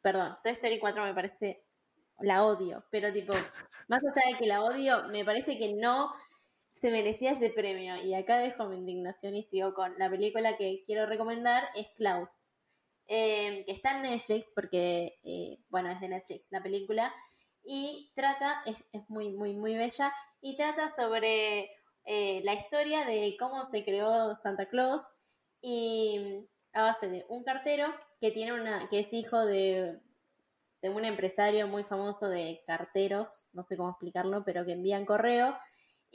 Perdón, 0.01 0.37
Toy 0.43 0.53
Story 0.53 0.79
4 0.79 1.03
me 1.03 1.13
parece. 1.13 1.61
La 2.19 2.45
odio, 2.45 2.85
pero 2.89 3.11
tipo, 3.11 3.33
más 3.89 4.01
allá 4.01 4.31
de 4.31 4.37
que 4.37 4.45
la 4.47 4.63
odio, 4.63 5.09
me 5.09 5.25
parece 5.25 5.57
que 5.57 5.73
no 5.73 6.13
se 6.85 6.91
merecía 6.91 7.31
ese 7.31 7.49
premio. 7.49 7.95
Y 8.03 8.13
acá 8.13 8.37
dejo 8.37 8.67
mi 8.67 8.77
indignación 8.77 9.35
y 9.35 9.41
sigo 9.41 9.73
con 9.73 9.97
la 9.97 10.07
película 10.07 10.55
que 10.55 10.83
quiero 10.85 11.07
recomendar: 11.07 11.63
es 11.75 11.87
Klaus. 11.95 12.47
Eh, 13.07 13.63
que 13.65 13.71
está 13.71 13.95
en 13.95 14.03
Netflix, 14.03 14.51
porque, 14.53 15.19
eh, 15.23 15.57
bueno, 15.69 15.89
es 15.89 15.99
de 15.99 16.09
Netflix 16.09 16.47
la 16.51 16.61
película. 16.61 17.11
Y 17.63 18.11
trata, 18.13 18.61
es, 18.67 18.77
es 18.93 19.09
muy, 19.09 19.31
muy, 19.31 19.55
muy 19.55 19.75
bella. 19.75 20.13
Y 20.41 20.57
trata 20.57 20.93
sobre 20.95 21.71
eh, 22.05 22.41
la 22.43 22.53
historia 22.53 23.03
de 23.03 23.35
cómo 23.39 23.65
se 23.65 23.83
creó 23.83 24.35
Santa 24.35 24.67
Claus 24.67 25.01
y 25.61 26.47
a 26.71 26.83
base 26.83 27.09
de 27.09 27.25
un 27.29 27.43
cartero 27.43 27.91
que 28.19 28.29
tiene 28.29 28.53
una 28.53 28.87
que 28.89 28.99
es 28.99 29.11
hijo 29.11 29.43
de, 29.43 29.99
de 30.83 30.89
un 30.91 31.03
empresario 31.03 31.67
muy 31.67 31.83
famoso 31.83 32.29
de 32.29 32.61
carteros, 32.67 33.47
no 33.53 33.63
sé 33.63 33.75
cómo 33.75 33.89
explicarlo, 33.89 34.43
pero 34.45 34.65
que 34.65 34.73
envían 34.73 35.05
correo 35.05 35.57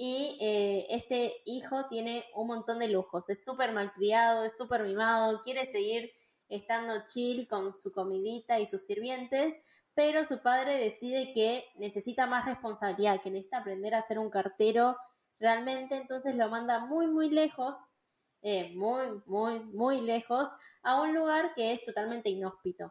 y 0.02 0.38
eh, 0.40 0.86
este 0.88 1.42
hijo 1.44 1.84
tiene 1.90 2.24
un 2.34 2.46
montón 2.46 2.78
de 2.78 2.88
lujos, 2.88 3.28
es 3.28 3.44
súper 3.44 3.72
malcriado, 3.72 4.44
es 4.44 4.56
súper 4.56 4.82
mimado, 4.82 5.42
quiere 5.42 5.66
seguir 5.66 6.10
estando 6.48 7.04
chill 7.12 7.46
con 7.46 7.70
su 7.70 7.92
comidita 7.92 8.58
y 8.58 8.64
sus 8.64 8.86
sirvientes, 8.86 9.60
pero 9.92 10.24
su 10.24 10.40
padre 10.40 10.78
decide 10.78 11.34
que 11.34 11.66
necesita 11.74 12.24
más 12.24 12.46
responsabilidad, 12.46 13.20
que 13.20 13.30
necesita 13.30 13.58
aprender 13.58 13.94
a 13.94 14.00
ser 14.00 14.18
un 14.18 14.30
cartero 14.30 14.96
realmente, 15.38 15.96
entonces 15.96 16.34
lo 16.34 16.48
manda 16.48 16.86
muy, 16.86 17.06
muy 17.06 17.28
lejos, 17.28 17.76
eh, 18.40 18.72
muy, 18.74 19.22
muy, 19.26 19.60
muy 19.60 20.00
lejos, 20.00 20.48
a 20.82 20.98
un 21.02 21.14
lugar 21.14 21.52
que 21.52 21.72
es 21.72 21.84
totalmente 21.84 22.30
inhóspito. 22.30 22.90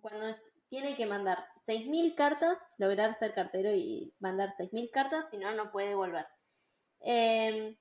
Cuando 0.00 0.32
tiene 0.74 0.96
que 0.96 1.06
mandar 1.06 1.46
6.000 1.68 2.16
cartas, 2.16 2.58
lograr 2.78 3.14
ser 3.14 3.32
cartero 3.32 3.72
y 3.72 4.12
mandar 4.18 4.52
6.000 4.58 4.90
cartas, 4.90 5.24
si 5.30 5.38
no, 5.38 5.52
no 5.52 5.70
puede 5.70 5.94
volver. 5.94 6.26
Eh, 6.98 7.78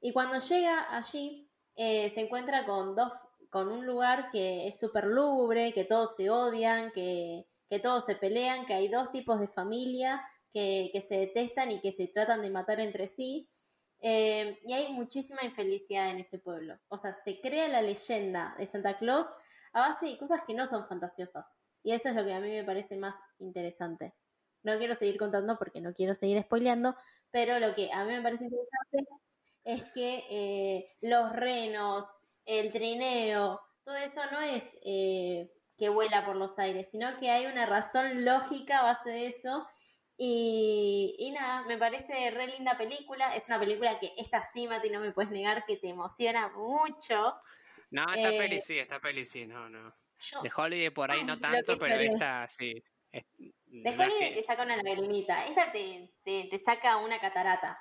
y 0.00 0.12
cuando 0.12 0.38
llega 0.38 0.96
allí, 0.96 1.50
eh, 1.74 2.08
se 2.10 2.20
encuentra 2.20 2.64
con 2.64 2.94
dos, 2.94 3.12
con 3.50 3.66
un 3.66 3.84
lugar 3.84 4.30
que 4.30 4.68
es 4.68 4.78
súper 4.78 5.06
lubre, 5.06 5.72
que 5.72 5.82
todos 5.82 6.14
se 6.14 6.30
odian, 6.30 6.92
que, 6.92 7.48
que 7.68 7.80
todos 7.80 8.04
se 8.04 8.14
pelean, 8.14 8.66
que 8.66 8.74
hay 8.74 8.86
dos 8.86 9.10
tipos 9.10 9.40
de 9.40 9.48
familia 9.48 10.24
que, 10.52 10.90
que 10.92 11.02
se 11.02 11.16
detestan 11.16 11.72
y 11.72 11.80
que 11.80 11.90
se 11.90 12.06
tratan 12.06 12.40
de 12.40 12.50
matar 12.50 12.78
entre 12.78 13.08
sí. 13.08 13.50
Eh, 14.00 14.60
y 14.64 14.72
hay 14.74 14.92
muchísima 14.92 15.42
infelicidad 15.42 16.10
en 16.10 16.18
ese 16.18 16.38
pueblo. 16.38 16.78
O 16.86 16.98
sea, 16.98 17.16
se 17.24 17.40
crea 17.40 17.66
la 17.66 17.82
leyenda 17.82 18.54
de 18.56 18.66
Santa 18.68 18.96
Claus 18.96 19.26
a 19.72 19.88
base 19.88 20.06
de 20.06 20.18
cosas 20.18 20.42
que 20.46 20.54
no 20.54 20.66
son 20.66 20.86
fantasiosas. 20.86 21.64
Y 21.82 21.92
eso 21.92 22.08
es 22.10 22.14
lo 22.16 22.24
que 22.24 22.32
a 22.34 22.40
mí 22.40 22.50
me 22.50 22.64
parece 22.64 22.96
más 22.96 23.16
interesante. 23.38 24.14
No 24.62 24.78
quiero 24.78 24.94
seguir 24.94 25.18
contando 25.18 25.56
porque 25.58 25.80
no 25.80 25.94
quiero 25.94 26.14
seguir 26.14 26.42
spoileando, 26.42 26.96
pero 27.30 27.58
lo 27.60 27.74
que 27.74 27.92
a 27.92 28.04
mí 28.04 28.12
me 28.14 28.22
parece 28.22 28.44
interesante 28.44 29.06
es 29.64 29.84
que 29.92 30.24
eh, 30.30 30.88
los 31.02 31.32
renos, 31.32 32.06
el 32.44 32.72
trineo, 32.72 33.60
todo 33.84 33.96
eso 33.96 34.20
no 34.32 34.40
es 34.40 34.64
eh, 34.84 35.52
que 35.76 35.88
vuela 35.90 36.24
por 36.26 36.36
los 36.36 36.58
aires, 36.58 36.88
sino 36.90 37.16
que 37.18 37.30
hay 37.30 37.46
una 37.46 37.66
razón 37.66 38.24
lógica 38.24 38.80
a 38.80 38.82
base 38.84 39.10
de 39.10 39.26
eso. 39.28 39.66
Y, 40.16 41.14
y 41.18 41.30
nada, 41.32 41.62
me 41.62 41.78
parece 41.78 42.30
re 42.30 42.48
linda 42.48 42.76
película. 42.76 43.34
Es 43.36 43.46
una 43.48 43.60
película 43.60 43.98
que 44.00 44.14
esta 44.16 44.44
sí, 44.44 44.66
Mati, 44.66 44.90
no 44.90 45.00
me 45.00 45.12
puedes 45.12 45.30
negar 45.30 45.64
que 45.64 45.76
te 45.76 45.90
emociona 45.90 46.48
mucho. 46.48 47.34
No, 47.90 48.04
esta 48.12 48.32
Eh, 48.32 48.36
peli 48.36 48.60
sí, 48.60 48.78
esta 48.78 49.00
peli 49.00 49.24
sí, 49.24 49.46
no, 49.46 49.68
no. 49.68 49.94
Yo, 50.20 50.42
De 50.42 50.50
Holiday 50.54 50.90
por 50.90 51.10
ahí 51.10 51.24
no 51.24 51.38
tanto, 51.38 51.76
pero 51.78 52.00
esta 52.00 52.48
sí. 52.48 52.82
Es- 53.12 53.24
de 53.38 53.90
Holiday 53.90 54.30
que- 54.30 54.40
te 54.40 54.42
saca 54.42 54.64
una 54.64 54.76
lagrimita. 54.76 55.46
Esta 55.46 55.70
te, 55.70 56.10
te, 56.24 56.48
te 56.50 56.58
saca 56.58 56.96
una 56.96 57.18
catarata. 57.20 57.78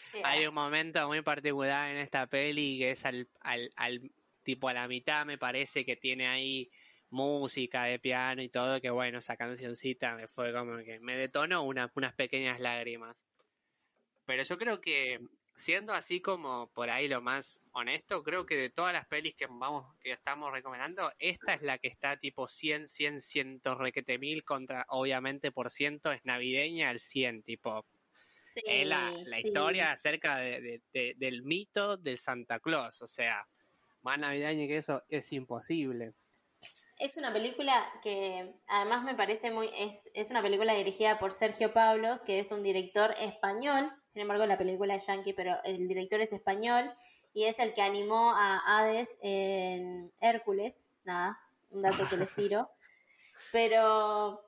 Sí, 0.00 0.18
Hay 0.22 0.46
un 0.46 0.54
momento 0.54 1.06
muy 1.08 1.22
particular 1.22 1.90
en 1.90 1.96
esta 1.98 2.26
peli 2.26 2.78
que 2.78 2.92
es 2.92 3.04
al, 3.04 3.28
al, 3.40 3.70
al 3.76 4.10
tipo 4.44 4.68
a 4.68 4.72
la 4.72 4.86
mitad, 4.86 5.26
me 5.26 5.36
parece 5.38 5.84
que 5.84 5.96
tiene 5.96 6.28
ahí 6.28 6.70
música 7.10 7.84
de 7.84 7.98
piano 7.98 8.40
y 8.42 8.48
todo, 8.48 8.80
que 8.80 8.90
bueno, 8.90 9.18
esa 9.18 9.36
cancioncita 9.36 10.14
me 10.14 10.28
fue 10.28 10.52
como 10.52 10.76
que 10.78 11.00
me 11.00 11.16
detonó 11.16 11.64
una- 11.64 11.90
unas 11.96 12.14
pequeñas 12.14 12.60
lágrimas. 12.60 13.26
Pero 14.26 14.42
yo 14.44 14.58
creo 14.58 14.80
que, 14.80 15.20
siendo 15.56 15.94
así 15.94 16.20
como 16.20 16.68
por 16.72 16.90
ahí 16.90 17.08
lo 17.08 17.20
más 17.20 17.60
honesto, 17.72 18.22
creo 18.22 18.46
que 18.46 18.56
de 18.56 18.70
todas 18.70 18.92
las 18.92 19.06
pelis 19.06 19.34
que 19.34 19.46
vamos, 19.46 19.94
que 20.00 20.12
estamos 20.12 20.52
recomendando, 20.52 21.12
esta 21.18 21.54
es 21.54 21.62
la 21.62 21.78
que 21.78 21.88
está 21.88 22.16
tipo 22.18 22.46
100, 22.48 22.86
100, 22.86 23.20
100 23.20 23.60
requete 23.64 24.18
mil 24.18 24.44
contra, 24.44 24.86
obviamente 24.88 25.52
por 25.52 25.70
ciento, 25.70 26.12
es 26.12 26.24
navideña 26.24 26.90
al 26.90 27.00
100, 27.00 27.42
tipo, 27.42 27.84
Sí, 28.44 28.60
es 28.64 28.86
la, 28.86 29.10
la 29.24 29.40
sí. 29.40 29.48
historia 29.48 29.90
acerca 29.92 30.36
de, 30.36 30.60
de- 30.60 30.82
de- 30.92 31.14
del 31.16 31.42
mito 31.42 31.96
de 31.96 32.16
Santa 32.16 32.60
Claus. 32.60 33.02
O 33.02 33.06
sea, 33.08 33.48
más 34.02 34.18
navideño 34.20 34.68
que 34.68 34.76
eso 34.76 35.02
es 35.08 35.32
imposible. 35.32 36.12
Es 36.98 37.16
una 37.16 37.32
película 37.32 37.92
que 38.02 38.54
además 38.68 39.04
me 39.04 39.14
parece 39.14 39.50
muy... 39.50 39.68
Es, 39.76 40.00
es 40.14 40.30
una 40.30 40.42
película 40.42 40.74
dirigida 40.74 41.18
por 41.18 41.32
Sergio 41.32 41.72
Pablos, 41.72 42.22
que 42.22 42.38
es 42.38 42.52
un 42.52 42.62
director 42.62 43.14
español. 43.18 43.90
Sin 44.16 44.22
embargo, 44.22 44.46
la 44.46 44.56
película 44.56 44.94
es 44.94 45.06
yankee, 45.06 45.34
pero 45.34 45.62
el 45.62 45.86
director 45.86 46.18
es 46.22 46.32
español. 46.32 46.90
Y 47.34 47.44
es 47.44 47.58
el 47.58 47.74
que 47.74 47.82
animó 47.82 48.32
a 48.34 48.62
Hades 48.64 49.10
en 49.20 50.10
Hércules. 50.22 50.86
Nada, 51.04 51.38
un 51.68 51.82
dato 51.82 52.08
que 52.08 52.16
les 52.16 52.34
tiro. 52.34 52.70
Pero 53.52 54.42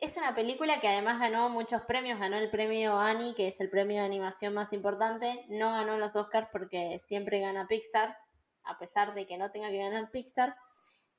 es 0.00 0.16
una 0.16 0.34
película 0.34 0.80
que 0.80 0.88
además 0.88 1.20
ganó 1.20 1.50
muchos 1.50 1.82
premios. 1.82 2.18
Ganó 2.18 2.36
el 2.36 2.50
premio 2.50 2.98
Annie, 2.98 3.32
que 3.36 3.46
es 3.46 3.60
el 3.60 3.70
premio 3.70 3.98
de 3.98 4.06
animación 4.06 4.54
más 4.54 4.72
importante. 4.72 5.44
No 5.48 5.70
ganó 5.70 5.96
los 5.96 6.16
Oscars 6.16 6.48
porque 6.50 7.00
siempre 7.06 7.38
gana 7.38 7.68
Pixar. 7.68 8.18
a 8.64 8.76
pesar 8.76 9.14
de 9.14 9.28
que 9.28 9.38
no 9.38 9.52
tenga 9.52 9.70
que 9.70 9.78
ganar 9.78 10.10
Pixar. 10.10 10.56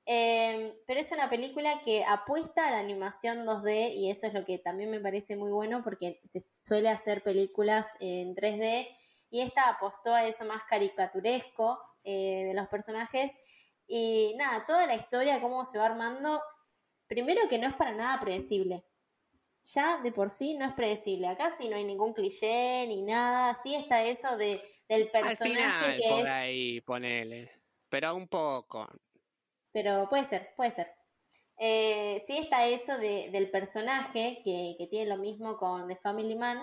Em, 0.10 0.72
pero 0.86 1.02
es 1.02 1.12
una 1.12 1.30
película 1.30 1.82
que 1.84 2.06
apuesta 2.06 2.66
a 2.66 2.72
la 2.72 2.80
animación 2.80 3.46
2D 3.46 3.94
y 3.94 4.10
eso 4.10 4.26
es 4.26 4.34
lo 4.34 4.46
que 4.46 4.58
también 4.58 4.90
me 4.90 5.02
parece 5.02 5.36
muy 5.36 5.52
bueno 5.52 5.84
porque 5.84 6.22
se 6.24 6.46
suele 6.56 6.88
hacer 6.88 7.24
películas 7.24 7.86
en 8.00 8.34
3D 8.34 8.88
y 9.30 9.42
esta 9.42 9.68
apostó 9.68 10.14
a 10.14 10.26
eso 10.26 10.46
más 10.46 10.64
caricaturesco 10.64 11.82
eh, 12.06 12.46
de 12.46 12.54
los 12.54 12.70
personajes 12.70 13.34
y 13.86 14.34
nada, 14.38 14.66
toda 14.66 14.88
la 14.88 14.96
historia, 14.96 15.42
cómo 15.42 15.66
se 15.66 15.78
va 15.78 15.88
armando, 15.88 16.42
primero 17.08 17.42
que 17.50 17.58
no 17.58 17.68
es 17.68 17.76
para 17.76 17.92
nada 17.92 18.18
predecible. 18.22 18.86
Ya 19.74 19.98
de 20.02 20.14
por 20.14 20.30
sí 20.30 20.54
no 20.54 20.64
es 20.64 20.74
predecible. 20.74 21.28
Acá 21.28 21.52
sí 21.60 21.68
no 21.68 21.76
hay 21.76 21.84
ningún 21.84 22.14
cliché 22.14 22.88
ni 22.88 23.02
nada. 23.02 23.54
Sí 23.62 23.76
está 23.76 24.02
eso 24.04 24.38
de, 24.38 24.64
del 24.88 25.10
personaje 25.10 25.98
que 25.98 26.10
por 26.10 26.28
ahí, 26.30 26.80
ponele. 26.80 27.52
Pero 27.90 28.16
un 28.16 28.30
poco. 28.30 28.88
Pero 29.78 30.10
puede 30.10 30.24
ser, 30.24 30.56
puede 30.56 30.72
ser. 30.72 30.92
Eh, 31.60 32.24
sí 32.26 32.36
está 32.36 32.66
eso 32.66 32.98
de, 32.98 33.30
del 33.30 33.52
personaje 33.52 34.42
que, 34.44 34.74
que, 34.76 34.88
tiene 34.88 35.06
lo 35.08 35.18
mismo 35.18 35.56
con 35.56 35.88
The 35.88 35.96
Family 35.98 36.34
Man. 36.34 36.58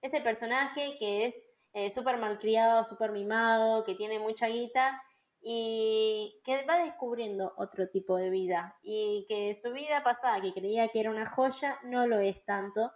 Ese 0.00 0.22
personaje 0.22 0.96
que 0.98 1.26
es 1.26 1.34
eh, 1.74 1.90
súper 1.90 2.16
malcriado, 2.16 2.86
súper 2.86 3.12
mimado, 3.12 3.84
que 3.84 3.94
tiene 3.94 4.18
mucha 4.18 4.46
guita 4.46 4.98
y 5.42 6.40
que 6.42 6.64
va 6.64 6.78
descubriendo 6.78 7.52
otro 7.58 7.90
tipo 7.90 8.16
de 8.16 8.30
vida 8.30 8.78
y 8.80 9.26
que 9.28 9.54
su 9.54 9.70
vida 9.72 10.02
pasada, 10.02 10.40
que 10.40 10.54
creía 10.54 10.88
que 10.88 11.00
era 11.00 11.10
una 11.10 11.28
joya, 11.28 11.78
no 11.84 12.06
lo 12.06 12.18
es 12.18 12.42
tanto, 12.46 12.90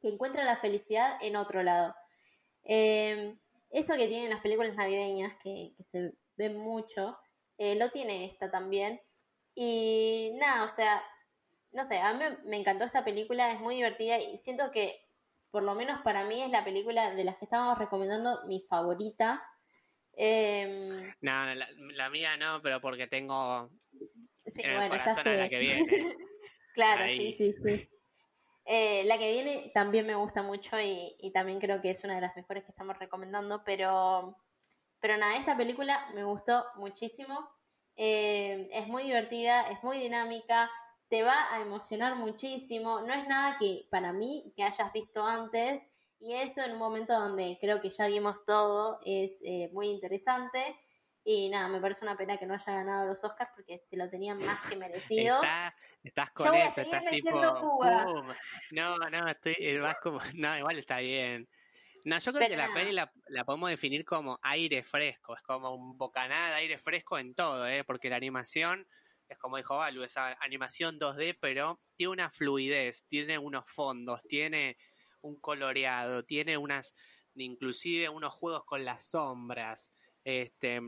que 0.00 0.10
encuentra 0.10 0.44
la 0.44 0.54
felicidad 0.54 1.18
en 1.22 1.34
otro 1.34 1.64
lado. 1.64 1.92
Em, 2.62 3.36
eso 3.70 3.94
que 3.94 4.06
tienen 4.06 4.30
las 4.30 4.42
películas 4.42 4.76
navideñas, 4.76 5.36
que, 5.42 5.74
se 5.90 6.12
ven 6.36 6.56
mucho, 6.56 7.18
eh, 7.58 7.76
lo 7.76 7.90
tiene 7.90 8.26
esta 8.26 8.50
también. 8.50 9.00
Y 9.54 10.32
nada, 10.38 10.64
o 10.64 10.68
sea, 10.68 11.02
no 11.72 11.86
sé, 11.86 11.98
a 11.98 12.12
mí 12.14 12.24
me 12.44 12.56
encantó 12.56 12.84
esta 12.84 13.04
película, 13.04 13.52
es 13.52 13.60
muy 13.60 13.76
divertida 13.76 14.18
y 14.18 14.36
siento 14.38 14.70
que, 14.70 15.00
por 15.50 15.62
lo 15.62 15.74
menos 15.74 16.00
para 16.02 16.24
mí, 16.24 16.42
es 16.42 16.50
la 16.50 16.64
película 16.64 17.14
de 17.14 17.24
las 17.24 17.36
que 17.36 17.46
estábamos 17.46 17.78
recomendando 17.78 18.44
mi 18.46 18.60
favorita 18.60 19.42
Em, 20.16 21.12
no, 21.20 21.54
la, 21.54 22.10
mía 22.10 22.38
no, 22.38 22.62
pero 22.62 22.80
porque 22.80 23.06
tengo 23.06 23.70
sí, 24.46 24.62
bueno, 24.62 24.94
el 24.94 25.38
la 25.38 25.48
que 25.50 25.58
viene. 25.58 25.84
claro, 26.74 27.04
sí, 27.06 27.34
sí, 27.36 27.54
sí. 27.62 27.90
Eh, 28.64 29.04
la 29.04 29.18
que 29.18 29.30
viene 29.30 29.70
también 29.74 30.06
me 30.06 30.14
gusta 30.14 30.42
mucho 30.42 30.80
y, 30.80 31.30
también 31.34 31.60
creo 31.60 31.82
que 31.82 31.90
es 31.90 32.02
una 32.02 32.14
de 32.14 32.22
las 32.22 32.34
mejores 32.34 32.64
que 32.64 32.70
estamos 32.70 32.98
recomendando, 32.98 33.62
pero, 33.62 34.38
pero 35.06 35.18
nada, 35.18 35.36
esta 35.36 35.56
película 35.56 36.04
me 36.16 36.24
gustó 36.24 36.64
muchísimo. 36.74 37.48
Eh, 37.94 38.66
es 38.72 38.88
muy 38.88 39.04
divertida, 39.04 39.70
es 39.70 39.80
muy 39.84 39.98
dinámica, 39.98 40.68
te 41.08 41.22
va 41.22 41.54
a 41.54 41.60
emocionar 41.60 42.16
muchísimo. 42.16 43.02
No 43.02 43.14
es 43.14 43.28
nada 43.28 43.54
que 43.56 43.86
para 43.88 44.12
mí 44.12 44.52
que 44.56 44.64
hayas 44.64 44.92
visto 44.92 45.24
antes 45.24 45.80
y 46.18 46.34
eso 46.34 46.60
en 46.60 46.72
un 46.72 46.78
momento 46.78 47.12
donde 47.12 47.56
creo 47.60 47.80
que 47.80 47.90
ya 47.90 48.08
vimos 48.08 48.44
todo 48.44 48.98
es 49.04 49.36
eh, 49.44 49.70
muy 49.72 49.90
interesante. 49.90 50.76
Y 51.22 51.50
nada, 51.50 51.68
me 51.68 51.80
parece 51.80 52.04
una 52.04 52.16
pena 52.16 52.36
que 52.36 52.46
no 52.46 52.54
haya 52.54 52.72
ganado 52.72 53.06
los 53.06 53.22
Oscars 53.22 53.52
porque 53.54 53.78
se 53.78 53.96
lo 53.96 54.10
tenían 54.10 54.38
más 54.44 54.58
que 54.68 54.74
merecido. 54.74 55.40
estás 56.02 56.32
con 56.32 56.52
eso, 56.52 56.80
estás 56.80 57.04
tipo. 57.10 57.30
No, 58.72 58.98
no, 58.98 59.28
estoy 59.28 59.54
eh, 59.60 59.78
vas 59.78 59.98
como. 60.02 60.18
No, 60.34 60.58
igual 60.58 60.80
está 60.80 60.98
bien. 60.98 61.48
No, 62.06 62.20
yo 62.20 62.32
creo 62.32 62.48
que 62.48 62.56
la 62.56 62.72
peli 62.72 62.92
la, 62.92 63.12
la, 63.26 63.44
podemos 63.44 63.68
definir 63.68 64.04
como 64.04 64.38
aire 64.42 64.84
fresco, 64.84 65.34
es 65.34 65.42
como 65.42 65.74
un 65.74 65.98
bocanada 65.98 66.50
de 66.50 66.54
aire 66.54 66.78
fresco 66.78 67.18
en 67.18 67.34
todo, 67.34 67.66
¿eh? 67.66 67.82
porque 67.82 68.08
la 68.08 68.14
animación, 68.14 68.86
es 69.28 69.36
como 69.38 69.56
dijo 69.56 69.78
Balu, 69.78 70.04
esa 70.04 70.34
animación 70.40 71.00
2D, 71.00 71.36
pero 71.40 71.80
tiene 71.96 72.12
una 72.12 72.30
fluidez, 72.30 73.04
tiene 73.08 73.38
unos 73.38 73.64
fondos, 73.66 74.22
tiene 74.22 74.78
un 75.20 75.40
coloreado, 75.40 76.24
tiene 76.24 76.56
unas, 76.56 76.94
inclusive 77.34 78.08
unos 78.08 78.32
juegos 78.34 78.64
con 78.64 78.84
las 78.84 79.10
sombras, 79.10 79.90
este, 80.22 80.80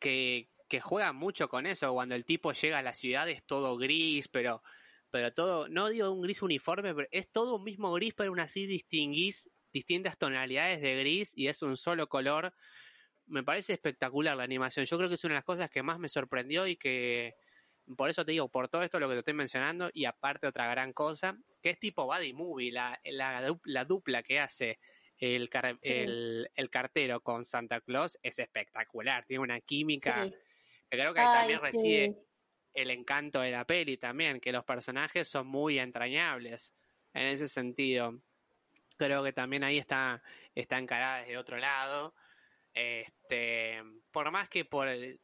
que, 0.00 0.50
que 0.68 0.80
juegan 0.80 1.14
mucho 1.14 1.48
con 1.48 1.66
eso, 1.66 1.92
cuando 1.92 2.16
el 2.16 2.24
tipo 2.24 2.50
llega 2.50 2.78
a 2.78 2.82
la 2.82 2.94
ciudad 2.94 3.28
es 3.28 3.46
todo 3.46 3.76
gris, 3.76 4.26
pero, 4.26 4.64
pero 5.12 5.32
todo, 5.32 5.68
no 5.68 5.88
digo 5.88 6.10
un 6.10 6.20
gris 6.20 6.42
uniforme, 6.42 6.96
pero 6.96 7.06
es 7.12 7.30
todo 7.30 7.54
un 7.54 7.62
mismo 7.62 7.92
gris, 7.92 8.12
pero 8.14 8.30
aún 8.30 8.40
así 8.40 8.66
distinguís 8.66 9.48
distintas 9.78 10.18
tonalidades 10.18 10.80
de 10.80 10.98
gris 10.98 11.32
y 11.36 11.46
es 11.46 11.62
un 11.62 11.76
solo 11.76 12.08
color. 12.08 12.52
Me 13.26 13.44
parece 13.44 13.74
espectacular 13.74 14.36
la 14.36 14.42
animación. 14.42 14.84
Yo 14.86 14.96
creo 14.96 15.08
que 15.08 15.14
es 15.14 15.24
una 15.24 15.34
de 15.34 15.38
las 15.38 15.44
cosas 15.44 15.70
que 15.70 15.82
más 15.82 15.98
me 15.98 16.08
sorprendió 16.08 16.66
y 16.66 16.76
que, 16.76 17.34
por 17.96 18.10
eso 18.10 18.24
te 18.24 18.32
digo, 18.32 18.48
por 18.48 18.68
todo 18.68 18.82
esto 18.82 18.98
lo 18.98 19.08
que 19.08 19.14
te 19.14 19.20
estoy 19.20 19.34
mencionando, 19.34 19.90
y 19.92 20.04
aparte 20.04 20.46
otra 20.46 20.68
gran 20.68 20.92
cosa, 20.92 21.36
que 21.62 21.70
es 21.70 21.78
tipo 21.78 22.06
Buddy 22.06 22.32
Movie, 22.32 22.72
la, 22.72 22.98
la, 23.04 23.84
dupla 23.84 24.22
que 24.22 24.40
hace 24.40 24.78
el, 25.18 25.48
el, 26.54 26.70
cartero 26.70 27.20
con 27.20 27.44
Santa 27.44 27.80
Claus 27.80 28.18
es 28.22 28.38
espectacular, 28.38 29.24
tiene 29.26 29.42
una 29.42 29.60
química 29.60 30.24
que 30.90 30.96
creo 30.96 31.12
que 31.12 31.20
también 31.20 31.60
recibe 31.60 32.16
el 32.74 32.90
encanto 32.90 33.40
de 33.40 33.50
la 33.50 33.64
peli 33.64 33.96
también, 33.96 34.40
que 34.40 34.52
los 34.52 34.64
personajes 34.64 35.28
son 35.28 35.46
muy 35.46 35.78
entrañables 35.78 36.72
en 37.12 37.26
ese 37.26 37.48
sentido. 37.48 38.20
Creo 38.98 39.22
que 39.22 39.32
también 39.32 39.64
ahí 39.64 39.78
está, 39.78 40.22
está 40.54 40.76
encarada 40.78 41.18
desde 41.18 41.38
otro 41.38 41.56
lado. 41.56 42.14
Este, 42.74 43.82
por 44.10 44.30
más 44.30 44.48
que 44.48 44.64
por 44.64 44.88
el, 44.88 45.20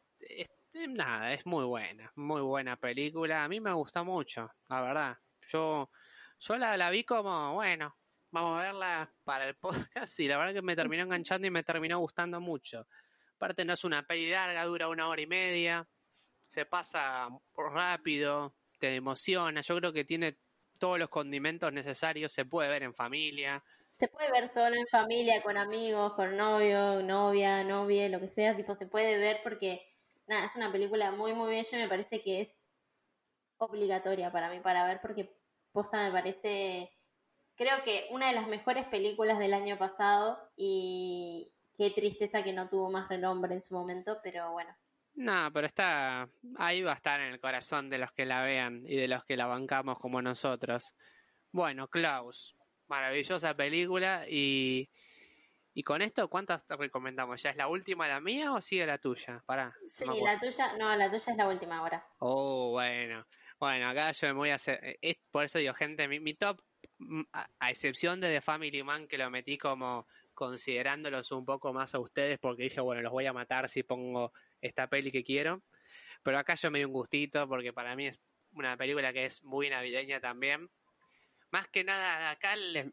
nada, 0.88 1.32
es 1.32 1.44
muy 1.46 1.64
buena, 1.64 2.10
muy 2.16 2.40
buena 2.40 2.76
película. 2.76 3.44
A 3.44 3.48
mí 3.48 3.60
me 3.60 3.72
gusta 3.72 4.02
mucho, 4.02 4.50
la 4.68 4.80
verdad. 4.80 5.18
Yo, 5.50 5.90
yo 6.38 6.56
la, 6.56 6.90
vi 6.90 7.04
como, 7.04 7.54
bueno, 7.54 7.96
vamos 8.30 8.58
a 8.58 8.62
verla 8.62 9.12
para 9.24 9.48
el 9.48 9.54
podcast 9.56 10.18
y 10.20 10.28
la 10.28 10.38
verdad 10.38 10.54
que 10.54 10.62
me 10.62 10.76
terminó 10.76 11.02
enganchando 11.02 11.46
y 11.46 11.50
me 11.50 11.62
terminó 11.62 11.98
gustando 11.98 12.40
mucho. 12.40 12.86
Aparte 13.36 13.64
no 13.64 13.74
es 13.74 13.84
una 13.84 14.04
peli 14.06 14.30
larga, 14.30 14.64
dura 14.64 14.88
una 14.88 15.08
hora 15.08 15.20
y 15.20 15.26
media, 15.26 15.86
se 16.40 16.64
pasa 16.64 17.28
rápido, 17.56 18.54
te 18.78 18.94
emociona. 18.94 19.60
Yo 19.60 19.76
creo 19.78 19.92
que 19.92 20.04
tiene 20.04 20.38
todos 20.78 20.98
los 20.98 21.08
condimentos 21.08 21.72
necesarios, 21.72 22.32
se 22.32 22.44
puede 22.44 22.68
ver 22.68 22.82
en 22.82 22.94
familia. 22.94 23.62
Se 23.90 24.08
puede 24.08 24.30
ver 24.30 24.48
solo 24.48 24.76
en 24.76 24.86
familia, 24.88 25.42
con 25.42 25.56
amigos, 25.56 26.14
con 26.14 26.36
novio, 26.36 27.02
novia, 27.02 27.62
novia, 27.64 28.08
lo 28.08 28.20
que 28.20 28.28
sea, 28.28 28.56
tipo 28.56 28.74
se 28.74 28.86
puede 28.86 29.18
ver 29.18 29.40
porque 29.42 29.86
nada, 30.26 30.44
es 30.44 30.56
una 30.56 30.72
película 30.72 31.12
muy, 31.12 31.32
muy 31.32 31.50
bella 31.50 31.68
y 31.72 31.76
me 31.76 31.88
parece 31.88 32.20
que 32.20 32.40
es 32.40 32.48
obligatoria 33.58 34.32
para 34.32 34.50
mí 34.50 34.60
para 34.60 34.84
ver 34.84 35.00
porque 35.00 35.36
posta 35.72 36.04
me 36.04 36.12
parece, 36.12 36.92
creo 37.56 37.82
que 37.82 38.08
una 38.10 38.28
de 38.28 38.34
las 38.34 38.48
mejores 38.48 38.84
películas 38.86 39.38
del 39.38 39.54
año 39.54 39.78
pasado 39.78 40.38
y 40.56 41.54
qué 41.76 41.90
tristeza 41.90 42.42
que 42.42 42.52
no 42.52 42.68
tuvo 42.68 42.90
más 42.90 43.08
renombre 43.08 43.54
en 43.54 43.62
su 43.62 43.74
momento, 43.74 44.20
pero 44.22 44.52
bueno. 44.52 44.74
No, 45.14 45.50
pero 45.52 45.66
está, 45.66 46.28
ahí 46.56 46.82
va 46.82 46.92
a 46.92 46.96
estar 46.96 47.20
en 47.20 47.32
el 47.32 47.40
corazón 47.40 47.88
de 47.88 47.98
los 47.98 48.12
que 48.12 48.26
la 48.26 48.42
vean 48.42 48.82
y 48.86 48.96
de 48.96 49.08
los 49.08 49.24
que 49.24 49.36
la 49.36 49.46
bancamos 49.46 49.98
como 49.98 50.20
nosotros. 50.20 50.94
Bueno, 51.52 51.88
Klaus, 51.88 52.56
maravillosa 52.88 53.54
película 53.54 54.24
y 54.28 54.90
y 55.76 55.82
con 55.82 56.02
esto, 56.02 56.28
¿cuántas 56.28 56.64
te 56.64 56.76
recomendamos? 56.76 57.42
¿Ya 57.42 57.50
es 57.50 57.56
la 57.56 57.66
última 57.66 58.06
la 58.06 58.20
mía 58.20 58.52
o 58.52 58.60
sigue 58.60 58.86
la 58.86 58.98
tuya? 58.98 59.42
Pará. 59.44 59.74
Sí, 59.88 60.04
la 60.22 60.38
tuya, 60.38 60.72
no, 60.78 60.94
la 60.94 61.10
tuya 61.10 61.32
es 61.32 61.36
la 61.36 61.48
última 61.48 61.78
ahora. 61.78 62.06
Oh, 62.18 62.70
bueno. 62.70 63.26
Bueno, 63.58 63.88
acá 63.88 64.12
yo 64.12 64.28
me 64.28 64.34
voy 64.34 64.50
a 64.50 64.54
hacer, 64.54 64.78
eh, 64.84 64.98
es 65.02 65.16
por 65.32 65.44
eso 65.44 65.58
digo, 65.58 65.74
gente, 65.74 66.06
mi, 66.06 66.34
top, 66.34 66.60
mm, 66.98 67.22
a, 67.32 67.70
excepción 67.70 68.20
de 68.20 68.32
The 68.32 68.40
Family 68.40 68.84
Man, 68.84 69.08
que 69.08 69.18
lo 69.18 69.28
metí 69.30 69.58
como 69.58 70.06
considerándolos 70.32 71.32
un 71.32 71.44
poco 71.44 71.72
más 71.72 71.92
a 71.94 71.98
ustedes, 71.98 72.38
porque 72.38 72.64
dije, 72.64 72.80
bueno, 72.80 73.02
los 73.02 73.12
voy 73.12 73.26
a 73.26 73.32
matar 73.32 73.68
si 73.68 73.82
pongo 73.82 74.32
esta 74.64 74.88
peli 74.88 75.12
que 75.12 75.24
quiero. 75.24 75.62
Pero 76.22 76.38
acá 76.38 76.54
yo 76.54 76.70
me 76.70 76.78
di 76.78 76.84
un 76.84 76.92
gustito, 76.92 77.46
porque 77.48 77.72
para 77.72 77.94
mí 77.94 78.06
es 78.06 78.20
una 78.52 78.76
película 78.76 79.12
que 79.12 79.26
es 79.26 79.42
muy 79.42 79.68
navideña 79.68 80.20
también. 80.20 80.70
Más 81.50 81.68
que 81.68 81.84
nada, 81.84 82.30
acá 82.30 82.56
les, 82.56 82.86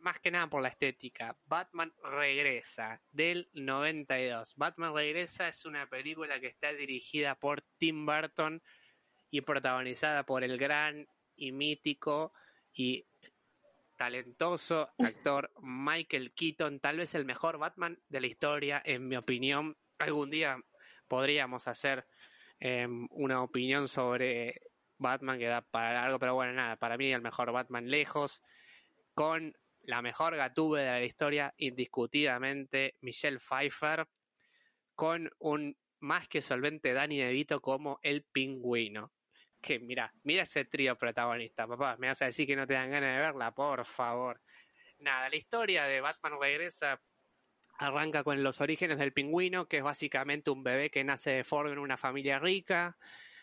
más 0.00 0.18
que 0.20 0.30
nada 0.30 0.46
por 0.46 0.62
la 0.62 0.68
estética. 0.68 1.36
Batman 1.46 1.92
Regresa, 2.02 3.02
del 3.10 3.48
92. 3.54 4.54
Batman 4.56 4.94
Regresa 4.94 5.48
es 5.48 5.64
una 5.64 5.86
película 5.88 6.40
que 6.40 6.46
está 6.46 6.72
dirigida 6.72 7.34
por 7.34 7.62
Tim 7.78 8.06
Burton 8.06 8.62
y 9.30 9.40
protagonizada 9.40 10.24
por 10.24 10.44
el 10.44 10.56
gran 10.58 11.08
y 11.34 11.52
mítico 11.52 12.32
y 12.72 13.04
talentoso 13.96 14.90
actor 14.98 15.50
Michael 15.60 16.32
Keaton, 16.34 16.80
tal 16.80 16.98
vez 16.98 17.14
el 17.14 17.24
mejor 17.24 17.58
Batman 17.58 17.98
de 18.08 18.20
la 18.20 18.26
historia, 18.26 18.82
en 18.84 19.08
mi 19.08 19.16
opinión. 19.16 19.76
Algún 19.98 20.30
día 20.30 20.62
podríamos 21.08 21.68
hacer 21.68 22.06
em, 22.58 23.06
una 23.10 23.42
opinión 23.42 23.88
sobre 23.88 24.60
Batman 24.98 25.38
que 25.38 25.46
da 25.46 25.62
para 25.62 26.04
algo, 26.04 26.18
pero 26.18 26.34
bueno, 26.34 26.52
nada, 26.52 26.76
para 26.76 26.96
mí 26.96 27.12
el 27.12 27.22
mejor 27.22 27.52
Batman 27.52 27.88
lejos, 27.90 28.42
con 29.14 29.56
la 29.82 30.02
mejor 30.02 30.36
gatube 30.36 30.80
de 30.80 30.90
la 30.90 31.04
historia, 31.04 31.54
indiscutidamente, 31.56 32.96
Michelle 33.00 33.38
Pfeiffer, 33.38 34.06
con 34.94 35.30
un 35.38 35.76
más 36.00 36.28
que 36.28 36.42
solvente 36.42 36.92
Danny 36.92 37.18
DeVito 37.18 37.60
como 37.60 37.98
el 38.02 38.24
pingüino. 38.24 39.12
Que 39.60 39.78
mira, 39.78 40.12
mira 40.22 40.42
ese 40.42 40.64
trío 40.64 40.96
protagonista, 40.96 41.66
papá. 41.66 41.96
Me 41.98 42.08
vas 42.08 42.20
a 42.22 42.26
decir 42.26 42.46
que 42.46 42.56
no 42.56 42.66
te 42.66 42.74
dan 42.74 42.90
ganas 42.90 43.14
de 43.14 43.20
verla, 43.20 43.52
por 43.52 43.84
favor. 43.84 44.40
Nada, 44.98 45.28
la 45.28 45.36
historia 45.36 45.84
de 45.84 46.00
Batman 46.00 46.38
regresa 46.40 47.00
arranca 47.78 48.24
con 48.24 48.42
los 48.42 48.60
orígenes 48.60 48.98
del 48.98 49.12
pingüino, 49.12 49.66
que 49.66 49.78
es 49.78 49.82
básicamente 49.82 50.50
un 50.50 50.62
bebé 50.62 50.90
que 50.90 51.04
nace 51.04 51.30
deforme 51.30 51.72
en 51.72 51.78
una 51.78 51.96
familia 51.96 52.38
rica. 52.38 52.96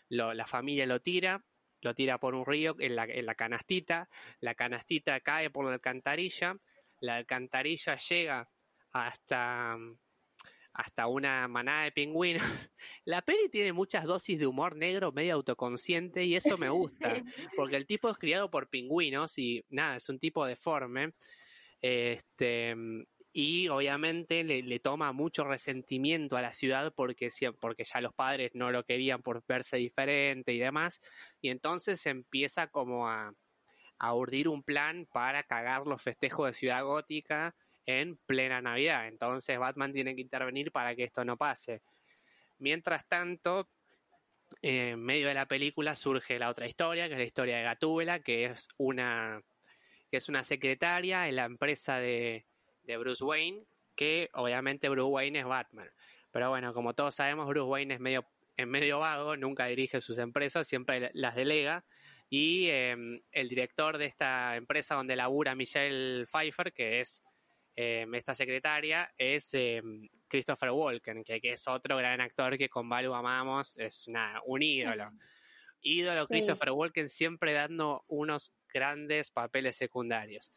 la 0.09 0.45
familia 0.47 0.85
lo 0.85 1.01
tira, 1.01 1.43
lo 1.81 1.93
tira 1.95 2.17
por 2.17 2.35
un 2.35 2.45
río 2.45 2.75
en 2.79 2.95
la, 2.95 3.05
en 3.05 3.25
la 3.25 3.35
canastita. 3.35 4.09
La 4.39 4.55
canastita 4.55 5.19
cae 5.19 5.49
por 5.49 5.65
la 5.65 5.73
alcantarilla. 5.73 6.57
La 6.99 7.17
alcantarilla 7.17 7.97
llega 7.97 8.49
hasta 8.91 9.77
hasta 10.73 11.07
una 11.07 11.47
manada 11.47 11.83
de 11.83 11.91
pingüinos. 11.91 12.41
La 13.05 13.21
peli 13.21 13.49
tiene 13.49 13.73
muchas 13.73 14.05
dosis 14.05 14.39
de 14.39 14.47
humor 14.47 14.75
negro 14.75 15.11
medio 15.11 15.35
autoconsciente 15.35 16.25
y 16.25 16.35
eso 16.35 16.57
me 16.57 16.69
gusta, 16.69 17.13
porque 17.55 17.75
el 17.75 17.85
tipo 17.85 18.09
es 18.09 18.17
criado 18.17 18.49
por 18.49 18.69
pingüinos 18.69 19.37
y 19.37 19.63
nada, 19.69 19.97
es 19.97 20.09
un 20.09 20.19
tipo 20.19 20.45
deforme. 20.45 21.13
Este, 21.79 22.75
y 23.33 23.67
obviamente 23.67 24.43
le, 24.43 24.79
toma 24.79 25.11
mucho 25.11 25.43
resentimiento 25.43 26.37
a 26.37 26.41
la 26.41 26.51
ciudad 26.51 26.93
porque, 26.95 27.29
porque 27.59 27.83
ya 27.83 27.99
los 27.99 28.13
padres 28.13 28.51
no 28.53 28.71
lo 28.71 28.83
querían 28.83 29.23
por 29.23 29.43
verse 29.47 29.77
diferente 29.77 30.53
y 30.53 30.59
demás, 30.59 31.01
y 31.41 31.49
entonces 31.49 32.05
empieza 32.05 32.67
como 32.67 33.09
a, 33.09 33.33
a 33.97 34.13
urdir 34.13 34.47
un 34.47 34.61
plan 34.61 35.07
para 35.11 35.41
cagar 35.41 35.87
los 35.87 35.99
festejos 36.01 36.45
de 36.45 36.53
Ciudad 36.53 36.83
Gótica 36.83 37.55
en 37.87 38.17
plena 38.27 38.61
Navidad. 38.61 39.07
Entonces 39.07 39.57
Batman 39.57 39.93
tiene 39.93 40.15
que 40.15 40.21
intervenir 40.21 40.71
para 40.71 40.95
que 40.95 41.05
esto 41.05 41.25
no 41.25 41.35
pase. 41.35 41.81
Mientras 42.59 43.07
tanto, 43.07 43.67
en 44.61 45.01
medio 45.01 45.27
de 45.27 45.33
la 45.33 45.47
película 45.47 45.95
surge 45.95 46.37
la 46.37 46.49
otra 46.49 46.67
historia, 46.67 47.07
que 47.07 47.13
es 47.13 47.19
la 47.19 47.25
historia 47.25 47.57
de 47.57 47.63
Gatúbela, 47.63 48.19
que 48.19 48.45
es 48.45 48.67
una, 48.77 49.41
que 50.11 50.17
es 50.17 50.29
una 50.29 50.43
secretaria 50.43 51.27
en 51.27 51.37
la 51.37 51.45
empresa 51.45 51.97
de, 51.97 52.45
de 52.83 52.97
Bruce 52.97 53.23
Wayne, 53.23 53.63
que 53.95 54.29
obviamente 54.33 54.89
Bruce 54.89 55.11
Wayne 55.11 55.39
es 55.39 55.45
Batman. 55.45 55.89
Pero 56.31 56.49
bueno, 56.49 56.73
como 56.73 56.93
todos 56.93 57.15
sabemos, 57.15 57.47
Bruce 57.47 57.69
Wayne 57.69 57.93
es 57.95 57.99
medio, 57.99 58.25
es 58.57 58.67
medio 58.67 58.99
vago, 58.99 59.37
nunca 59.37 59.67
dirige 59.67 60.01
sus 60.01 60.17
empresas, 60.17 60.67
siempre 60.67 61.11
las 61.13 61.35
delega. 61.35 61.83
Y 62.29 62.69
em, 62.69 63.21
el 63.31 63.49
director 63.49 63.97
de 63.97 64.05
esta 64.05 64.55
empresa 64.55 64.95
donde 64.95 65.15
labura 65.15 65.53
Michelle 65.53 66.25
Pfeiffer, 66.25 66.73
que 66.73 67.01
es 67.01 67.23
eh, 67.75 68.05
esta 68.13 68.35
secretaria 68.35 69.11
es 69.17 69.49
eh, 69.53 69.81
Christopher 70.27 70.71
Walken, 70.71 71.23
que, 71.23 71.39
es 71.41 71.67
otro 71.67 71.97
gran 71.97 72.21
actor 72.21 72.57
que 72.57 72.69
con 72.69 72.87
Balu 72.87 73.13
amamos, 73.13 73.77
es 73.77 74.07
un 74.45 74.61
ídolo. 74.61 75.11
ídolo 75.81 76.25
Christopher 76.25 76.71
Walken 76.71 77.09
siempre 77.09 77.53
dando 77.53 78.03
unos 78.07 78.53
grandes 78.71 79.31
papeles 79.31 79.75
secundarios. 79.75 80.53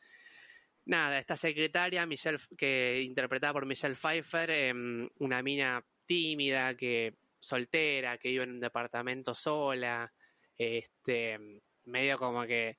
Nada, 0.86 1.18
esta 1.18 1.34
secretaria, 1.34 2.06
Michelle, 2.06 2.38
que 2.56 3.02
interpretada 3.02 3.52
por 3.52 3.66
Michelle 3.66 3.96
Pfeiffer, 3.96 4.50
em, 4.50 5.08
una 5.18 5.42
mina 5.42 5.84
tímida, 6.06 6.76
que 6.76 7.16
soltera, 7.40 8.18
que 8.18 8.28
vive 8.28 8.44
en 8.44 8.50
un 8.52 8.60
departamento 8.60 9.34
sola, 9.34 10.12
este, 10.56 11.38
medio 11.84 12.16
como 12.18 12.46
que 12.46 12.78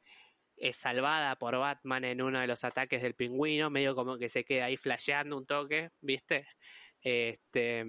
es 0.55 0.77
salvada 0.77 1.35
por 1.37 1.57
Batman 1.57 2.05
en 2.05 2.21
uno 2.21 2.39
de 2.39 2.47
los 2.47 2.63
ataques 2.63 3.01
del 3.01 3.13
pingüino, 3.13 3.69
medio 3.69 3.93
como 3.93 4.17
que 4.17 4.29
se 4.29 4.45
queda 4.45 4.65
ahí 4.65 4.77
flasheando 4.77 5.37
un 5.37 5.45
toque, 5.45 5.91
¿viste? 5.99 6.47
Este, 7.01 7.85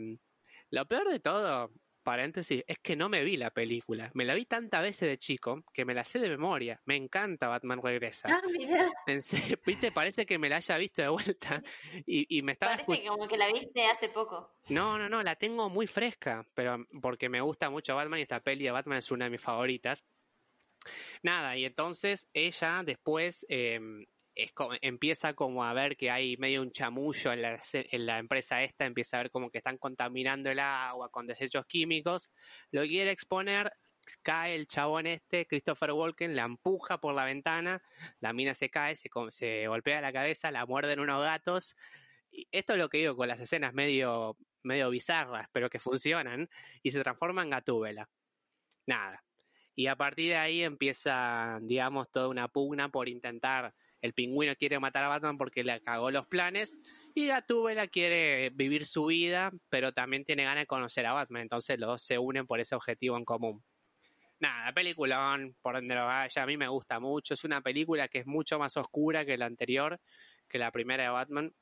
lo 0.70 0.86
peor 0.86 1.08
de 1.10 1.20
todo, 1.20 1.70
paréntesis, 2.08 2.64
es 2.66 2.78
que 2.78 2.96
no 2.96 3.10
me 3.10 3.22
vi 3.22 3.36
la 3.36 3.50
película. 3.50 4.10
Me 4.14 4.24
la 4.24 4.32
vi 4.32 4.46
tantas 4.46 4.80
veces 4.80 5.10
de 5.10 5.18
chico 5.18 5.62
que 5.74 5.84
me 5.84 5.92
la 5.92 6.04
sé 6.04 6.18
de 6.18 6.30
memoria. 6.30 6.80
Me 6.86 6.96
encanta 6.96 7.48
Batman 7.48 7.82
Regresa. 7.82 8.28
Ah, 8.30 8.40
mira. 8.50 8.88
¿viste? 9.66 9.92
Parece 9.92 10.24
que 10.24 10.38
me 10.38 10.48
la 10.48 10.56
haya 10.56 10.78
visto 10.78 11.02
de 11.02 11.08
vuelta. 11.08 11.62
Y, 12.06 12.40
me 12.40 12.52
estaba 12.52 12.78
Parece 12.78 13.06
como 13.06 13.28
que 13.28 13.36
la 13.36 13.52
viste 13.52 13.84
hace 13.84 14.08
poco. 14.08 14.54
No, 14.70 14.96
no, 14.96 15.10
no, 15.10 15.22
la 15.22 15.36
tengo 15.36 15.68
muy 15.68 15.86
fresca, 15.86 16.46
pero 16.54 16.86
porque 17.02 17.28
me 17.28 17.42
gusta 17.42 17.68
mucho 17.68 17.94
Batman 17.94 18.20
y 18.20 18.22
esta 18.22 18.40
peli 18.40 18.64
de 18.64 18.70
Batman 18.70 18.96
es 19.00 19.10
una 19.10 19.26
de 19.26 19.30
mis 19.32 19.42
favoritas. 19.42 20.02
Nada, 21.22 21.58
y 21.58 21.66
entonces 21.66 22.26
ella 22.32 22.82
después 22.86 23.44
em, 24.38 24.78
empieza 24.82 25.34
como 25.34 25.64
a 25.64 25.72
ver 25.72 25.96
que 25.96 26.10
hay 26.10 26.36
medio 26.36 26.62
un 26.62 26.70
chamullo 26.70 27.32
en 27.32 27.42
la, 27.42 27.60
en 27.72 28.06
la, 28.06 28.18
empresa 28.18 28.62
esta, 28.62 28.86
empieza 28.86 29.18
a 29.18 29.22
ver 29.22 29.30
como 29.30 29.50
que 29.50 29.58
están 29.58 29.78
contaminando 29.78 30.50
el 30.50 30.60
agua 30.60 31.10
con 31.10 31.26
desechos 31.26 31.66
químicos, 31.66 32.30
lo 32.70 32.82
quiere 32.82 33.10
exponer, 33.10 33.72
cae 34.22 34.54
el 34.54 34.68
chabón 34.68 35.06
este, 35.06 35.46
Christopher 35.46 35.92
Walken, 35.92 36.36
la 36.36 36.44
empuja 36.44 36.98
por 36.98 37.14
la 37.14 37.24
ventana, 37.24 37.82
la 38.20 38.32
mina 38.32 38.54
se 38.54 38.70
cae, 38.70 38.94
se, 38.96 39.66
golpea 39.66 40.00
la 40.00 40.12
cabeza, 40.12 40.50
la 40.50 40.66
muerden 40.66 41.00
unos 41.00 41.22
gatos. 41.22 41.76
Esto 42.52 42.74
es 42.74 42.78
lo 42.78 42.88
que 42.88 42.98
digo 42.98 43.16
con 43.16 43.28
las 43.28 43.40
escenas 43.40 43.74
medio, 43.74 44.36
medio 44.62 44.90
bizarras, 44.90 45.48
pero 45.52 45.68
que 45.68 45.80
funcionan, 45.80 46.48
y 46.82 46.92
se 46.92 47.02
transforma 47.02 47.42
en 47.42 47.50
gatúbela. 47.50 48.08
Nada, 48.86 49.24
y 49.78 49.86
a 49.86 49.94
partir 49.94 50.30
de 50.30 50.36
ahí 50.36 50.62
empieza, 50.64 51.58
digamos, 51.62 52.10
toda 52.10 52.26
una 52.28 52.48
pugna 52.48 52.88
por 52.88 53.08
intentar. 53.08 53.74
El 54.00 54.12
pingüino 54.12 54.54
quiere 54.56 54.78
matar 54.78 55.04
a 55.04 55.08
Batman 55.08 55.38
porque 55.38 55.64
le 55.64 55.80
cagó 55.80 56.10
los 56.10 56.26
planes. 56.26 56.76
Y 57.14 57.26
Gatúbela 57.26 57.88
quiere 57.88 58.50
vivir 58.54 58.84
su 58.86 59.06
vida, 59.06 59.50
pero 59.68 59.92
también 59.92 60.24
tiene 60.24 60.44
ganas 60.44 60.62
de 60.62 60.66
conocer 60.66 61.06
a 61.06 61.12
Batman. 61.12 61.42
Entonces 61.42 61.78
los 61.78 61.88
dos 61.88 62.02
se 62.02 62.18
unen 62.18 62.46
por 62.46 62.60
ese 62.60 62.74
objetivo 62.74 63.16
en 63.16 63.24
común. 63.24 63.62
Nada, 64.40 64.72
peliculón, 64.72 65.56
por 65.60 65.74
donde 65.74 65.94
lo 65.96 66.06
vaya, 66.06 66.42
a 66.42 66.46
mí 66.46 66.56
me 66.56 66.68
gusta 66.68 67.00
mucho. 67.00 67.34
Es 67.34 67.42
una 67.44 67.60
película 67.60 68.06
que 68.06 68.20
es 68.20 68.26
mucho 68.26 68.58
más 68.58 68.76
oscura 68.76 69.24
que 69.24 69.36
la 69.36 69.46
anterior, 69.46 70.00
que 70.48 70.58
la 70.58 70.70
primera 70.70 71.02
de 71.04 71.08
Batman. 71.10 71.52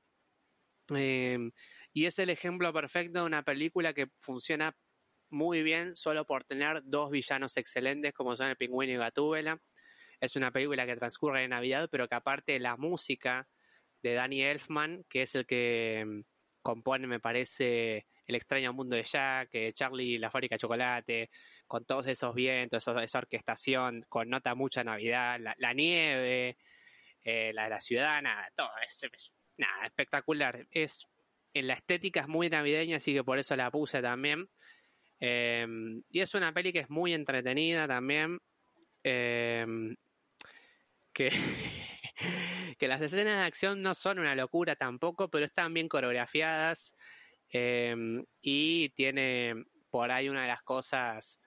Eh, 0.94 1.50
y 1.94 2.04
es 2.04 2.18
el 2.18 2.28
ejemplo 2.28 2.70
perfecto 2.74 3.20
de 3.20 3.24
una 3.24 3.42
película 3.42 3.94
que 3.94 4.08
funciona 4.20 4.76
muy 5.30 5.62
bien 5.62 5.96
solo 5.96 6.26
por 6.26 6.44
tener 6.44 6.82
dos 6.84 7.10
villanos 7.10 7.56
excelentes 7.56 8.12
como 8.12 8.36
son 8.36 8.48
el 8.48 8.56
pingüino 8.56 8.92
y 8.92 8.96
Gatúbela. 8.96 9.58
Es 10.20 10.36
una 10.36 10.50
película 10.50 10.86
que 10.86 10.96
transcurre 10.96 11.44
en 11.44 11.50
Navidad, 11.50 11.88
pero 11.90 12.08
que 12.08 12.14
aparte 12.14 12.58
la 12.58 12.76
música 12.76 13.46
de 14.02 14.14
Danny 14.14 14.42
Elfman, 14.42 15.04
que 15.08 15.22
es 15.22 15.34
el 15.34 15.46
que 15.46 16.04
mm, 16.06 16.20
compone, 16.62 17.06
me 17.06 17.20
parece, 17.20 18.06
El 18.26 18.34
extraño 18.34 18.72
mundo 18.72 18.96
de 18.96 19.04
Jack, 19.04 19.50
eh, 19.52 19.72
Charlie 19.72 20.18
la 20.18 20.30
fábrica 20.30 20.56
de 20.56 20.58
chocolate, 20.58 21.30
con 21.66 21.84
todos 21.84 22.06
esos 22.08 22.34
vientos, 22.34 22.86
esa 22.88 23.18
orquestación, 23.18 24.04
con 24.08 24.28
nota 24.28 24.54
mucha 24.54 24.82
Navidad, 24.82 25.38
la, 25.58 25.72
nieve, 25.74 26.56
eh, 27.22 27.52
la 27.52 27.64
de 27.64 27.70
la 27.70 27.80
ciudad, 27.80 28.20
nada, 28.22 28.48
todo, 28.56 28.70
es, 28.84 29.32
nada, 29.58 29.86
espectacular. 29.86 30.66
Es, 30.70 31.06
en 31.54 31.68
la 31.68 31.74
estética 31.74 32.20
es 32.20 32.28
muy 32.28 32.48
navideña, 32.48 32.96
así 32.96 33.12
que 33.12 33.24
por 33.24 33.38
eso 33.38 33.54
la 33.56 33.70
puse 33.70 34.02
también. 34.02 34.48
Em, 35.20 36.02
y 36.10 36.20
es 36.20 36.34
una 36.34 36.52
peli 36.52 36.72
que 36.72 36.80
es 36.80 36.90
muy 36.90 37.14
entretenida 37.14 37.86
también. 37.86 38.38
Que, 41.16 41.30
que 42.78 42.88
las 42.88 43.00
escenas 43.00 43.38
de 43.38 43.44
acción 43.44 43.82
no 43.82 43.94
son 43.94 44.18
una 44.18 44.34
locura 44.34 44.76
tampoco, 44.76 45.28
pero 45.28 45.46
están 45.46 45.72
bien 45.72 45.88
coreografiadas. 45.88 46.94
Em, 47.48 48.24
y 48.42 48.90
tiene 48.90 49.64
por 49.90 50.10
ahí 50.10 50.28
una 50.28 50.42
de 50.42 50.48
las 50.48 50.62
cosas. 50.62 51.40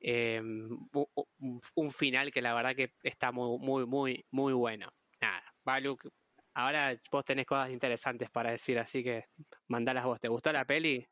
un 0.00 1.90
final 1.90 2.30
que 2.32 2.42
la 2.42 2.54
verdad 2.54 2.74
que 2.74 2.92
está 3.02 3.30
muy, 3.32 3.58
muy, 3.58 3.86
muy, 3.86 4.26
muy 4.30 4.52
bueno. 4.52 4.92
Nada, 5.20 5.42
Balu, 5.64 5.96
ahora 6.54 6.98
vos 7.10 7.24
tenés 7.24 7.46
cosas 7.46 7.70
interesantes 7.70 8.28
para 8.30 8.50
decir, 8.50 8.78
así 8.78 9.02
que 9.02 9.26
mandalas 9.68 10.04
vos. 10.04 10.20
¿Te 10.20 10.28
gustó 10.28 10.52
la 10.52 10.64
peli? 10.64 11.06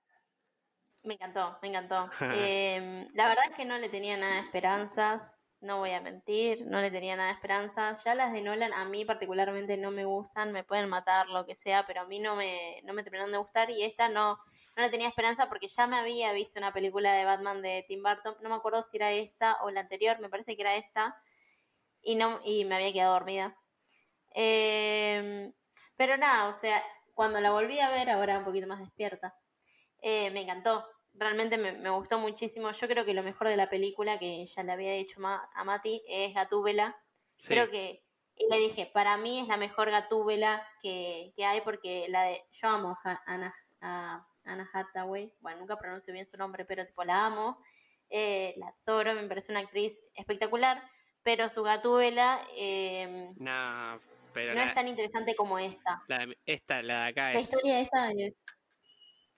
Me 1.04 1.14
encantó, 1.14 1.58
me 1.62 1.68
encantó. 1.68 2.10
Em, 2.76 3.08
la 3.14 3.28
verdad 3.28 3.44
es 3.50 3.56
que 3.56 3.64
no 3.64 3.78
le 3.78 3.88
tenía 3.88 4.16
nada 4.16 4.34
de 4.34 4.40
esperanzas, 4.40 5.38
no 5.62 5.78
voy 5.78 5.92
a 5.92 6.00
mentir, 6.00 6.66
no 6.66 6.80
le 6.80 6.90
tenía 6.90 7.16
nada 7.16 7.28
de 7.28 7.34
esperanzas. 7.34 8.02
Ya 8.04 8.14
las 8.14 8.32
de 8.32 8.42
Nolan 8.42 8.72
a 8.72 8.84
mí 8.84 9.04
particularmente 9.04 9.76
no 9.76 9.90
me 9.90 10.04
gustan, 10.04 10.52
me 10.52 10.64
pueden 10.64 10.88
matar, 10.88 11.28
lo 11.28 11.46
que 11.46 11.54
sea, 11.54 11.86
pero 11.86 12.02
a 12.02 12.04
mí 12.06 12.18
no 12.18 12.36
me, 12.36 12.82
no 12.84 12.92
me 12.92 13.02
terminaron 13.02 13.32
de 13.32 13.38
gustar 13.38 13.70
y 13.70 13.84
esta 13.84 14.08
no, 14.08 14.38
no 14.76 14.82
le 14.82 14.90
tenía 14.90 15.08
esperanza 15.08 15.48
porque 15.48 15.68
ya 15.68 15.86
me 15.86 15.96
había 15.96 16.32
visto 16.32 16.58
una 16.58 16.72
película 16.72 17.12
de 17.14 17.24
Batman 17.24 17.62
de 17.62 17.84
Tim 17.86 18.02
Burton, 18.02 18.36
no 18.42 18.48
me 18.48 18.56
acuerdo 18.56 18.82
si 18.82 18.96
era 18.96 19.12
esta 19.12 19.62
o 19.62 19.70
la 19.70 19.80
anterior, 19.80 20.18
me 20.20 20.28
parece 20.28 20.56
que 20.56 20.62
era 20.62 20.76
esta, 20.76 21.16
y, 22.02 22.16
no, 22.16 22.40
y 22.44 22.64
me 22.64 22.76
había 22.76 22.92
quedado 22.92 23.14
dormida. 23.14 23.56
Em, 24.34 25.52
pero 25.96 26.16
nada, 26.16 26.48
o 26.48 26.54
sea, 26.54 26.82
cuando 27.14 27.40
la 27.40 27.52
volví 27.52 27.78
a 27.80 27.90
ver, 27.90 28.10
ahora 28.10 28.38
un 28.38 28.44
poquito 28.44 28.66
más 28.66 28.80
despierta, 28.80 29.36
eh, 30.00 30.30
me 30.32 30.42
encantó, 30.42 30.86
realmente 31.14 31.58
me, 31.58 31.90
gustó 31.90 32.18
muchísimo. 32.18 32.70
Yo 32.72 32.88
creo 32.88 33.04
que 33.04 33.14
lo 33.14 33.22
mejor 33.22 33.48
de 33.48 33.56
la 33.56 33.68
película, 33.70 34.18
que 34.18 34.46
ya 34.46 34.62
le 34.62 34.72
había 34.72 34.92
dicho 34.92 35.20
a 35.24 35.64
Mati, 35.64 36.02
es 36.08 36.34
Gatúbela. 36.34 36.96
Creo 37.44 37.70
que, 37.70 38.02
y 38.36 38.48
le 38.50 38.58
dije, 38.58 38.90
para 38.92 39.16
mí 39.16 39.40
es 39.40 39.48
la 39.48 39.56
mejor 39.56 39.90
Gatúbela 39.90 40.66
que, 40.80 41.32
que 41.36 41.44
hay 41.44 41.60
porque 41.60 42.06
la 42.08 42.22
de, 42.24 42.44
yo 42.52 42.68
amo 42.68 42.96
a, 43.04 44.24
Anna 44.44 44.70
Hathaway, 44.72 45.32
bueno, 45.40 45.60
nunca 45.60 45.76
pronuncio 45.76 46.12
bien 46.12 46.26
su 46.26 46.36
nombre, 46.36 46.64
pero 46.64 46.86
tipo 46.86 47.04
la 47.04 47.26
amo, 47.26 47.62
eh, 48.10 48.54
la 48.56 48.74
adoro, 48.86 49.14
me 49.14 49.22
parece 49.24 49.52
una 49.52 49.60
actriz 49.60 49.92
espectacular, 50.16 50.82
pero 51.22 51.48
su 51.48 51.62
gatúbela 51.62 52.40
eh, 52.56 53.32
no, 53.36 54.00
pero 54.32 54.54
no 54.54 54.60
es 54.60 54.74
tan 54.74 54.88
interesante 54.88 55.34
como 55.34 55.58
esta. 55.58 56.02
La, 56.08 56.26
esta, 56.46 56.82
la 56.82 57.04
de 57.04 57.08
acá 57.10 57.32
La 57.32 57.40
historia 57.40 57.74
de 57.76 57.80
esta 57.82 58.10
es... 58.12 58.34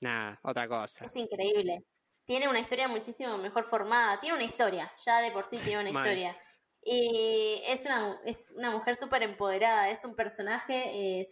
Nada, 0.05 0.39
otra 0.43 0.69
cosa. 0.69 1.07
Es 1.07 1.17
increíble. 1.17 1.83
Tiene 2.27 2.47
una 2.47 2.61
historia 2.61 2.89
muchísimo 2.89 3.39
mejor 3.39 3.65
formada, 3.65 4.21
tiene 4.21 4.37
una 4.37 4.45
historia, 4.45 4.93
ya 5.07 5.23
de 5.23 5.31
por 5.31 5.47
sí 5.47 5.57
tiene 5.57 5.81
una 5.81 5.89
historia. 5.99 6.37
Y 6.83 7.63
es 7.67 7.87
una, 7.87 8.21
es 8.27 8.51
una 8.55 8.71
mujer 8.71 8.97
súper 8.97 9.23
empoderada, 9.23 9.89
es 9.89 10.05
un 10.05 10.15
personaje, 10.15 11.21
eh, 11.21 11.27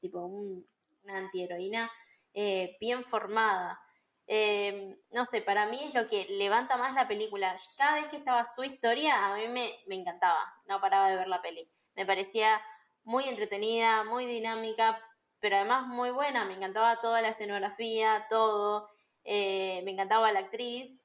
tipo 0.00 0.20
una 0.24 1.18
antiheroína 1.18 1.90
eh, 2.32 2.78
bien 2.80 3.04
formada. 3.04 3.78
Eh, 4.26 4.96
no 5.10 5.26
sé, 5.26 5.42
para 5.42 5.66
mí 5.66 5.78
es 5.84 5.92
lo 5.92 6.08
que 6.08 6.24
levanta 6.30 6.78
más 6.78 6.94
la 6.94 7.06
película. 7.06 7.54
Cada 7.76 7.96
vez 7.96 8.08
que 8.08 8.16
estaba 8.16 8.46
su 8.46 8.64
historia, 8.64 9.26
a 9.26 9.36
mí 9.36 9.48
me, 9.48 9.70
me 9.86 9.96
encantaba, 9.96 10.40
no 10.64 10.80
paraba 10.80 11.10
de 11.10 11.16
ver 11.16 11.28
la 11.28 11.42
peli. 11.42 11.70
Me 11.94 12.06
parecía 12.06 12.58
muy 13.02 13.24
entretenida, 13.24 14.02
muy 14.04 14.24
dinámica, 14.24 14.98
pero 15.44 15.56
además 15.56 15.86
muy 15.86 16.10
buena. 16.10 16.46
Me 16.46 16.54
encantaba 16.54 17.02
toda 17.02 17.20
la 17.20 17.28
escenografía, 17.28 18.26
todo. 18.30 18.88
me 19.26 19.90
encantaba 19.90 20.32
la 20.32 20.38
actriz. 20.40 21.04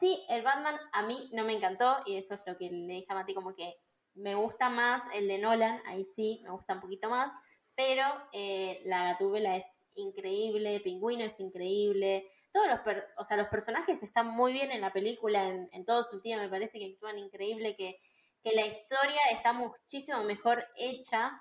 Sí, 0.00 0.24
el 0.28 0.42
Batman 0.42 0.78
a 0.92 1.02
mí 1.02 1.30
no 1.32 1.44
me 1.44 1.54
encantó 1.54 1.98
y 2.04 2.16
eso 2.16 2.34
es 2.34 2.40
lo 2.46 2.58
que 2.58 2.70
le 2.70 2.94
dije 2.94 3.06
a 3.08 3.14
Mati 3.14 3.34
como 3.34 3.54
que 3.54 3.74
me 4.14 4.34
gusta 4.34 4.68
más 4.68 5.02
el 5.14 5.28
de 5.28 5.38
Nolan, 5.38 5.80
ahí 5.86 6.04
sí, 6.04 6.40
me 6.42 6.50
gusta 6.50 6.74
un 6.74 6.80
poquito 6.80 7.08
más, 7.08 7.30
pero 7.74 8.04
eh, 8.32 8.80
la 8.84 9.04
Gatúbela 9.12 9.56
es 9.56 9.66
increíble, 9.94 10.80
Pingüino 10.80 11.24
es 11.24 11.38
increíble, 11.38 12.26
todos 12.52 12.66
los, 12.68 12.80
o 13.18 13.24
sea, 13.24 13.36
los 13.36 13.48
personajes 13.48 14.02
están 14.02 14.28
muy 14.28 14.52
bien 14.52 14.72
en 14.72 14.80
la 14.80 14.92
película 14.92 15.48
en, 15.48 15.68
en 15.72 15.84
todo 15.84 16.02
sentido, 16.02 16.40
me 16.40 16.48
parece 16.48 16.78
que 16.78 16.92
actúan 16.94 17.18
increíble, 17.18 17.76
que, 17.76 18.00
que 18.42 18.52
la 18.52 18.66
historia 18.66 19.20
está 19.32 19.52
muchísimo 19.52 20.22
mejor 20.24 20.66
hecha, 20.76 21.40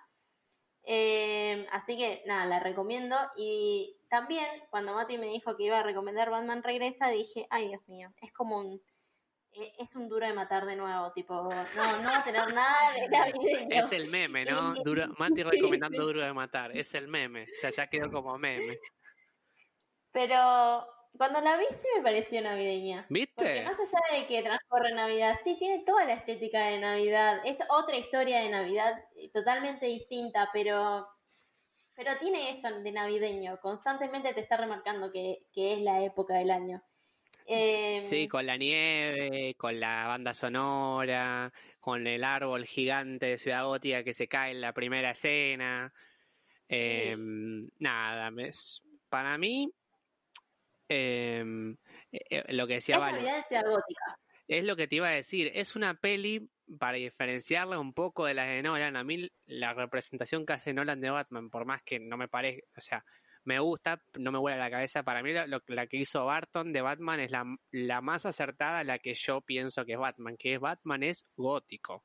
eh, 0.92 1.68
así 1.72 1.96
que 1.96 2.24
nada, 2.26 2.48
la 2.48 2.60
recomiendo 2.60 3.16
y 3.38 3.96
también, 4.10 4.48
cuando 4.72 4.96
Mati 4.96 5.20
me 5.20 5.28
dijo 5.28 5.56
que 5.56 5.66
iba 5.66 5.78
a 5.78 5.84
recomendar 5.84 6.32
Batman 6.32 6.64
Regresa, 6.64 7.10
dije, 7.10 7.46
ay 7.52 7.68
Dios 7.68 7.88
mío, 7.88 8.12
es 8.24 8.34
como 8.34 8.58
un... 8.58 8.82
E, 9.52 9.72
es 9.78 9.96
un 9.96 10.10
duro 10.10 10.26
de 10.26 10.34
matar 10.34 10.66
de 10.66 10.76
nuevo, 10.76 11.12
tipo, 11.12 11.36
no, 11.36 11.50
no 11.52 12.10
va 12.10 12.18
a 12.18 12.24
tener 12.24 12.52
nada 12.56 12.94
de 12.94 13.08
navideño. 13.08 13.86
Es 13.86 13.92
el 13.92 14.10
meme, 14.10 14.46
¿no? 14.46 14.74
Duro, 14.84 15.06
Mati 15.20 15.44
recomendando 15.44 16.04
Duro 16.04 16.22
de 16.22 16.34
Matar, 16.34 16.76
es 16.76 16.92
el 16.96 17.08
meme, 17.08 17.44
o 17.44 17.62
sea, 17.62 17.70
ya 17.70 17.86
quedó 17.86 18.12
como 18.12 18.40
meme. 18.40 18.80
Pero 20.12 20.88
cuando 21.18 21.42
la 21.42 21.58
vi 21.58 21.66
sí 21.72 21.88
me 21.98 22.04
pareció 22.04 22.42
navideña. 22.42 23.06
¿Viste? 23.10 23.34
Porque 23.36 23.64
más 23.64 23.78
allá 23.80 24.20
de 24.20 24.26
que 24.28 24.42
transcurre 24.42 24.92
Navidad, 24.94 25.36
sí 25.44 25.56
tiene 25.58 25.84
toda 25.84 26.06
la 26.06 26.14
estética 26.14 26.68
de 26.68 26.80
Navidad. 26.80 27.42
Es 27.46 27.58
otra 27.70 27.98
historia 27.98 28.42
de 28.42 28.50
Navidad 28.50 29.04
eh, 29.16 29.30
totalmente 29.34 29.86
distinta, 29.88 30.50
pero 30.54 31.08
pero 32.00 32.18
tiene 32.18 32.52
eso 32.52 32.80
de 32.80 32.94
navideño, 32.94 33.60
constantemente 33.60 34.34
te 34.34 34.40
está 34.40 34.56
remarcando 34.56 35.12
que, 35.12 35.42
es 35.54 35.82
la 35.82 36.02
época 36.02 36.36
del 36.36 36.50
año. 36.50 36.82
Em, 37.46 38.10
sí, 38.10 38.30
con 38.30 38.46
la 38.46 38.56
nieve, 38.56 39.54
con 39.58 39.82
la 39.82 40.08
banda 40.08 40.34
sonora, 40.34 41.52
con 41.82 42.08
el 42.08 42.24
árbol 42.24 42.66
gigante 42.66 43.26
de 43.26 43.38
Ciudad 43.38 43.66
Gótica 43.66 44.06
que 44.06 44.14
se 44.14 44.30
cae 44.30 44.52
en 44.52 44.62
la 44.62 44.72
primera 44.72 45.12
escena. 45.12 45.92
Em, 46.70 47.68
nada, 47.80 48.32
para 49.10 49.38
mí, 49.38 49.70
eh, 50.90 51.76
eh, 52.12 52.54
lo 52.54 52.68
que 52.68 52.74
decía 52.76 52.98
Gótica. 52.98 54.20
Es 54.48 54.64
lo 54.64 54.76
que 54.76 54.88
te 54.88 54.96
iba 54.96 55.08
a 55.08 55.12
decir, 55.12 55.52
es 55.54 55.76
una 55.76 55.94
peli 55.94 56.50
para 56.80 56.98
diferenciarla 56.98 57.80
un 57.80 57.94
poco 57.94 58.26
de 58.26 58.34
las 58.34 58.48
de 58.48 58.64
Nolan, 58.64 58.96
a 58.96 59.04
mí 59.04 59.30
la 59.46 59.74
representación 59.74 60.44
que 60.44 60.54
hace 60.54 60.74
Nolan 60.74 61.02
de 61.02 61.12
Batman, 61.12 61.52
por 61.52 61.66
más 61.66 61.84
que 61.84 62.00
no 62.00 62.18
me 62.18 62.28
parezca, 62.28 62.66
o 62.76 62.82
sea, 62.82 63.06
me 63.44 63.60
gusta, 63.60 64.02
no 64.18 64.32
me 64.32 64.40
vuela 64.40 64.58
la 64.58 64.72
cabeza, 64.72 65.04
para 65.04 65.22
mí 65.22 65.34
lo, 65.34 65.62
la 65.68 65.88
que 65.88 65.98
hizo 65.98 66.26
Barton 66.26 66.74
de 66.74 66.82
Batman 66.82 67.20
es 67.20 67.32
la, 67.32 67.46
la 67.72 68.02
más 68.02 68.26
acertada, 68.26 68.84
la 68.84 68.98
que 68.98 69.14
yo 69.14 69.42
pienso 69.42 69.86
que 69.86 69.94
es 69.94 70.00
Batman, 70.00 70.36
que 70.38 70.56
es 70.56 70.60
Batman 70.60 71.04
es 71.04 71.24
gótico. 71.36 72.04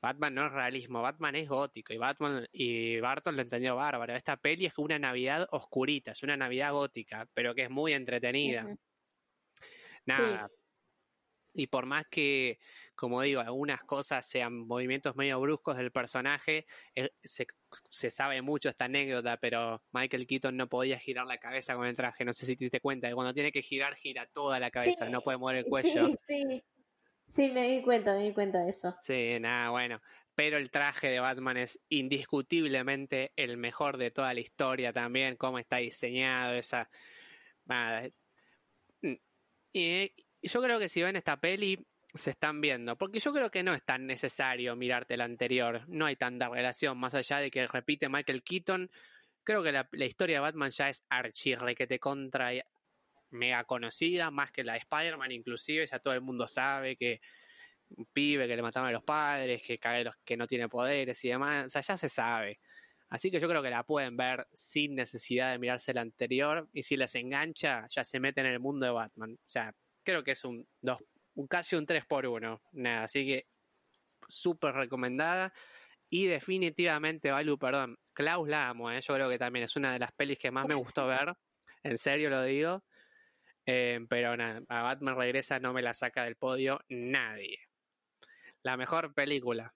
Batman 0.00 0.34
no 0.34 0.46
es 0.46 0.52
realismo, 0.52 1.02
Batman 1.02 1.36
es 1.36 1.48
gótico 1.48 1.92
y 1.92 1.98
Batman 1.98 2.46
y 2.52 3.00
Barton 3.00 3.36
lo 3.36 3.42
entendió 3.42 3.76
bárbaro. 3.76 4.14
Esta 4.14 4.36
peli 4.36 4.66
es 4.66 4.78
una 4.78 4.98
Navidad 4.98 5.48
oscurita, 5.50 6.12
es 6.12 6.22
una 6.22 6.36
Navidad 6.36 6.72
gótica, 6.72 7.26
pero 7.34 7.54
que 7.54 7.64
es 7.64 7.70
muy 7.70 7.92
entretenida. 7.92 8.66
Nada. 10.06 10.48
Y 11.54 11.66
por 11.66 11.86
más 11.86 12.06
que 12.08 12.58
como 12.98 13.22
digo, 13.22 13.40
algunas 13.40 13.80
cosas 13.84 14.26
sean 14.26 14.66
movimientos 14.66 15.14
medio 15.14 15.40
bruscos 15.40 15.76
del 15.76 15.92
personaje, 15.92 16.66
eh, 16.96 17.10
se, 17.22 18.10
sabe 18.10 18.42
mucho 18.42 18.68
esta 18.68 18.86
anécdota, 18.86 19.36
pero 19.36 19.80
Michael 19.92 20.26
Keaton 20.26 20.56
no 20.56 20.68
podía 20.68 20.98
girar 20.98 21.24
la 21.24 21.38
cabeza 21.38 21.76
con 21.76 21.86
el 21.86 21.94
traje, 21.94 22.24
no 22.24 22.32
sé 22.32 22.44
si 22.44 22.56
te 22.56 22.64
diste 22.64 22.80
cuenta, 22.80 23.08
que 23.08 23.14
cuando 23.14 23.32
tiene 23.32 23.52
que 23.52 23.62
girar, 23.62 23.94
gira 23.94 24.26
toda 24.26 24.58
la 24.58 24.72
cabeza, 24.72 25.08
no 25.08 25.20
puede 25.20 25.38
mover 25.38 25.58
el 25.58 25.64
cuello. 25.68 26.08
Sí, 26.08 26.42
sí, 26.48 26.64
me 27.36 27.68
di 27.68 27.82
cuenta, 27.82 28.14
me 28.14 28.24
di 28.24 28.32
cuenta 28.32 28.62
de 28.62 28.70
eso. 28.70 28.96
Sí, 29.06 29.38
nada, 29.40 29.70
bueno, 29.70 30.00
pero 30.34 30.56
el 30.56 30.70
traje 30.70 31.08
de 31.08 31.20
Batman 31.20 31.56
es 31.56 31.78
indiscutiblemente 31.88 33.32
el 33.36 33.56
mejor 33.56 33.96
de 33.96 34.10
toda 34.10 34.32
la 34.34 34.40
historia 34.40 34.92
también, 34.92 35.36
cómo 35.36 35.58
está 35.58 35.78
diseñado, 35.78 36.54
esa... 36.54 36.88
Nada. 37.64 38.08
Mm, 39.02 39.14
y 39.72 40.12
yo 40.42 40.62
creo 40.62 40.78
que 40.78 40.88
si 40.88 41.02
ven 41.02 41.16
esta 41.16 41.36
peli, 41.38 41.84
se 42.14 42.30
están 42.30 42.60
viendo. 42.60 42.96
Porque 42.96 43.20
yo 43.20 43.32
creo 43.32 43.50
que 43.50 43.62
no 43.62 43.74
es 43.74 43.84
tan 43.84 44.06
necesario 44.06 44.76
mirarte 44.76 45.16
la 45.16 45.24
anterior. 45.24 45.82
No 45.88 46.06
hay 46.06 46.16
tanta 46.16 46.48
relación, 46.48 46.98
más 46.98 47.14
allá 47.14 47.38
de 47.38 47.50
que 47.50 47.66
repite 47.66 48.08
Michael 48.08 48.42
Keaton. 48.42 48.90
Creo 49.44 49.62
que 49.62 49.72
la, 49.72 49.88
historia 50.04 50.36
de 50.36 50.40
Batman 50.40 50.70
ya 50.70 50.88
es 50.88 51.02
archirre, 51.08 51.74
que 51.74 51.86
te 51.86 51.98
contra 51.98 52.52
mega 53.30 53.64
conocida, 53.64 54.30
más 54.30 54.52
que 54.52 54.64
la 54.64 54.74
de 54.74 54.80
Spider-Man 54.80 55.32
inclusive, 55.32 55.86
ya 55.86 55.98
todo 55.98 56.14
el 56.14 56.20
mundo 56.20 56.46
sabe 56.48 56.96
que 56.96 57.20
un 57.90 58.06
pibe 58.06 58.46
que 58.46 58.56
le 58.56 58.62
mataron 58.62 58.88
a 58.88 58.92
los 58.92 59.04
padres, 59.04 59.62
que 59.62 59.78
cae 59.78 60.04
los 60.04 60.16
que 60.24 60.36
no 60.36 60.46
tiene 60.46 60.68
poderes 60.68 61.24
y 61.24 61.28
demás, 61.28 61.66
o 61.66 61.70
sea, 61.70 61.80
ya 61.80 61.96
se 61.96 62.08
sabe. 62.08 62.60
Así 63.10 63.30
que 63.30 63.40
yo 63.40 63.48
creo 63.48 63.62
que 63.62 63.70
la 63.70 63.84
pueden 63.84 64.16
ver 64.16 64.46
sin 64.52 64.94
necesidad 64.94 65.52
de 65.52 65.58
mirarse 65.58 65.94
la 65.94 66.02
anterior 66.02 66.68
y 66.74 66.82
si 66.82 66.96
les 66.96 67.14
engancha, 67.14 67.86
ya 67.88 68.04
se 68.04 68.20
meten 68.20 68.44
en 68.44 68.52
el 68.52 68.60
mundo 68.60 68.84
de 68.84 68.92
Batman. 68.92 69.32
O 69.32 69.48
sea, 69.48 69.74
creo 70.02 70.22
que 70.22 70.32
es 70.32 70.44
un 70.44 70.66
dos 70.82 70.98
un, 71.34 71.46
casi 71.46 71.76
un 71.76 71.86
3 71.86 72.04
por 72.06 72.26
1 72.26 72.60
Nada, 72.72 73.04
así 73.04 73.24
que 73.24 73.46
súper 74.28 74.74
recomendada. 74.74 75.52
Y 76.10 76.26
definitivamente, 76.26 77.30
Valu, 77.30 77.58
perdón, 77.58 77.98
Klaus 78.12 78.48
la 78.48 78.68
amo, 78.68 78.90
¿eh? 78.90 79.00
yo 79.00 79.14
creo 79.14 79.28
que 79.28 79.38
también 79.38 79.64
es 79.64 79.76
una 79.76 79.92
de 79.92 79.98
las 79.98 80.12
pelis 80.12 80.38
que 80.38 80.50
más 80.50 80.66
me 80.66 80.74
gustó 80.74 81.06
ver, 81.06 81.34
en 81.82 81.98
serio 81.98 82.30
lo 82.30 82.42
digo. 82.42 82.82
Eh, 83.70 84.00
pero 84.08 84.34
nada, 84.34 84.62
a 84.70 84.80
Batman 84.80 85.18
regresa 85.18 85.58
no 85.58 85.74
me 85.74 85.82
la 85.82 85.92
saca 85.92 86.24
del 86.24 86.36
podio 86.36 86.80
nadie. 86.88 87.58
La 88.62 88.78
mejor 88.78 89.12
película. 89.12 89.74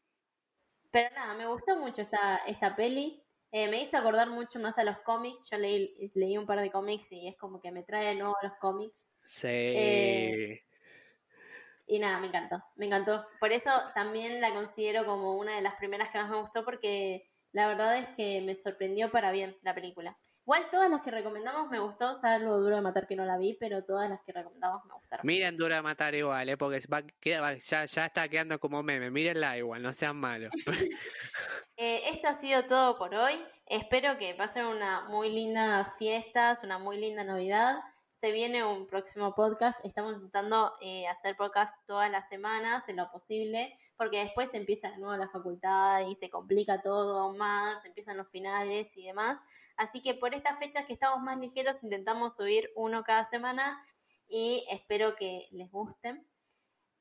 Pero 0.91 1.15
nada, 1.15 1.35
me 1.35 1.47
gustó 1.47 1.77
mucho 1.77 2.01
esta, 2.01 2.39
esta 2.47 2.75
peli. 2.75 3.23
Eh, 3.51 3.69
me 3.69 3.83
hizo 3.83 3.99
acordar 3.99 4.31
mucho 4.31 4.59
más 4.61 4.79
a 4.79 4.85
los 4.85 4.99
cómics. 5.01 5.47
Yo 5.51 5.59
leí, 5.59 6.11
leí 6.15 6.39
un 6.39 6.47
par 6.47 6.61
de 6.61 6.71
cómics 6.71 7.05
y 7.13 7.29
es 7.29 7.37
como 7.37 7.61
que 7.61 7.71
me 7.71 7.83
trae 7.83 8.07
de 8.07 8.15
nuevo 8.15 8.35
los 8.43 8.55
cómics. 8.55 9.11
Sí. 9.27 10.59
Y 11.87 11.99
nada, 11.99 12.19
me 12.19 12.29
encantó, 12.29 12.65
me 12.77 12.87
encantó. 12.87 13.27
Por 13.41 13.53
eso 13.53 13.71
también 13.95 14.41
la 14.41 14.55
considero 14.55 15.05
como 15.05 15.37
una 15.37 15.57
de 15.57 15.61
las 15.61 15.75
primeras 15.75 16.09
que 16.09 16.17
más 16.17 16.31
me 16.31 16.41
gustó 16.41 16.65
porque 16.65 17.31
la 17.53 17.67
verdad 17.67 17.99
es 17.99 18.09
que 18.11 18.41
me 18.41 18.55
sorprendió 18.55 19.11
para 19.11 19.31
bien 19.31 19.55
la 19.63 19.75
película. 19.75 20.17
Igual 20.45 20.65
todas 20.73 20.91
las 20.91 21.03
que 21.03 21.13
recomendamos 21.13 21.71
me 21.71 21.79
gustó, 21.79 22.15
salvo 22.15 22.59
Duro 22.59 22.75
de 22.75 22.83
Matar 22.83 23.07
que 23.07 23.15
no 23.15 23.25
la 23.25 23.39
vi, 23.39 23.57
pero 23.61 23.85
todas 23.85 24.11
las 24.11 24.21
que 24.23 24.33
recomendamos 24.33 24.85
me 24.87 24.95
gustaron. 24.95 25.25
Miren 25.25 25.57
Duro 25.57 25.75
de 25.75 25.83
Matar 25.83 26.17
igual, 26.17 26.49
¿eh? 26.49 26.57
porque 26.57 26.81
ya, 27.65 27.85
ya 27.85 28.07
está 28.07 28.29
quedando 28.29 28.59
como 28.59 28.83
meme. 28.83 29.11
Mírenla 29.11 29.57
igual, 29.57 29.83
no 29.83 29.93
sean 29.93 30.17
malos. 30.17 30.53
eh, 31.77 32.03
esto 32.11 32.27
ha 32.27 32.41
sido 32.41 32.65
todo 32.65 32.99
por 32.99 33.15
hoy. 33.15 33.35
Espero 33.67 34.19
que 34.19 34.35
pasen 34.35 34.67
una 34.67 35.03
muy 35.09 35.31
linda 35.31 35.85
fiesta, 35.85 36.59
una 36.65 36.79
muy 36.79 36.99
linda 36.99 37.23
Navidad 37.23 37.77
se 38.23 38.31
viene 38.31 38.65
un 38.65 38.87
próximo 38.87 39.35
podcast. 39.35 39.85
Estamos 39.85 40.15
intentando 40.15 40.75
eh, 40.81 41.09
hacer 41.09 41.37
podcast 41.37 41.75
todas 41.89 42.09
las 42.09 42.29
semanas 42.29 42.89
en 42.89 42.95
lo 42.95 43.11
posible, 43.11 43.77
porque 43.97 44.21
después 44.21 44.55
empieza 44.55 44.93
de 44.93 44.99
nuevo 44.99 45.17
la 45.17 45.29
facultad 45.29 46.07
y 46.07 46.15
se 46.15 46.31
complica 46.31 46.83
todo 46.83 47.33
más, 47.35 47.85
empiezan 47.85 48.17
los 48.17 48.29
finales 48.29 48.97
y 48.97 49.07
demás. 49.07 49.41
Así 49.77 50.03
que 50.03 50.15
por 50.15 50.37
estas 50.37 50.57
fechas 50.61 50.87
que 50.87 50.93
estamos 50.93 51.21
más 51.21 51.37
ligeros, 51.37 51.83
intentamos 51.83 52.37
subir 52.37 52.71
uno 52.77 53.03
cada 53.03 53.25
semana 53.25 53.83
y 54.29 54.65
espero 54.71 55.17
que 55.17 55.49
les 55.51 55.69
gusten. 55.73 56.25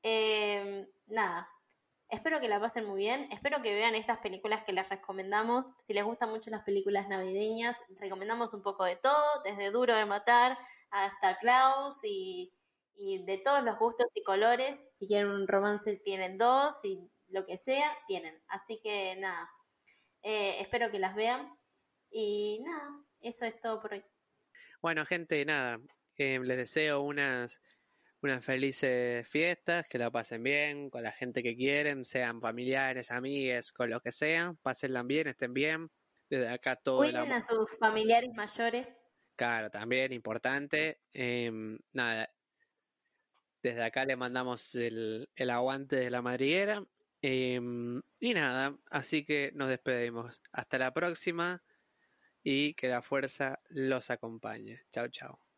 Em, 0.02 0.88
nada, 1.06 1.48
Espero 2.10 2.42
que 2.42 2.50
la 2.50 2.60
pasen 2.60 2.86
muy 2.86 2.98
bien. 3.00 3.30
Espero 3.32 3.62
que 3.62 3.74
vean 3.74 3.96
estas 3.96 4.18
películas 4.18 4.64
que 4.64 4.74
les 4.74 4.90
recomendamos. 4.90 5.72
Si 5.80 5.94
les 5.94 6.04
gustan 6.04 6.30
mucho 6.30 6.50
las 6.50 6.64
películas 6.64 7.08
navideñas, 7.08 7.78
recomendamos 8.02 8.54
un 8.54 8.62
poco 8.62 8.84
de 8.84 8.98
todo, 8.98 9.42
desde 9.46 9.72
Duro 9.72 9.96
de 9.96 10.06
Matar 10.06 10.58
hasta 10.92 11.38
Klaus 11.38 12.00
y, 12.04 12.54
y 12.96 13.26
de 13.26 13.38
todos 13.40 13.64
los 13.64 13.80
gustos 13.80 14.08
y 14.16 14.24
colores. 14.24 14.90
Si 14.94 15.08
quieren 15.08 15.30
un 15.30 15.48
romance, 15.48 15.98
tienen 15.98 16.38
dos 16.38 16.76
y 16.84 17.10
lo 17.30 17.46
que 17.46 17.58
sea, 17.58 17.90
tienen. 18.08 18.42
Así 18.48 18.80
que 18.84 19.16
nada, 19.18 19.50
eh, 20.22 20.58
espero 20.60 20.92
que 20.92 21.00
las 21.00 21.16
vean. 21.16 21.50
Y 22.12 22.62
nada, 22.64 22.90
eso 23.22 23.46
es 23.46 23.60
todo 23.62 23.82
por 23.82 23.94
hoy. 23.94 24.04
Bueno, 24.82 25.06
gente, 25.06 25.44
nada, 25.46 25.80
eh, 26.18 26.40
les 26.40 26.58
deseo 26.58 27.02
unas, 27.02 27.60
unas 28.22 28.44
felices 28.44 29.28
fiestas, 29.28 29.88
que 29.88 29.98
la 29.98 30.12
pasen 30.12 30.44
bien 30.44 30.90
con 30.90 31.04
la 31.04 31.12
gente 31.12 31.42
que 31.42 31.56
quieren, 31.56 32.04
sean 32.04 32.42
familiares, 32.42 33.12
amigues, 33.12 33.72
con 33.72 33.90
lo 33.90 34.02
que 34.02 34.12
sea, 34.12 34.54
pásenla 34.62 35.04
bien, 35.04 35.28
estén 35.28 35.54
bien. 35.54 35.90
Desde 36.30 36.48
acá 36.50 36.78
todo. 36.78 36.98
Cuiden 36.98 37.32
a 37.32 37.46
sus 37.46 37.78
familiares 37.78 38.30
mayores. 38.34 38.98
Claro, 39.42 39.72
también 39.72 40.14
importante. 40.14 41.00
Em, 41.12 41.80
nada, 41.94 42.30
desde 43.64 43.84
acá 43.84 44.06
le 44.06 44.16
mandamos 44.16 44.76
el, 44.76 45.30
el 45.36 45.50
aguante 45.50 45.96
de 45.96 46.12
la 46.12 46.22
madriguera 46.22 46.84
Em, 47.24 48.02
y 48.20 48.34
nada, 48.36 48.78
así 48.92 49.26
que 49.26 49.52
nos 49.56 49.70
despedimos. 49.70 50.42
Hasta 50.52 50.78
la 50.78 50.94
próxima 50.94 51.64
y 52.44 52.76
que 52.76 52.90
la 52.90 53.02
fuerza 53.02 53.60
los 53.70 54.12
acompañe. 54.12 54.82
Chao, 54.92 55.08
chao. 55.10 55.51